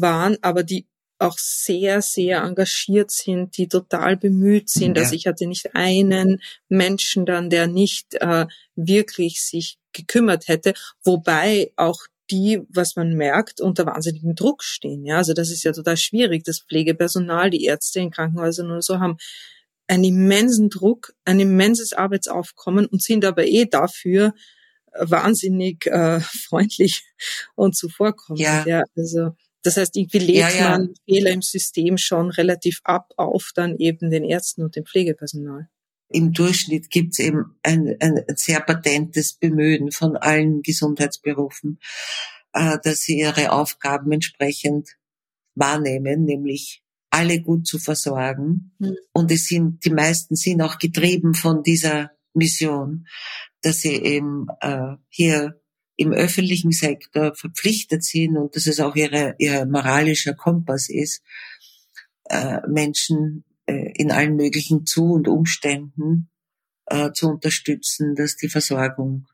waren, 0.00 0.36
aber 0.42 0.62
die 0.62 0.86
auch 1.18 1.38
sehr, 1.38 2.02
sehr 2.02 2.42
engagiert 2.42 3.10
sind, 3.10 3.56
die 3.56 3.68
total 3.68 4.16
bemüht 4.16 4.68
sind. 4.68 4.96
Ja. 4.96 5.02
Also 5.02 5.14
ich 5.14 5.26
hatte 5.26 5.46
nicht 5.46 5.74
einen 5.74 6.42
Menschen 6.68 7.24
dann, 7.24 7.48
der 7.48 7.66
nicht 7.66 8.14
äh, 8.16 8.46
wirklich 8.74 9.40
sich 9.40 9.78
gekümmert 9.92 10.48
hätte, 10.48 10.74
wobei 11.04 11.72
auch 11.76 12.00
die, 12.30 12.60
was 12.68 12.96
man 12.96 13.14
merkt, 13.14 13.60
unter 13.60 13.86
wahnsinnigem 13.86 14.34
Druck 14.34 14.62
stehen. 14.62 15.04
Ja, 15.04 15.18
also 15.18 15.32
das 15.32 15.50
ist 15.50 15.62
ja 15.62 15.72
total 15.72 15.96
schwierig. 15.96 16.44
Das 16.44 16.60
Pflegepersonal, 16.60 17.50
die 17.50 17.64
Ärzte 17.64 18.00
in 18.00 18.10
Krankenhäusern 18.10 18.70
oder 18.70 18.82
so 18.82 18.98
haben 18.98 19.16
einen 19.86 20.04
immensen 20.04 20.68
Druck, 20.68 21.14
ein 21.24 21.38
immenses 21.38 21.92
Arbeitsaufkommen 21.92 22.86
und 22.86 23.02
sind 23.02 23.24
aber 23.24 23.46
eh 23.46 23.66
dafür 23.66 24.34
wahnsinnig 24.98 25.86
äh, 25.86 26.20
freundlich 26.48 27.04
und 27.54 27.76
zuvorkommend. 27.76 28.40
Ja. 28.40 28.64
ja 28.66 28.82
also 28.96 29.30
das 29.66 29.76
heißt, 29.76 29.96
irgendwie 29.96 30.18
lädt 30.18 30.36
ja, 30.36 30.50
ja. 30.50 30.70
man 30.70 30.94
Fehler 31.04 31.32
im 31.32 31.42
System 31.42 31.98
schon 31.98 32.30
relativ 32.30 32.80
ab 32.84 33.12
auf 33.16 33.50
dann 33.54 33.76
eben 33.78 34.10
den 34.10 34.24
Ärzten 34.24 34.62
und 34.62 34.76
dem 34.76 34.86
Pflegepersonal. 34.86 35.68
Im 36.08 36.32
Durchschnitt 36.32 36.88
gibt 36.90 37.14
es 37.14 37.18
eben 37.18 37.56
ein, 37.62 37.96
ein 38.00 38.24
sehr 38.36 38.60
patentes 38.60 39.34
Bemühen 39.34 39.90
von 39.90 40.16
allen 40.16 40.62
Gesundheitsberufen, 40.62 41.80
äh, 42.52 42.78
dass 42.84 43.00
sie 43.00 43.18
ihre 43.18 43.50
Aufgaben 43.50 44.12
entsprechend 44.12 44.96
wahrnehmen, 45.56 46.24
nämlich 46.24 46.82
alle 47.10 47.40
gut 47.40 47.66
zu 47.66 47.78
versorgen. 47.78 48.72
Mhm. 48.78 48.96
Und 49.12 49.32
es 49.32 49.46
sind, 49.46 49.84
die 49.84 49.90
meisten 49.90 50.36
sind 50.36 50.62
auch 50.62 50.78
getrieben 50.78 51.34
von 51.34 51.64
dieser 51.64 52.12
Mission, 52.34 53.06
dass 53.62 53.78
sie 53.78 53.94
eben 53.94 54.46
äh, 54.60 54.94
hier 55.08 55.60
im 55.96 56.12
öffentlichen 56.12 56.72
Sektor 56.72 57.34
verpflichtet 57.34 58.04
sind 58.04 58.36
und 58.36 58.54
dass 58.54 58.66
es 58.66 58.80
auch 58.80 58.94
ihre, 58.94 59.34
ihr 59.38 59.66
moralischer 59.66 60.34
Kompass 60.34 60.88
ist, 60.88 61.22
äh, 62.24 62.58
Menschen 62.68 63.44
äh, 63.66 63.92
in 63.94 64.12
allen 64.12 64.36
möglichen 64.36 64.84
Zu- 64.86 65.12
und 65.12 65.28
Umständen 65.28 66.28
äh, 66.86 67.12
zu 67.12 67.30
unterstützen, 67.30 68.14
dass 68.14 68.36
die 68.36 68.48
Versorgung 68.48 69.26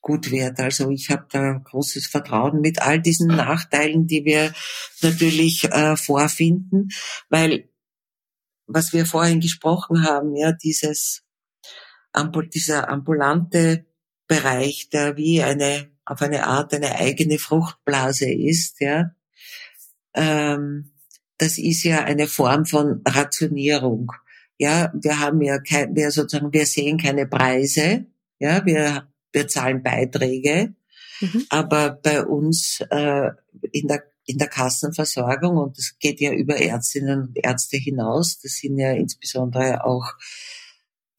gut 0.00 0.30
wird. 0.30 0.58
Also 0.58 0.90
ich 0.90 1.10
habe 1.10 1.26
da 1.30 1.52
großes 1.52 2.06
Vertrauen 2.06 2.60
mit 2.60 2.82
all 2.82 3.00
diesen 3.00 3.28
Nachteilen, 3.28 4.06
die 4.06 4.24
wir 4.24 4.52
natürlich 5.00 5.64
äh, 5.64 5.96
vorfinden, 5.96 6.88
weil 7.30 7.68
was 8.66 8.92
wir 8.92 9.06
vorhin 9.06 9.40
gesprochen 9.40 10.04
haben, 10.04 10.34
ja, 10.36 10.52
dieses 10.52 11.24
dieser 12.52 12.90
ambulante 12.90 13.86
Bereich, 14.36 14.88
der 14.90 15.16
wie 15.16 15.42
eine, 15.42 15.90
auf 16.04 16.22
eine 16.22 16.46
Art 16.46 16.74
eine 16.74 16.96
eigene 16.96 17.38
Fruchtblase 17.38 18.30
ist, 18.30 18.80
ja. 18.80 19.12
Ähm, 20.14 20.92
das 21.38 21.58
ist 21.58 21.82
ja 21.82 22.04
eine 22.04 22.28
Form 22.28 22.66
von 22.66 23.02
Rationierung. 23.06 24.12
Ja, 24.58 24.92
wir 24.94 25.18
haben 25.18 25.40
ja 25.42 25.58
kein, 25.58 25.94
wir 25.96 26.10
sozusagen, 26.10 26.52
wir 26.52 26.66
sehen 26.66 26.98
keine 26.98 27.26
Preise, 27.26 28.06
ja, 28.38 28.64
wir, 28.64 29.08
wir 29.32 29.48
zahlen 29.48 29.82
Beiträge, 29.82 30.74
mhm. 31.20 31.46
aber 31.48 31.90
bei 31.90 32.24
uns 32.24 32.80
äh, 32.90 33.30
in 33.72 33.88
der 33.88 34.04
in 34.24 34.38
der 34.38 34.48
Kassenversorgung 34.48 35.56
und 35.56 35.78
das 35.78 35.96
geht 35.98 36.20
ja 36.20 36.32
über 36.32 36.56
Ärztinnen 36.56 37.22
und 37.22 37.36
Ärzte 37.36 37.76
hinaus. 37.76 38.38
Das 38.38 38.52
sind 38.52 38.78
ja 38.78 38.92
insbesondere 38.92 39.84
auch 39.84 40.12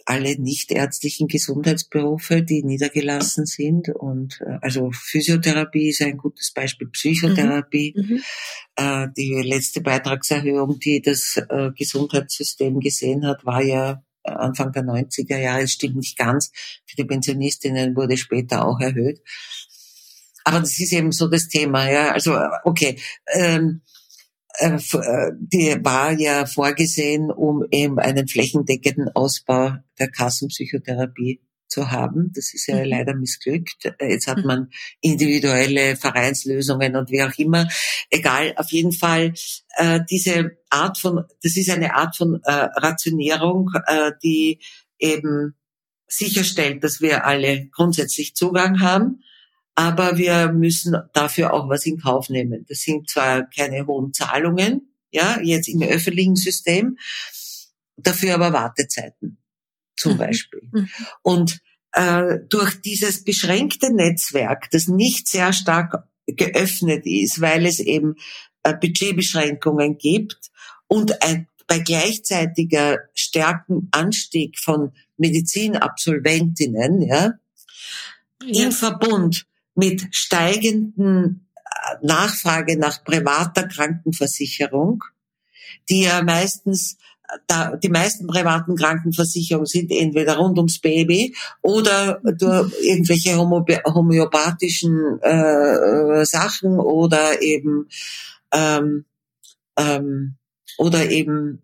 alle 0.06 0.39
nichtärztlichen 0.39 1.28
Gesundheitsberufe, 1.28 2.41
die 2.41 2.64
niedergelassen 2.64 3.45
sind. 3.45 3.89
Und 3.89 4.41
äh, 4.41 4.58
also 4.62 4.91
Physiotherapie 4.91 5.89
ist 5.89 6.01
ein 6.01 6.18
gutes 6.18 6.51
Beispiel, 6.51 6.88
Psychotherapie. 6.89 7.93
Mhm. 7.95 8.04
mhm. 8.04 8.24
Äh, 8.76 9.08
die 9.16 9.41
letzte 9.43 9.82
Beitragserhöhung, 9.82 10.80
die 10.80 11.01
das 11.01 11.38
äh, 11.38 11.72
Gesundheitssystem 11.76 12.80
gesehen 12.80 13.26
hat, 13.26 13.45
war 13.45 13.62
ja 13.62 14.04
Anfang 14.24 14.72
der 14.72 14.84
90er 14.84 15.38
Jahre. 15.38 15.64
Es 15.64 15.74
stimmt 15.74 15.97
nicht 15.97 16.18
ganz. 16.18 16.51
Für 16.86 16.95
die 16.95 17.06
Pensionistinnen 17.06 17.95
wurde 17.95 18.18
später 18.18 18.66
auch 18.66 18.80
erhöht. 18.80 19.22
Aber 20.45 20.60
das 20.60 20.80
ist 20.80 20.93
eben 20.93 21.12
so 21.12 21.28
das 21.28 21.47
Thema, 21.47 21.89
ja. 21.89 22.12
Also, 22.12 22.38
okay. 22.64 22.97
Ähm, 23.34 23.82
äh, 23.82 23.86
äh, 23.86 24.03
die 24.62 25.78
war 25.82 26.12
ja 26.12 26.45
vorgesehen, 26.45 27.32
um 27.32 27.66
eben 27.72 27.99
einen 27.99 28.28
flächendeckenden 28.28 29.10
Ausbau 29.16 29.78
der 29.99 30.12
Kassenpsychotherapie 30.12 31.41
zu 31.74 31.91
haben. 31.91 32.32
Das 32.36 32.54
ist 32.54 32.68
ja 32.68 32.78
mhm. 32.78 32.86
leider 32.86 33.16
missglückt. 33.16 33.86
Äh, 33.97 34.12
jetzt 34.12 34.28
hat 34.28 34.38
mhm. 34.38 34.45
man 34.45 34.70
individuelle 35.01 35.95
Vereinslösungen 35.95 36.95
und 36.95 37.10
wie 37.10 37.24
auch 37.24 37.34
immer. 37.38 37.68
Egal, 38.10 38.54
auf 38.58 38.72
jeden 38.72 38.91
Fall 38.91 39.34
äh, 39.78 39.99
diese 40.10 40.51
Art 40.70 40.99
von, 40.99 41.26
das 41.41 41.58
ist 41.58 41.70
eine 41.70 41.95
Art 41.95 42.16
von 42.16 42.39
äh, 42.43 42.51
Rationierung, 42.51 43.72
äh, 43.88 44.12
die 44.24 44.60
eben 44.99 45.56
sicherstellt, 46.08 46.84
dass 46.84 47.01
wir 47.01 47.26
alle 47.26 47.68
grundsätzlich 47.70 48.36
Zugang 48.36 48.82
haben 48.82 49.24
aber 49.76 50.17
wir 50.17 50.51
müssen 50.51 50.95
dafür 51.13 51.53
auch 51.53 51.69
was 51.69 51.86
in 51.86 51.99
Kauf 51.99 52.30
nehmen. 52.30 52.65
Das 52.67 52.80
sind 52.82 53.09
zwar 53.09 53.49
keine 53.49 53.88
hohen 53.88 54.13
Zahlungen, 54.13 54.93
ja, 55.11 55.39
jetzt 55.41 55.67
im 55.67 55.82
öffentlichen 55.82 56.36
System, 56.36 56.97
dafür 57.97 58.36
aber 58.36 58.53
Wartezeiten 58.53 59.38
zum 59.95 60.13
mhm. 60.13 60.17
Beispiel. 60.17 60.61
Mhm. 60.71 60.89
Und 61.21 61.59
äh, 61.93 62.39
durch 62.49 62.82
dieses 62.82 63.24
beschränkte 63.24 63.93
Netzwerk, 63.93 64.69
das 64.71 64.88
nicht 64.88 65.28
sehr 65.28 65.53
stark 65.53 66.07
geöffnet 66.26 67.05
ist, 67.05 67.41
weil 67.41 67.65
es 67.65 67.80
eben 67.80 68.15
äh, 68.63 68.74
Budgetbeschränkungen 68.74 69.97
gibt 69.97 70.51
und 70.88 71.21
ein 71.24 71.47
bei 71.65 71.80
gleichzeitiger 71.80 72.99
stärken 73.13 73.88
Anstieg 73.91 74.59
von 74.59 74.91
Medizinabsolventinnen, 75.17 77.01
ja, 77.01 77.32
ja. 78.43 78.65
im 78.65 78.71
Verbund 78.71 79.45
mit 79.76 80.07
steigenden 80.11 81.47
äh, 81.55 82.05
Nachfrage 82.05 82.78
nach 82.78 83.03
privater 83.03 83.67
Krankenversicherung, 83.67 85.03
die 85.89 86.03
ja 86.03 86.21
meistens 86.21 86.97
da, 87.47 87.76
die 87.76 87.89
meisten 87.89 88.28
privaten 88.28 88.76
Krankenversicherungen 88.76 89.65
sind 89.65 89.91
entweder 89.91 90.38
rund 90.38 90.57
ums 90.57 90.80
Baby 90.80 91.36
oder 91.61 92.21
durch 92.38 92.71
irgendwelche 92.82 93.38
homöopathischen 93.38 95.19
äh, 95.21 96.26
Sachen 96.26 96.80
oder 96.80 97.41
eben 97.41 97.88
ähm, 98.51 99.05
ähm, 99.78 100.36
oder 100.78 101.09
eben 101.09 101.61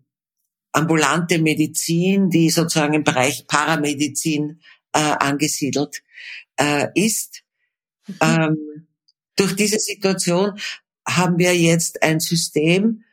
ambulante 0.72 1.38
Medizin, 1.38 2.30
die 2.30 2.50
sozusagen 2.50 2.94
im 2.94 3.04
Bereich 3.04 3.46
Paramedizin 3.46 4.60
äh, 4.92 4.98
angesiedelt 4.98 6.02
äh, 6.56 6.88
ist. 6.94 7.42
Mhm. 8.06 8.16
Ähm, 8.20 8.86
durch 9.36 9.56
diese 9.56 9.78
Situation 9.78 10.58
haben 11.08 11.38
wir 11.38 11.56
jetzt 11.56 12.02
ein 12.02 12.20
System, 12.20 13.04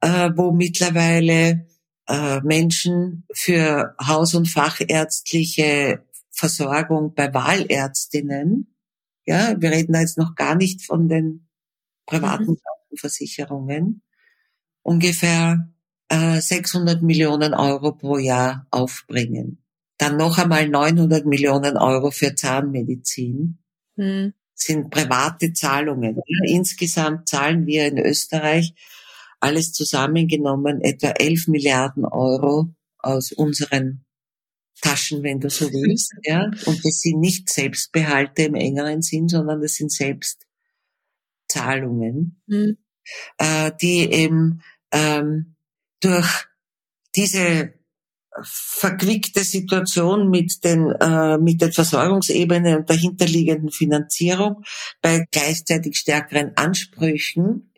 äh, 0.00 0.30
wo 0.34 0.52
mittlerweile 0.52 1.66
äh, 2.08 2.40
Menschen 2.40 3.24
für 3.32 3.94
haus- 4.04 4.34
und 4.34 4.48
fachärztliche 4.48 6.04
Versorgung 6.30 7.14
bei 7.14 7.32
Wahlärztinnen, 7.32 8.74
ja, 9.26 9.54
wir 9.60 9.70
reden 9.70 9.92
da 9.92 10.00
jetzt 10.00 10.18
noch 10.18 10.34
gar 10.34 10.54
nicht 10.56 10.84
von 10.84 11.08
den 11.08 11.48
privaten 12.06 12.52
mhm. 12.52 12.56
Krankenversicherungen, 12.56 14.02
ungefähr 14.82 15.68
äh, 16.08 16.40
600 16.40 17.02
Millionen 17.02 17.54
Euro 17.54 17.92
pro 17.92 18.18
Jahr 18.18 18.66
aufbringen. 18.70 19.62
Dann 19.98 20.16
noch 20.16 20.38
einmal 20.38 20.68
900 20.68 21.26
Millionen 21.26 21.76
Euro 21.76 22.10
für 22.10 22.34
Zahnmedizin 22.34 23.58
hm. 24.00 24.32
sind 24.54 24.90
private 24.90 25.52
Zahlungen. 25.52 26.20
Insgesamt 26.46 27.28
zahlen 27.28 27.66
wir 27.66 27.86
in 27.86 27.98
Österreich 27.98 28.74
alles 29.40 29.72
zusammengenommen 29.72 30.80
etwa 30.82 31.10
11 31.10 31.48
Milliarden 31.48 32.04
Euro 32.04 32.72
aus 32.98 33.32
unseren 33.32 34.04
Taschen, 34.80 35.22
wenn 35.22 35.40
du 35.40 35.50
so 35.50 35.70
willst, 35.72 36.14
ja. 36.22 36.44
Und 36.66 36.84
das 36.84 37.00
sind 37.00 37.20
nicht 37.20 37.50
Selbstbehalte 37.50 38.44
im 38.44 38.54
engeren 38.54 39.02
Sinn, 39.02 39.28
sondern 39.28 39.60
das 39.60 39.74
sind 39.74 39.92
Selbstzahlungen, 39.92 42.40
mhm. 42.46 42.78
äh, 43.38 43.72
die 43.80 44.10
eben 44.10 44.62
ähm, 44.90 45.56
durch 46.00 46.46
diese 47.14 47.74
verquickte 48.42 49.42
Situation 49.44 50.30
mit 50.30 50.64
den, 50.64 50.90
äh, 51.00 51.38
mit 51.38 51.60
den 51.60 51.72
Versorgungsebenen 51.72 52.78
und 52.78 52.90
dahinterliegenden 52.90 53.70
Finanzierung 53.70 54.62
bei 55.02 55.26
gleichzeitig 55.30 55.96
stärkeren 55.96 56.56
Ansprüchen 56.56 57.72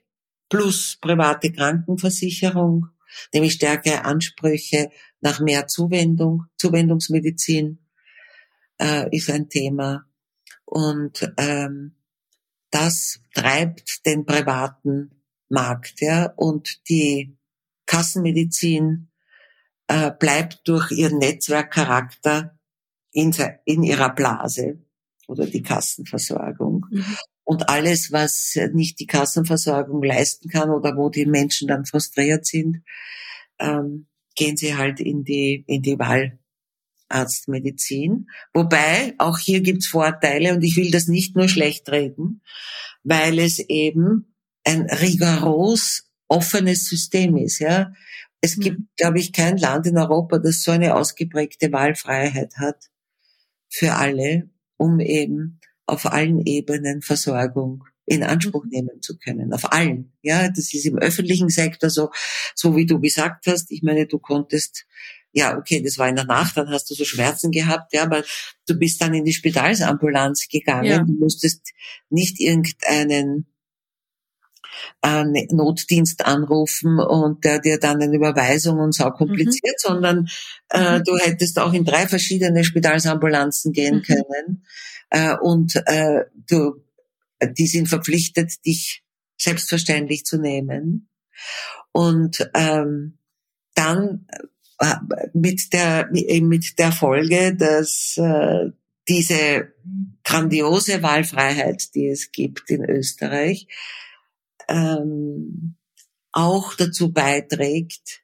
plus 0.48 0.98
private 1.00 1.50
Krankenversicherung, 1.52 2.88
nämlich 3.32 3.54
stärkere 3.54 4.04
Ansprüche 4.04 4.90
nach 5.20 5.40
mehr 5.40 5.66
Zuwendung, 5.66 6.44
Zuwendungsmedizin 6.58 7.78
äh, 8.78 9.08
ist 9.16 9.30
ein 9.30 9.48
Thema. 9.48 10.04
Und 10.64 11.32
ähm, 11.38 11.96
das 12.70 13.20
treibt 13.34 14.04
den 14.06 14.26
privaten 14.26 15.22
Markt, 15.48 16.00
ja, 16.00 16.32
und 16.36 16.88
die 16.88 17.36
Kassenmedizin 17.86 19.11
äh, 19.88 20.10
bleibt 20.18 20.60
durch 20.64 20.90
ihren 20.90 21.18
Netzwerkcharakter 21.18 22.58
in, 23.12 23.34
in 23.64 23.82
ihrer 23.82 24.14
Blase 24.14 24.78
oder 25.28 25.46
die 25.46 25.62
Kassenversorgung. 25.62 26.86
Mhm. 26.90 27.16
Und 27.44 27.68
alles, 27.68 28.10
was 28.12 28.56
nicht 28.72 28.98
die 29.00 29.06
Kassenversorgung 29.06 30.02
leisten 30.02 30.48
kann 30.48 30.70
oder 30.70 30.96
wo 30.96 31.10
die 31.10 31.26
Menschen 31.26 31.68
dann 31.68 31.84
frustriert 31.84 32.46
sind, 32.46 32.82
ähm, 33.58 34.06
gehen 34.34 34.56
sie 34.56 34.74
halt 34.76 34.98
in 35.00 35.24
die, 35.24 35.62
in 35.66 35.82
die 35.82 35.98
Wahlarztmedizin. 35.98 38.28
Wobei, 38.54 39.14
auch 39.18 39.38
hier 39.38 39.60
gibt's 39.60 39.88
Vorteile 39.88 40.54
und 40.54 40.62
ich 40.62 40.76
will 40.76 40.90
das 40.90 41.08
nicht 41.08 41.36
nur 41.36 41.48
schlecht 41.48 41.90
reden, 41.90 42.40
weil 43.02 43.38
es 43.38 43.58
eben 43.58 44.34
ein 44.64 44.82
rigoros 44.82 46.08
offenes 46.28 46.86
System 46.86 47.36
ist, 47.36 47.58
ja. 47.58 47.92
Es 48.42 48.58
gibt, 48.58 48.80
mhm. 48.80 48.88
glaube 48.96 49.20
ich, 49.20 49.32
kein 49.32 49.56
Land 49.56 49.86
in 49.86 49.96
Europa, 49.96 50.38
das 50.38 50.62
so 50.62 50.72
eine 50.72 50.96
ausgeprägte 50.96 51.72
Wahlfreiheit 51.72 52.56
hat 52.56 52.90
für 53.68 53.94
alle, 53.94 54.50
um 54.76 55.00
eben 55.00 55.60
auf 55.86 56.06
allen 56.06 56.44
Ebenen 56.44 57.02
Versorgung 57.02 57.84
in 58.04 58.24
Anspruch 58.24 58.64
mhm. 58.64 58.70
nehmen 58.70 59.00
zu 59.00 59.16
können. 59.16 59.52
Auf 59.52 59.72
allen. 59.72 60.12
Ja, 60.22 60.48
das 60.48 60.74
ist 60.74 60.84
im 60.84 60.98
öffentlichen 60.98 61.48
Sektor 61.48 61.88
so, 61.88 62.10
so 62.54 62.76
wie 62.76 62.84
du 62.84 63.00
gesagt 63.00 63.46
hast. 63.46 63.70
Ich 63.70 63.82
meine, 63.82 64.06
du 64.06 64.18
konntest, 64.18 64.86
ja, 65.30 65.56
okay, 65.56 65.80
das 65.80 65.98
war 65.98 66.08
in 66.08 66.16
der 66.16 66.24
Nacht, 66.24 66.56
dann 66.56 66.68
hast 66.68 66.90
du 66.90 66.94
so 66.94 67.04
Schmerzen 67.04 67.52
gehabt, 67.52 67.92
ja, 67.94 68.02
aber 68.02 68.24
du 68.66 68.74
bist 68.74 69.00
dann 69.00 69.14
in 69.14 69.24
die 69.24 69.32
Spitalsambulanz 69.32 70.48
gegangen. 70.48 70.84
Ja. 70.84 70.98
Du 70.98 71.12
musstest 71.12 71.72
nicht 72.10 72.40
irgendeinen 72.40 73.46
äh, 75.02 75.24
Notdienst 75.50 76.24
anrufen 76.24 76.98
und 76.98 77.44
der 77.44 77.60
dir 77.60 77.78
dann 77.78 78.02
eine 78.02 78.14
Überweisung 78.14 78.78
und 78.78 78.94
so 78.94 79.10
kompliziert, 79.10 79.76
mhm. 79.84 79.88
sondern 79.88 80.28
äh, 80.70 80.98
mhm. 80.98 81.04
du 81.04 81.16
hättest 81.18 81.58
auch 81.58 81.72
in 81.72 81.84
drei 81.84 82.06
verschiedene 82.06 82.64
Spitalsambulanzen 82.64 83.72
gehen 83.72 83.96
mhm. 83.96 84.02
können 84.02 84.64
äh, 85.10 85.36
und 85.40 85.74
äh, 85.86 86.24
du, 86.48 86.82
die 87.58 87.66
sind 87.66 87.88
verpflichtet, 87.88 88.64
dich 88.64 89.02
selbstverständlich 89.38 90.24
zu 90.24 90.38
nehmen. 90.38 91.08
Und 91.92 92.48
ähm, 92.54 93.18
dann 93.74 94.26
äh, 94.78 94.94
mit 95.34 95.72
der 95.72 96.08
mit 96.10 96.78
der 96.78 96.92
Folge, 96.92 97.54
dass 97.54 98.16
äh, 98.16 98.70
diese 99.08 99.72
grandiose 100.24 101.02
Wahlfreiheit, 101.02 101.94
die 101.94 102.08
es 102.08 102.32
gibt 102.32 102.70
in 102.70 102.84
Österreich, 102.84 103.66
ähm, 104.68 105.76
auch 106.32 106.74
dazu 106.74 107.12
beiträgt, 107.12 108.22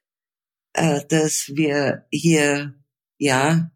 äh, 0.73 1.01
dass 1.07 1.49
wir 1.53 2.05
hier 2.11 2.75
ja 3.17 3.71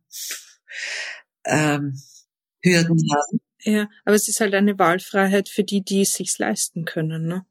ähm, 1.45 1.99
Hürden 2.61 2.99
haben. 3.11 3.41
Ja, 3.65 3.87
aber 4.05 4.15
es 4.15 4.27
ist 4.27 4.39
halt 4.39 4.53
eine 4.53 4.77
Wahlfreiheit 4.77 5.49
für 5.49 5.63
die, 5.63 5.83
die 5.83 6.01
es 6.01 6.13
sich 6.13 6.37
leisten 6.37 6.85
können, 6.85 7.27
ne? 7.27 7.45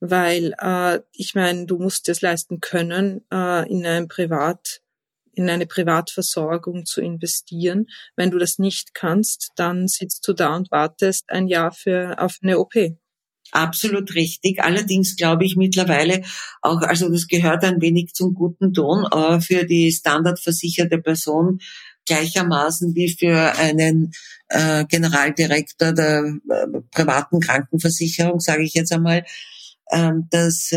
Weil 0.00 0.54
äh, 0.58 1.00
ich 1.12 1.34
meine, 1.34 1.66
du 1.66 1.78
musst 1.78 2.08
es 2.08 2.22
leisten 2.22 2.60
können, 2.60 3.26
äh, 3.30 3.70
in 3.70 3.84
einem 3.84 4.08
Privat 4.08 4.80
in 5.32 5.48
eine 5.48 5.66
Privatversorgung 5.66 6.84
zu 6.86 7.00
investieren. 7.00 7.86
Wenn 8.16 8.30
du 8.30 8.38
das 8.38 8.58
nicht 8.58 8.94
kannst, 8.94 9.52
dann 9.56 9.88
sitzt 9.88 10.26
du 10.26 10.32
da 10.32 10.56
und 10.56 10.70
wartest 10.70 11.30
ein 11.30 11.48
Jahr 11.48 11.72
für, 11.72 12.20
auf 12.20 12.38
eine 12.42 12.58
OP. 12.58 12.74
Absolut 13.52 14.14
richtig. 14.14 14.62
Allerdings 14.62 15.16
glaube 15.16 15.44
ich 15.44 15.56
mittlerweile 15.56 16.22
auch, 16.62 16.82
also 16.82 17.08
das 17.08 17.26
gehört 17.26 17.64
ein 17.64 17.80
wenig 17.80 18.12
zum 18.14 18.34
guten 18.34 18.72
Ton 18.72 19.06
äh, 19.12 19.40
für 19.40 19.64
die 19.64 19.90
standardversicherte 19.90 20.98
Person 20.98 21.60
gleichermaßen 22.06 22.94
wie 22.94 23.08
für 23.08 23.52
einen 23.56 24.12
äh, 24.48 24.84
Generaldirektor 24.86 25.92
der 25.92 26.24
äh, 26.48 26.80
privaten 26.90 27.40
Krankenversicherung, 27.40 28.40
sage 28.40 28.62
ich 28.62 28.74
jetzt 28.74 28.92
einmal, 28.92 29.24
ähm, 29.92 30.28
das 30.30 30.72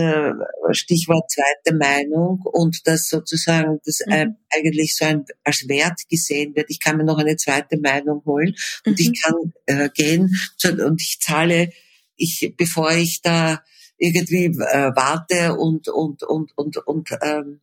Stichwort 0.72 1.30
zweite 1.30 1.78
Meinung 1.78 2.42
und 2.52 2.88
das 2.88 3.08
sozusagen 3.08 3.80
das 3.86 4.00
mhm. 4.06 4.38
eigentlich 4.50 4.96
so 4.96 5.06
ein, 5.06 5.26
als 5.44 5.68
Wert 5.68 6.00
gesehen 6.10 6.56
wird. 6.56 6.72
Ich 6.72 6.80
kann 6.80 6.98
mir 6.98 7.04
noch 7.04 7.20
eine 7.20 7.36
zweite 7.36 7.80
Meinung 7.80 8.24
holen 8.26 8.56
und 8.86 9.00
mhm. 9.00 9.06
ich 9.06 9.22
kann 9.22 9.54
äh, 9.68 9.90
gehen 9.90 10.36
und 10.64 11.00
ich 11.00 11.20
zahle, 11.20 11.70
ich 12.16 12.54
bevor 12.58 12.92
ich 12.92 13.22
da 13.22 13.64
irgendwie 13.98 14.46
äh, 14.46 14.92
warte 14.96 15.56
und 15.56 15.88
und 15.88 16.24
und 16.24 16.58
und 16.58 16.78
und 16.78 17.10
ähm, 17.22 17.62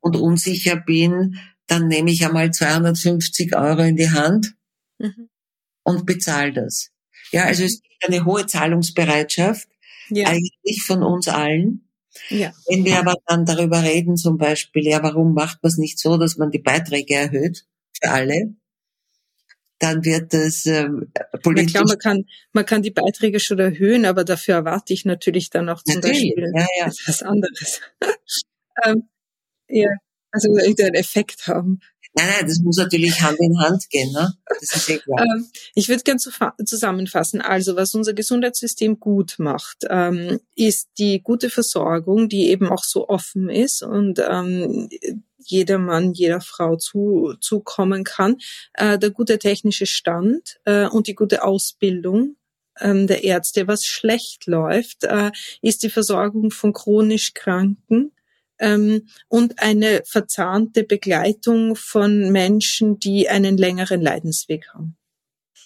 und 0.00 0.16
unsicher 0.16 0.76
bin, 0.76 1.38
dann 1.66 1.88
nehme 1.88 2.10
ich 2.10 2.24
einmal 2.24 2.52
250 2.52 3.56
Euro 3.56 3.82
in 3.82 3.96
die 3.96 4.10
Hand 4.10 4.54
mhm. 4.98 5.28
und 5.82 6.06
bezahle 6.06 6.52
das. 6.52 6.90
Ja, 7.32 7.44
also 7.44 7.64
es 7.64 7.82
gibt 7.82 8.06
eine 8.06 8.24
hohe 8.24 8.46
Zahlungsbereitschaft 8.46 9.68
ja. 10.10 10.28
eigentlich 10.28 10.82
von 10.82 11.02
uns 11.02 11.28
allen. 11.28 11.88
Ja. 12.30 12.52
Wenn 12.68 12.84
wir 12.84 12.98
aber 12.98 13.16
dann 13.26 13.44
darüber 13.44 13.82
reden, 13.82 14.16
zum 14.16 14.38
Beispiel, 14.38 14.86
ja, 14.86 15.02
warum 15.02 15.34
macht 15.34 15.62
man 15.62 15.70
es 15.70 15.76
nicht 15.76 15.98
so, 15.98 16.16
dass 16.16 16.36
man 16.36 16.50
die 16.50 16.60
Beiträge 16.60 17.14
erhöht 17.14 17.66
für 18.00 18.10
alle? 18.10 18.54
Dann 19.78 20.04
wird 20.04 20.32
das 20.32 20.64
ähm, 20.66 21.12
politisch. 21.42 21.74
Ja, 21.74 21.82
klar, 21.82 21.88
man 21.88 21.98
kann, 21.98 22.24
man 22.52 22.66
kann 22.66 22.82
die 22.82 22.90
Beiträge 22.90 23.40
schon 23.40 23.58
erhöhen, 23.58 24.06
aber 24.06 24.24
dafür 24.24 24.54
erwarte 24.54 24.94
ich 24.94 25.04
natürlich 25.04 25.50
dann 25.50 25.68
auch 25.68 25.82
zum 25.82 25.96
natürlich, 25.96 26.34
Beispiel 26.34 26.52
ja, 26.54 26.66
ja. 26.80 26.86
etwas 26.86 27.22
anderes. 27.22 27.80
ähm, 28.84 29.08
ja, 29.68 29.90
also 30.30 30.56
irgendeinen 30.56 30.94
Effekt 30.94 31.46
haben. 31.46 31.80
Nein, 32.18 32.28
nein, 32.30 32.48
das 32.48 32.60
muss 32.60 32.78
natürlich 32.78 33.20
Hand 33.20 33.38
in 33.40 33.58
Hand 33.60 33.90
gehen. 33.90 34.10
Ne? 34.12 34.32
Das 34.48 34.76
ist 34.76 34.88
eh 34.88 34.98
klar. 34.98 35.20
Ähm, 35.20 35.46
ich 35.74 35.90
würde 35.90 36.02
gern 36.02 36.18
zusammenfassen. 36.18 37.42
Also, 37.42 37.76
was 37.76 37.94
unser 37.94 38.14
Gesundheitssystem 38.14 38.98
gut 38.98 39.34
macht, 39.38 39.84
ähm, 39.90 40.40
ist 40.54 40.88
die 40.96 41.22
gute 41.22 41.50
Versorgung, 41.50 42.30
die 42.30 42.48
eben 42.48 42.70
auch 42.70 42.84
so 42.84 43.08
offen 43.10 43.50
ist 43.50 43.82
und 43.82 44.18
ähm, 44.26 44.88
jeder 45.46 45.78
Mann, 45.78 46.12
jeder 46.12 46.40
Frau 46.40 46.76
zu, 46.76 47.34
zukommen 47.40 48.04
kann, 48.04 48.36
äh, 48.74 48.98
der 48.98 49.10
gute 49.10 49.38
technische 49.38 49.86
Stand 49.86 50.58
äh, 50.64 50.86
und 50.86 51.06
die 51.06 51.14
gute 51.14 51.44
Ausbildung 51.44 52.36
ähm, 52.80 53.06
der 53.06 53.24
Ärzte. 53.24 53.66
Was 53.68 53.84
schlecht 53.84 54.46
läuft, 54.46 55.04
äh, 55.04 55.30
ist 55.62 55.82
die 55.82 55.90
Versorgung 55.90 56.50
von 56.50 56.72
chronisch 56.72 57.34
Kranken 57.34 58.12
ähm, 58.58 59.08
und 59.28 59.60
eine 59.60 60.02
verzahnte 60.04 60.84
Begleitung 60.84 61.76
von 61.76 62.30
Menschen, 62.30 62.98
die 62.98 63.28
einen 63.28 63.56
längeren 63.56 64.00
Leidensweg 64.00 64.68
haben. 64.72 64.96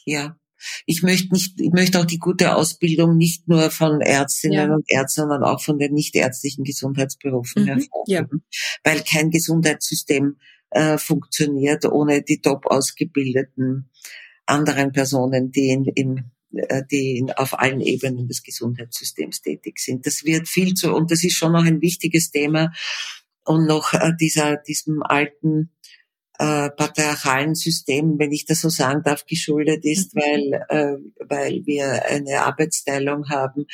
Ja. 0.05 0.37
Ich 0.87 1.03
möchte 1.03 1.33
nicht, 1.33 1.61
ich 1.61 1.71
möchte 1.71 2.01
auch 2.01 2.05
die 2.05 2.19
gute 2.19 2.55
Ausbildung 2.55 3.17
nicht 3.17 3.49
nur 3.49 3.71
von 3.71 4.01
Ärztinnen 4.01 4.69
ja. 4.69 4.75
und 4.75 4.85
Ärzten, 4.89 5.23
sondern 5.23 5.45
auch 5.45 5.63
von 5.63 5.79
den 5.79 5.93
nichtärztlichen 5.93 6.65
Gesundheitsberufen 6.65 7.63
mhm, 7.63 7.67
hervorheben, 7.67 8.45
ja. 8.51 8.61
weil 8.85 9.03
kein 9.03 9.31
Gesundheitssystem 9.31 10.37
äh, 10.71 10.99
funktioniert 10.99 11.85
ohne 11.85 12.23
die 12.23 12.41
top 12.41 12.67
ausgebildeten 12.67 13.91
anderen 14.47 14.93
Personen, 14.93 15.51
die 15.51 15.71
in, 15.71 15.85
in 15.85 16.31
äh, 16.53 16.83
die 16.91 17.25
auf 17.37 17.59
allen 17.59 17.81
Ebenen 17.81 18.27
des 18.27 18.43
Gesundheitssystems 18.43 19.43
tätig 19.43 19.79
sind. 19.79 20.07
Das 20.07 20.25
wird 20.25 20.49
viel 20.49 20.75
zu, 20.75 20.93
und 20.93 21.11
das 21.11 21.23
ist 21.23 21.35
schon 21.35 21.53
noch 21.53 21.65
ein 21.65 21.81
wichtiges 21.81 22.31
Thema, 22.31 22.73
und 23.45 23.67
noch 23.67 23.95
äh, 23.95 24.13
dieser, 24.21 24.57
diesem 24.57 25.03
alten 25.03 25.71
äh, 26.41 26.71
patriarchalen 26.71 27.55
System, 27.55 28.19
wenn 28.19 28.33
ich 28.33 28.47
das 28.47 28.63
so 28.63 28.71
sagen 28.71 29.03
darf, 29.05 29.27
geschuldet 29.27 29.85
ist, 29.85 30.15
mhm. 30.15 30.21
weil, 30.21 30.67
äh, 30.71 30.97
weil 31.29 31.67
wir 31.67 32.07
eine 32.07 32.41
Arbeitsteilung 32.47 33.29
haben 33.29 33.67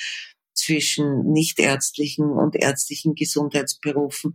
zwischen 0.53 1.31
nichtärztlichen 1.31 2.25
und 2.25 2.57
ärztlichen 2.57 3.14
Gesundheitsberufen, 3.14 4.35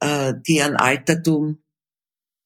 äh, 0.00 0.34
die 0.46 0.60
an 0.60 0.76
Altertum 0.76 1.62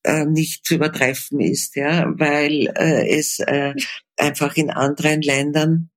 äh, 0.05 0.25
nicht 0.25 0.65
zu 0.65 0.77
übertreffen 0.77 1.41
ist, 1.41 1.75
ja, 1.75 2.07
weil 2.17 2.69
äh, 2.77 3.19
es 3.19 3.41
äh, 3.41 3.75
einfach 4.17 4.57
in 4.57 4.71
anderen 4.71 5.21
Ländern 5.21 5.91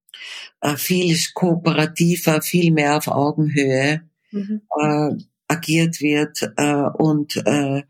äh, 0.61 0.77
viel 0.77 1.15
kooperativer, 1.35 2.41
viel 2.41 2.71
mehr 2.71 2.97
auf 2.97 3.07
Augenhöhe 3.07 4.01
mhm. 4.31 4.61
äh, 4.79 5.11
agiert 5.47 6.01
wird 6.01 6.41
äh, 6.57 6.87
und 6.97 7.35
äh, 7.45 7.83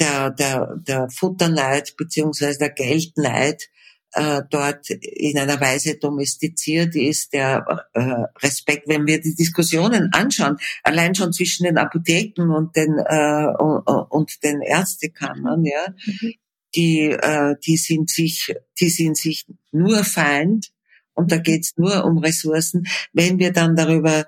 der, 0.00 0.30
der, 0.30 0.76
der 0.76 1.08
Futterneid 1.10 1.96
beziehungsweise 1.96 2.58
der 2.58 2.70
Geldneid 2.70 3.68
äh, 4.12 4.42
dort 4.50 4.88
in 4.90 5.38
einer 5.38 5.60
Weise 5.60 5.98
domestiziert 5.98 6.94
ist, 6.94 7.32
der 7.32 7.86
äh, 7.92 8.24
Respekt, 8.42 8.88
wenn 8.88 9.06
wir 9.06 9.20
die 9.20 9.34
Diskussionen 9.34 10.10
anschauen, 10.12 10.56
allein 10.82 11.14
schon 11.14 11.32
zwischen 11.32 11.64
den 11.64 11.78
Apotheken 11.78 12.50
und 12.50 12.74
den 12.74 12.98
äh, 12.98 13.46
und, 13.58 14.42
den 14.42 14.62
Ärztekammern, 14.62 15.64
ja, 15.64 15.94
mhm. 16.06 16.34
die 16.74 17.10
äh, 17.10 17.56
die 17.66 17.76
sind 17.76 18.10
sich 18.10 18.54
die 18.80 18.88
sind 18.88 19.16
sich 19.16 19.46
nur 19.72 20.04
Feind 20.04 20.70
und 21.12 21.30
da 21.30 21.36
geht's 21.36 21.76
nur 21.76 22.04
um 22.04 22.18
Ressourcen. 22.18 22.86
Wenn 23.12 23.38
wir 23.38 23.52
dann 23.52 23.76
darüber, 23.76 24.24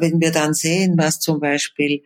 wenn 0.00 0.20
wir 0.20 0.32
dann 0.32 0.52
sehen, 0.52 0.94
was 0.98 1.18
zum 1.20 1.40
Beispiel 1.40 2.02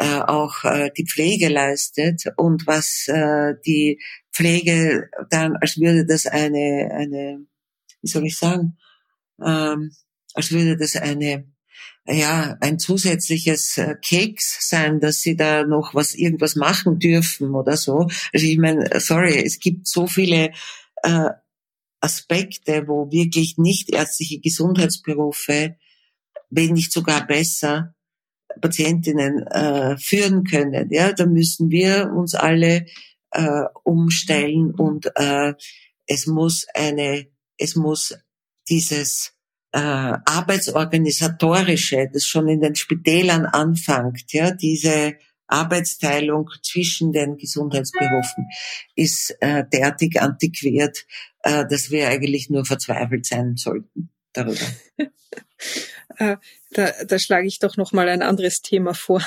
äh, 0.00 0.22
auch 0.22 0.64
äh, 0.64 0.90
die 0.96 1.06
Pflege 1.06 1.48
leistet 1.48 2.22
und 2.36 2.66
was 2.66 3.06
äh, 3.08 3.54
die 3.66 4.00
Pflege 4.32 5.10
dann, 5.28 5.56
als 5.56 5.76
würde 5.78 6.06
das 6.06 6.24
eine, 6.24 6.88
eine, 6.90 7.44
wie 8.00 8.08
soll 8.08 8.24
ich 8.24 8.38
sagen, 8.38 8.78
ähm, 9.44 9.92
als 10.32 10.52
würde 10.52 10.78
das 10.78 10.96
eine, 10.96 11.52
ja, 12.06 12.56
ein 12.62 12.78
zusätzliches 12.78 13.76
äh, 13.76 13.94
Keks 14.00 14.66
sein, 14.66 15.00
dass 15.00 15.18
sie 15.18 15.36
da 15.36 15.66
noch 15.66 15.94
was, 15.94 16.14
irgendwas 16.14 16.56
machen 16.56 16.98
dürfen 16.98 17.54
oder 17.54 17.76
so. 17.76 18.08
Also 18.32 18.46
ich 18.46 18.56
meine, 18.56 18.88
sorry, 19.00 19.42
es 19.44 19.58
gibt 19.58 19.86
so 19.86 20.06
viele 20.06 20.52
äh, 21.02 21.28
Aspekte, 22.00 22.88
wo 22.88 23.12
wirklich 23.12 23.58
nicht 23.58 23.92
ärztliche 23.92 24.40
Gesundheitsberufe, 24.40 25.76
wenn 26.48 26.72
nicht 26.72 26.90
sogar 26.90 27.26
besser, 27.26 27.94
Patientinnen 28.60 29.46
äh, 29.46 29.96
führen 29.98 30.44
können. 30.44 30.88
Ja, 30.90 31.12
da 31.12 31.26
müssen 31.26 31.70
wir 31.70 32.12
uns 32.12 32.34
alle 32.34 32.86
äh, 33.32 33.64
umstellen 33.84 34.74
und 34.74 35.10
äh, 35.16 35.54
es 36.06 36.26
muss 36.26 36.66
eine, 36.74 37.26
es 37.56 37.76
muss 37.76 38.14
dieses 38.68 39.32
äh, 39.72 39.78
arbeitsorganisatorische, 39.78 42.10
das 42.12 42.24
schon 42.24 42.48
in 42.48 42.60
den 42.60 42.74
Spitälern 42.74 43.46
anfängt, 43.46 44.32
ja, 44.32 44.50
diese 44.50 45.14
Arbeitsteilung 45.46 46.50
zwischen 46.62 47.12
den 47.12 47.36
Gesundheitsberufen 47.36 48.48
ist 48.94 49.36
äh, 49.40 49.64
derartig 49.72 50.20
antiquiert, 50.20 51.06
äh, 51.42 51.64
dass 51.68 51.90
wir 51.90 52.08
eigentlich 52.08 52.50
nur 52.50 52.64
verzweifelt 52.64 53.26
sein 53.26 53.56
sollten 53.56 54.10
darüber. 54.32 54.66
Äh, 56.16 56.36
da, 56.72 56.92
da 57.06 57.18
schlage 57.18 57.46
ich 57.46 57.60
doch 57.60 57.76
noch 57.78 57.92
mal 57.92 58.08
ein 58.08 58.20
anderes 58.20 58.60
Thema 58.60 58.92
vor. 58.92 59.22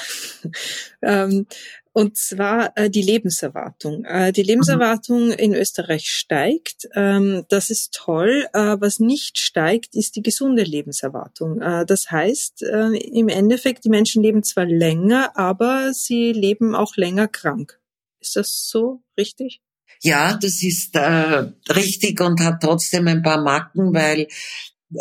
ähm, 1.02 1.48
und 1.94 2.18
zwar 2.18 2.76
äh, 2.76 2.90
die 2.90 3.04
Lebenserwartung. 3.04 4.04
Äh, 4.06 4.32
die 4.32 4.42
Lebenserwartung 4.42 5.28
mhm. 5.28 5.34
in 5.34 5.54
Österreich 5.54 6.08
steigt. 6.08 6.88
Ähm, 6.96 7.46
das 7.50 7.70
ist 7.70 7.94
toll. 7.94 8.48
Äh, 8.54 8.78
was 8.80 9.00
nicht 9.00 9.38
steigt, 9.38 9.96
ist 9.96 10.16
die 10.16 10.24
gesunde 10.24 10.64
Lebenserwartung. 10.64 11.62
Äh, 11.62 11.86
das 11.86 12.10
heißt, 12.10 12.64
äh, 12.64 12.98
im 12.98 13.30
Endeffekt, 13.30 13.86
die 13.86 13.90
Menschen 13.90 14.24
leben 14.24 14.44
zwar 14.44 14.66
länger, 14.66 15.38
aber 15.38 15.94
sie 15.94 16.32
leben 16.32 16.76
auch 16.76 16.96
länger 16.96 17.28
krank. 17.28 17.80
Ist 18.20 18.36
das 18.36 18.68
so 18.68 19.04
richtig? 19.18 19.62
Ja, 20.02 20.34
das 20.34 20.64
ist 20.64 20.96
äh, 20.96 21.52
richtig 21.70 22.20
und 22.22 22.42
hat 22.42 22.62
trotzdem 22.62 23.08
ein 23.08 23.22
paar 23.22 23.42
Macken, 23.42 23.94
weil 23.94 24.28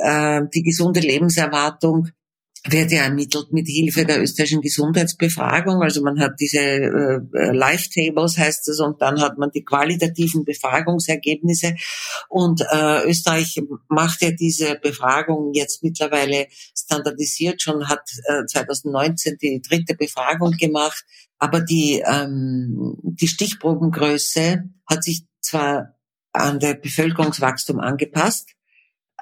äh, 0.03 0.43
die 0.55 0.63
gesunde 0.63 1.01
Lebenserwartung 1.01 2.09
wird 2.65 2.93
ja 2.93 3.03
ermittelt 3.05 3.53
mit 3.53 3.67
Hilfe 3.67 4.05
der 4.05 4.23
österreichischen 4.23 4.61
Gesundheitsbefragung. 4.61 5.83
Also 5.83 6.01
man 6.03 6.21
hat 6.21 6.35
diese 6.39 6.61
äh, 6.61 7.21
äh, 7.35 7.53
Live-Tables, 7.53 8.39
heißt 8.39 8.69
es, 8.69 8.79
und 8.79 9.03
dann 9.03 9.21
hat 9.21 9.37
man 9.37 9.51
die 9.51 9.65
qualitativen 9.65 10.45
Befragungsergebnisse. 10.45 11.75
Und 12.29 12.61
äh, 12.71 13.05
Österreich 13.09 13.61
macht 13.89 14.23
ja 14.23 14.31
diese 14.31 14.77
Befragung 14.77 15.53
jetzt 15.55 15.83
mittlerweile 15.83 16.47
standardisiert, 16.77 17.61
schon 17.61 17.89
hat 17.89 18.09
äh, 18.29 18.47
2019 18.47 19.39
die 19.43 19.61
dritte 19.61 19.97
Befragung 19.97 20.53
gemacht. 20.53 21.05
Aber 21.39 21.61
die, 21.61 22.01
ähm, 22.07 22.95
die 23.03 23.27
Stichprobengröße 23.27 24.63
hat 24.89 25.03
sich 25.03 25.25
zwar 25.41 25.97
an 26.33 26.61
der 26.61 26.75
Bevölkerungswachstum 26.75 27.81
angepasst, 27.81 28.51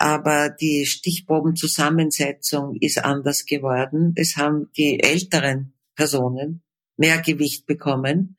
aber 0.00 0.48
die 0.48 0.86
Stichprobenzusammensetzung 0.86 2.74
ist 2.80 3.04
anders 3.04 3.44
geworden. 3.44 4.14
Es 4.16 4.36
haben 4.36 4.70
die 4.74 4.98
älteren 4.98 5.74
Personen 5.94 6.62
mehr 6.96 7.20
Gewicht 7.20 7.66
bekommen 7.66 8.38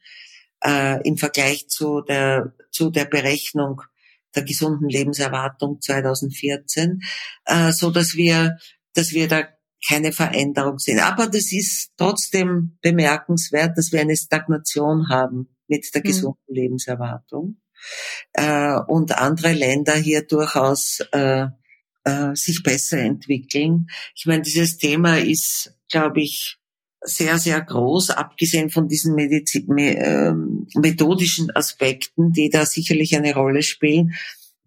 äh, 0.65 1.07
im 1.07 1.17
Vergleich 1.17 1.67
zu 1.69 2.01
der, 2.01 2.55
zu 2.71 2.89
der 2.89 3.05
Berechnung 3.05 3.83
der 4.33 4.43
gesunden 4.43 4.89
Lebenserwartung 4.89 5.79
2014, 5.79 7.01
äh, 7.45 7.71
so 7.71 7.91
dass 7.91 8.15
wir, 8.15 8.57
dass 8.95 9.11
wir 9.11 9.27
da 9.27 9.47
keine 9.87 10.13
Veränderung 10.13 10.79
sehen. 10.79 10.99
Aber 10.99 11.27
das 11.27 11.51
ist 11.51 11.91
trotzdem 11.95 12.79
bemerkenswert, 12.81 13.77
dass 13.77 13.91
wir 13.91 14.01
eine 14.01 14.17
Stagnation 14.17 15.09
haben 15.09 15.55
mit 15.67 15.85
der 15.93 16.01
hm. 16.01 16.07
gesunden 16.07 16.41
mhm. 16.47 16.55
Lebenserwartung 16.55 17.60
äh, 18.33 18.77
und 18.87 19.17
andere 19.17 19.53
Länder 19.53 19.95
hier 19.95 20.23
durchaus 20.23 20.99
äh, 21.11 21.47
äh, 22.03 22.35
sich 22.35 22.63
besser 22.63 22.99
entwickeln. 22.99 23.87
Ich 24.15 24.25
meine, 24.25 24.41
dieses 24.41 24.77
Thema 24.77 25.19
ist, 25.19 25.75
glaube 25.89 26.21
ich, 26.21 26.57
sehr, 27.03 27.39
sehr 27.39 27.61
groß, 27.61 28.11
abgesehen 28.11 28.69
von 28.69 28.87
diesen 28.87 29.15
Medizin, 29.15 29.77
äh, 29.77 30.33
methodischen 30.75 31.49
Aspekten, 31.55 32.31
die 32.31 32.49
da 32.49 32.65
sicherlich 32.65 33.15
eine 33.15 33.33
Rolle 33.33 33.63
spielen, 33.63 34.13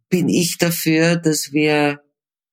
bin 0.09 0.29
ich 0.29 0.59
dafür, 0.59 1.17
dass 1.17 1.53
wir 1.53 2.01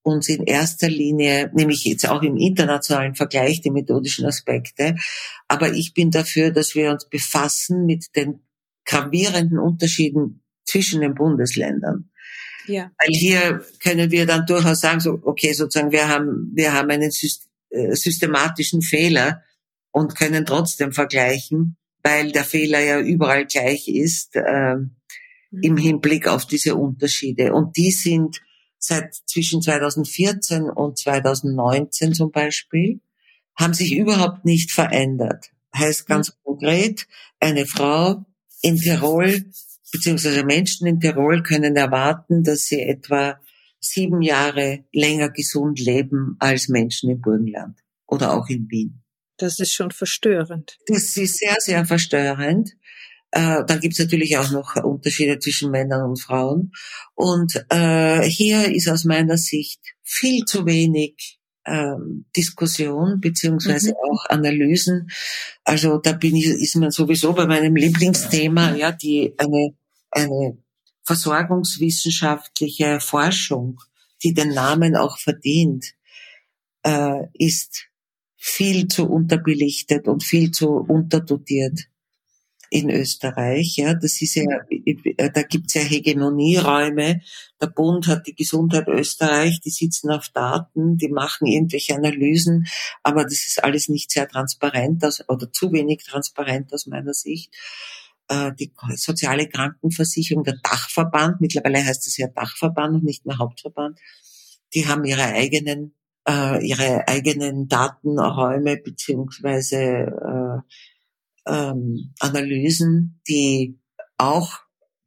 uns 0.03 0.29
in 0.29 0.43
erster 0.43 0.89
Linie, 0.89 1.51
nämlich 1.53 1.83
jetzt 1.83 2.07
auch 2.07 2.23
im 2.23 2.37
internationalen 2.37 3.15
Vergleich, 3.15 3.61
die 3.61 3.71
methodischen 3.71 4.25
Aspekte, 4.25 4.95
aber 5.47 5.73
ich 5.73 5.93
bin 5.93 6.11
dafür, 6.11 6.51
dass 6.51 6.75
wir 6.75 6.91
uns 6.91 7.07
befassen 7.07 7.85
mit 7.85 8.15
den 8.15 8.41
gravierenden 8.85 9.59
Unterschieden 9.59 10.43
zwischen 10.71 11.01
den 11.01 11.13
Bundesländern. 11.13 12.09
Ja. 12.67 12.91
Weil 12.97 13.09
hier 13.09 13.65
können 13.81 14.11
wir 14.11 14.25
dann 14.25 14.45
durchaus 14.45 14.79
sagen, 14.79 14.99
so, 14.99 15.19
okay, 15.23 15.53
sozusagen, 15.53 15.91
wir 15.91 16.07
haben, 16.07 16.51
wir 16.53 16.73
haben 16.73 16.89
einen 16.89 17.11
äh, 17.69 17.95
systematischen 17.95 18.81
Fehler 18.81 19.41
und 19.91 20.15
können 20.15 20.45
trotzdem 20.45 20.93
vergleichen, 20.93 21.77
weil 22.03 22.31
der 22.31 22.45
Fehler 22.45 22.79
ja 22.79 22.99
überall 22.99 23.45
gleich 23.45 23.87
ist, 23.87 24.35
äh, 24.35 24.75
mhm. 24.75 24.91
im 25.61 25.77
Hinblick 25.77 26.27
auf 26.27 26.45
diese 26.45 26.75
Unterschiede. 26.75 27.53
Und 27.53 27.75
die 27.77 27.91
sind 27.91 28.41
seit 28.77 29.13
zwischen 29.25 29.61
2014 29.61 30.63
und 30.63 30.97
2019 30.97 32.13
zum 32.13 32.31
Beispiel, 32.31 33.01
haben 33.55 33.73
sich 33.73 33.95
überhaupt 33.95 34.45
nicht 34.45 34.71
verändert. 34.71 35.51
Heißt 35.75 36.07
ganz 36.07 36.29
mhm. 36.29 36.35
konkret, 36.43 37.07
eine 37.39 37.65
Frau 37.65 38.25
in 38.61 38.77
Tirol 38.77 39.45
beziehungsweise 39.91 40.43
Menschen 40.43 40.87
in 40.87 40.99
Tirol 40.99 41.43
können 41.43 41.75
erwarten, 41.75 42.43
dass 42.43 42.63
sie 42.63 42.81
etwa 42.81 43.39
sieben 43.79 44.21
Jahre 44.21 44.85
länger 44.93 45.29
gesund 45.29 45.79
leben 45.79 46.35
als 46.39 46.69
Menschen 46.69 47.09
im 47.09 47.21
Burgenland 47.21 47.79
oder 48.07 48.33
auch 48.33 48.47
in 48.47 48.69
Wien. 48.69 49.03
Das 49.37 49.59
ist 49.59 49.73
schon 49.73 49.91
verstörend. 49.91 50.77
Das 50.87 51.17
ist 51.17 51.39
sehr, 51.39 51.55
sehr 51.59 51.85
verstörend. 51.85 52.71
Äh, 53.31 53.63
dann 53.65 53.79
gibt 53.79 53.93
es 53.93 53.99
natürlich 53.99 54.37
auch 54.37 54.51
noch 54.51 54.75
Unterschiede 54.75 55.39
zwischen 55.39 55.71
Männern 55.71 56.07
und 56.07 56.21
Frauen. 56.21 56.73
Und 57.15 57.65
äh, 57.69 58.21
hier 58.23 58.73
ist 58.73 58.89
aus 58.89 59.05
meiner 59.05 59.37
Sicht 59.37 59.79
viel 60.03 60.43
zu 60.45 60.65
wenig 60.65 61.39
ähm, 61.65 62.25
Diskussion 62.35 63.19
beziehungsweise 63.19 63.91
mhm. 63.91 63.95
auch 64.11 64.25
Analysen. 64.29 65.09
Also 65.63 65.97
da 65.97 66.11
bin 66.11 66.35
ich, 66.35 66.45
ist 66.45 66.75
man 66.75 66.91
sowieso 66.91 67.33
bei 67.33 67.45
meinem 67.45 67.75
Lieblingsthema, 67.75 68.75
ja, 68.75 68.91
die 68.91 69.33
eine 69.37 69.75
eine 70.11 70.57
versorgungswissenschaftliche 71.03 72.99
Forschung, 72.99 73.81
die 74.23 74.33
den 74.33 74.49
Namen 74.49 74.95
auch 74.95 75.17
verdient, 75.17 75.93
äh, 76.83 77.27
ist 77.33 77.87
viel 78.37 78.87
zu 78.87 79.07
unterbelichtet 79.07 80.07
und 80.07 80.23
viel 80.23 80.51
zu 80.51 80.69
unterdotiert 80.69 81.87
in 82.71 82.89
Österreich. 82.89 83.75
Ja, 83.75 83.93
das 83.93 84.21
ist 84.21 84.35
ja, 84.35 84.45
da 85.33 85.43
gibt's 85.43 85.73
ja 85.73 85.81
Hegemonieräume. 85.81 87.21
Der 87.61 87.67
Bund 87.67 88.07
hat 88.07 88.25
die 88.27 88.33
Gesundheit 88.33 88.87
Österreich, 88.87 89.59
die 89.59 89.69
sitzen 89.69 90.09
auf 90.09 90.29
Daten, 90.29 90.97
die 90.97 91.09
machen 91.09 91.47
irgendwelche 91.47 91.95
Analysen, 91.95 92.67
aber 93.03 93.23
das 93.23 93.45
ist 93.45 93.63
alles 93.63 93.89
nicht 93.89 94.09
sehr 94.09 94.27
transparent 94.27 95.03
aus, 95.03 95.23
oder 95.27 95.51
zu 95.51 95.71
wenig 95.73 96.03
transparent 96.03 96.73
aus 96.73 96.87
meiner 96.87 97.13
Sicht 97.13 97.53
äh, 98.31 98.51
die 98.57 98.71
soziale 98.95 99.47
Krankenversicherung, 99.49 100.43
der 100.43 100.57
Dachverband, 100.63 101.41
mittlerweile 101.41 101.83
heißt 101.83 102.07
es 102.07 102.17
ja 102.17 102.27
Dachverband 102.27 102.95
und 102.95 103.03
nicht 103.03 103.25
mehr 103.25 103.37
Hauptverband, 103.37 103.99
die 104.73 104.87
haben 104.87 105.03
ihre 105.03 105.23
eigenen 105.23 105.95
äh, 106.27 106.65
ihre 106.65 107.07
eigenen 107.07 107.67
Datenräume 107.67 108.77
beziehungsweise 108.77 109.77
äh, 109.77 111.51
ähm, 111.51 112.13
Analysen, 112.19 113.21
die 113.27 113.79
auch 114.17 114.59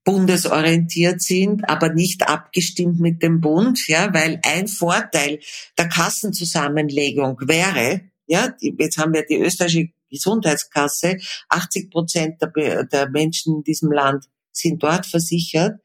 bundesorientiert 0.04 1.22
sind, 1.22 1.68
aber 1.68 1.94
nicht 1.94 2.28
abgestimmt 2.28 3.00
mit 3.00 3.22
dem 3.22 3.40
Bund, 3.40 3.88
ja, 3.88 4.12
weil 4.12 4.40
ein 4.44 4.68
Vorteil 4.68 5.38
der 5.78 5.88
Kassenzusammenlegung 5.88 7.38
wäre, 7.46 8.02
ja, 8.26 8.54
jetzt 8.60 8.98
haben 8.98 9.14
wir 9.14 9.24
die 9.24 9.38
österreichische 9.38 9.92
Gesundheitskasse. 10.10 11.16
80 11.48 11.90
Prozent 11.90 12.40
der, 12.40 12.84
der 12.84 13.10
Menschen 13.10 13.56
in 13.56 13.62
diesem 13.62 13.92
Land 13.92 14.26
sind 14.52 14.82
dort 14.82 15.06
versichert. 15.06 15.80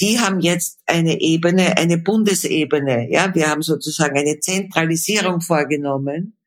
Die 0.00 0.20
haben 0.20 0.40
jetzt 0.40 0.80
eine 0.86 1.20
Ebene, 1.20 1.76
eine 1.76 1.98
Bundesebene. 1.98 3.10
Ja, 3.10 3.34
wir 3.34 3.48
haben 3.48 3.62
sozusagen 3.62 4.16
eine 4.16 4.38
Zentralisierung 4.38 5.40
vorgenommen. 5.40 6.38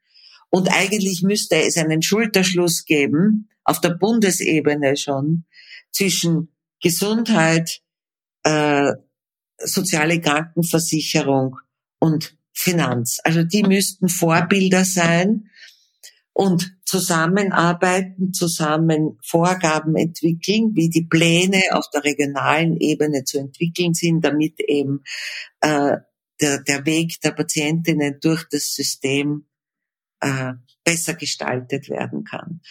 Und 0.50 0.70
eigentlich 0.72 1.22
müsste 1.22 1.56
es 1.56 1.78
einen 1.78 2.02
Schulterschluss 2.02 2.86
geben, 2.86 3.50
auf 3.64 3.80
der 3.82 3.92
Bundesebene 3.92 4.98
schon, 4.98 5.46
zwischen 5.92 6.54
Gesundheit, 6.82 7.82
äh, 8.44 8.94
soziale 9.58 10.20
Krankenversicherung 10.20 11.58
und 12.00 12.36
Finanz. 12.54 13.20
Also 13.24 13.44
die 13.44 13.64
müssten 13.64 14.10
Vorbilder 14.10 14.84
sein 14.86 15.50
und 16.34 16.78
zusammenarbeiten, 16.86 18.34
zusammen 18.34 19.18
Vorgaben 19.24 19.96
entwickeln, 19.96 20.72
wie 20.76 20.90
die 20.90 21.06
Pläne 21.06 21.62
auf 21.72 21.90
der 21.94 22.04
regionalen 22.04 22.78
Ebene 22.78 23.24
zu 23.24 23.40
entwickeln 23.40 23.94
sind, 23.94 24.24
damit 24.24 24.60
eben 24.60 25.04
äh, 25.62 25.98
der, 26.40 26.64
der 26.64 26.86
Weg 26.86 27.22
der 27.22 27.32
Patientinnen 27.32 28.20
durch 28.22 28.46
das 28.50 28.74
System 28.74 29.46
äh, 30.22 30.54
besser 30.84 31.14
gestaltet 31.16 31.90
werden 31.90 32.24
kann. 32.24 32.62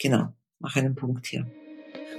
Genau, 0.00 0.32
mache 0.58 0.80
einen 0.80 0.94
Punkt 0.94 1.26
hier. 1.26 1.50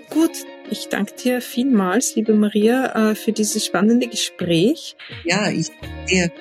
Gut, 0.09 0.45
ich 0.69 0.89
danke 0.89 1.15
dir 1.15 1.41
vielmals, 1.41 2.15
liebe 2.15 2.33
Maria, 2.33 3.11
äh, 3.11 3.15
für 3.15 3.31
dieses 3.31 3.65
spannende 3.65 4.07
Gespräch. 4.07 4.95
Ja, 5.23 5.49
ich 5.49 5.69
dir. 6.09 6.31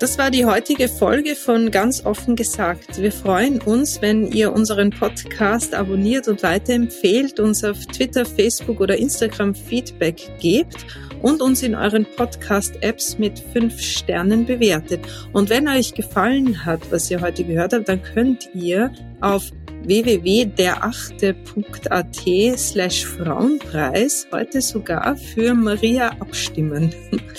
Das 0.00 0.16
war 0.16 0.30
die 0.30 0.46
heutige 0.46 0.88
Folge 0.88 1.36
von 1.36 1.70
Ganz 1.70 2.06
offen 2.06 2.34
gesagt. 2.34 3.02
Wir 3.02 3.12
freuen 3.12 3.60
uns, 3.60 4.00
wenn 4.00 4.32
ihr 4.32 4.50
unseren 4.50 4.88
Podcast 4.88 5.74
abonniert 5.74 6.26
und 6.26 6.42
weiterempfehlt, 6.42 7.38
uns 7.38 7.62
auf 7.64 7.84
Twitter, 7.84 8.24
Facebook 8.24 8.80
oder 8.80 8.96
Instagram 8.96 9.54
Feedback 9.54 10.16
gebt 10.40 10.86
und 11.20 11.42
uns 11.42 11.62
in 11.62 11.74
euren 11.74 12.06
Podcast-Apps 12.16 13.18
mit 13.18 13.40
fünf 13.52 13.78
Sternen 13.78 14.46
bewertet. 14.46 15.00
Und 15.34 15.50
wenn 15.50 15.68
euch 15.68 15.92
gefallen 15.92 16.64
hat, 16.64 16.80
was 16.90 17.10
ihr 17.10 17.20
heute 17.20 17.44
gehört 17.44 17.74
habt, 17.74 17.90
dann 17.90 18.02
könnt 18.02 18.48
ihr 18.54 18.90
auf 19.20 19.50
www.derachte.at 19.82 22.58
slash 22.58 23.04
Frauenpreis 23.04 24.26
heute 24.32 24.62
sogar 24.62 25.14
für 25.18 25.52
Maria 25.52 26.08
abstimmen. 26.20 26.94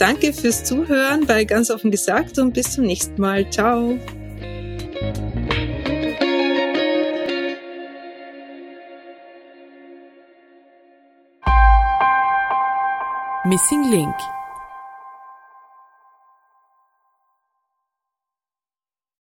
Danke 0.00 0.32
fürs 0.32 0.64
Zuhören 0.64 1.26
bei 1.26 1.44
Ganz 1.44 1.70
offen 1.70 1.90
gesagt 1.90 2.38
und 2.38 2.54
bis 2.54 2.72
zum 2.72 2.86
nächsten 2.86 3.20
Mal. 3.20 3.50
Ciao. 3.50 3.98
Missing 13.44 13.90
Link 13.90 14.14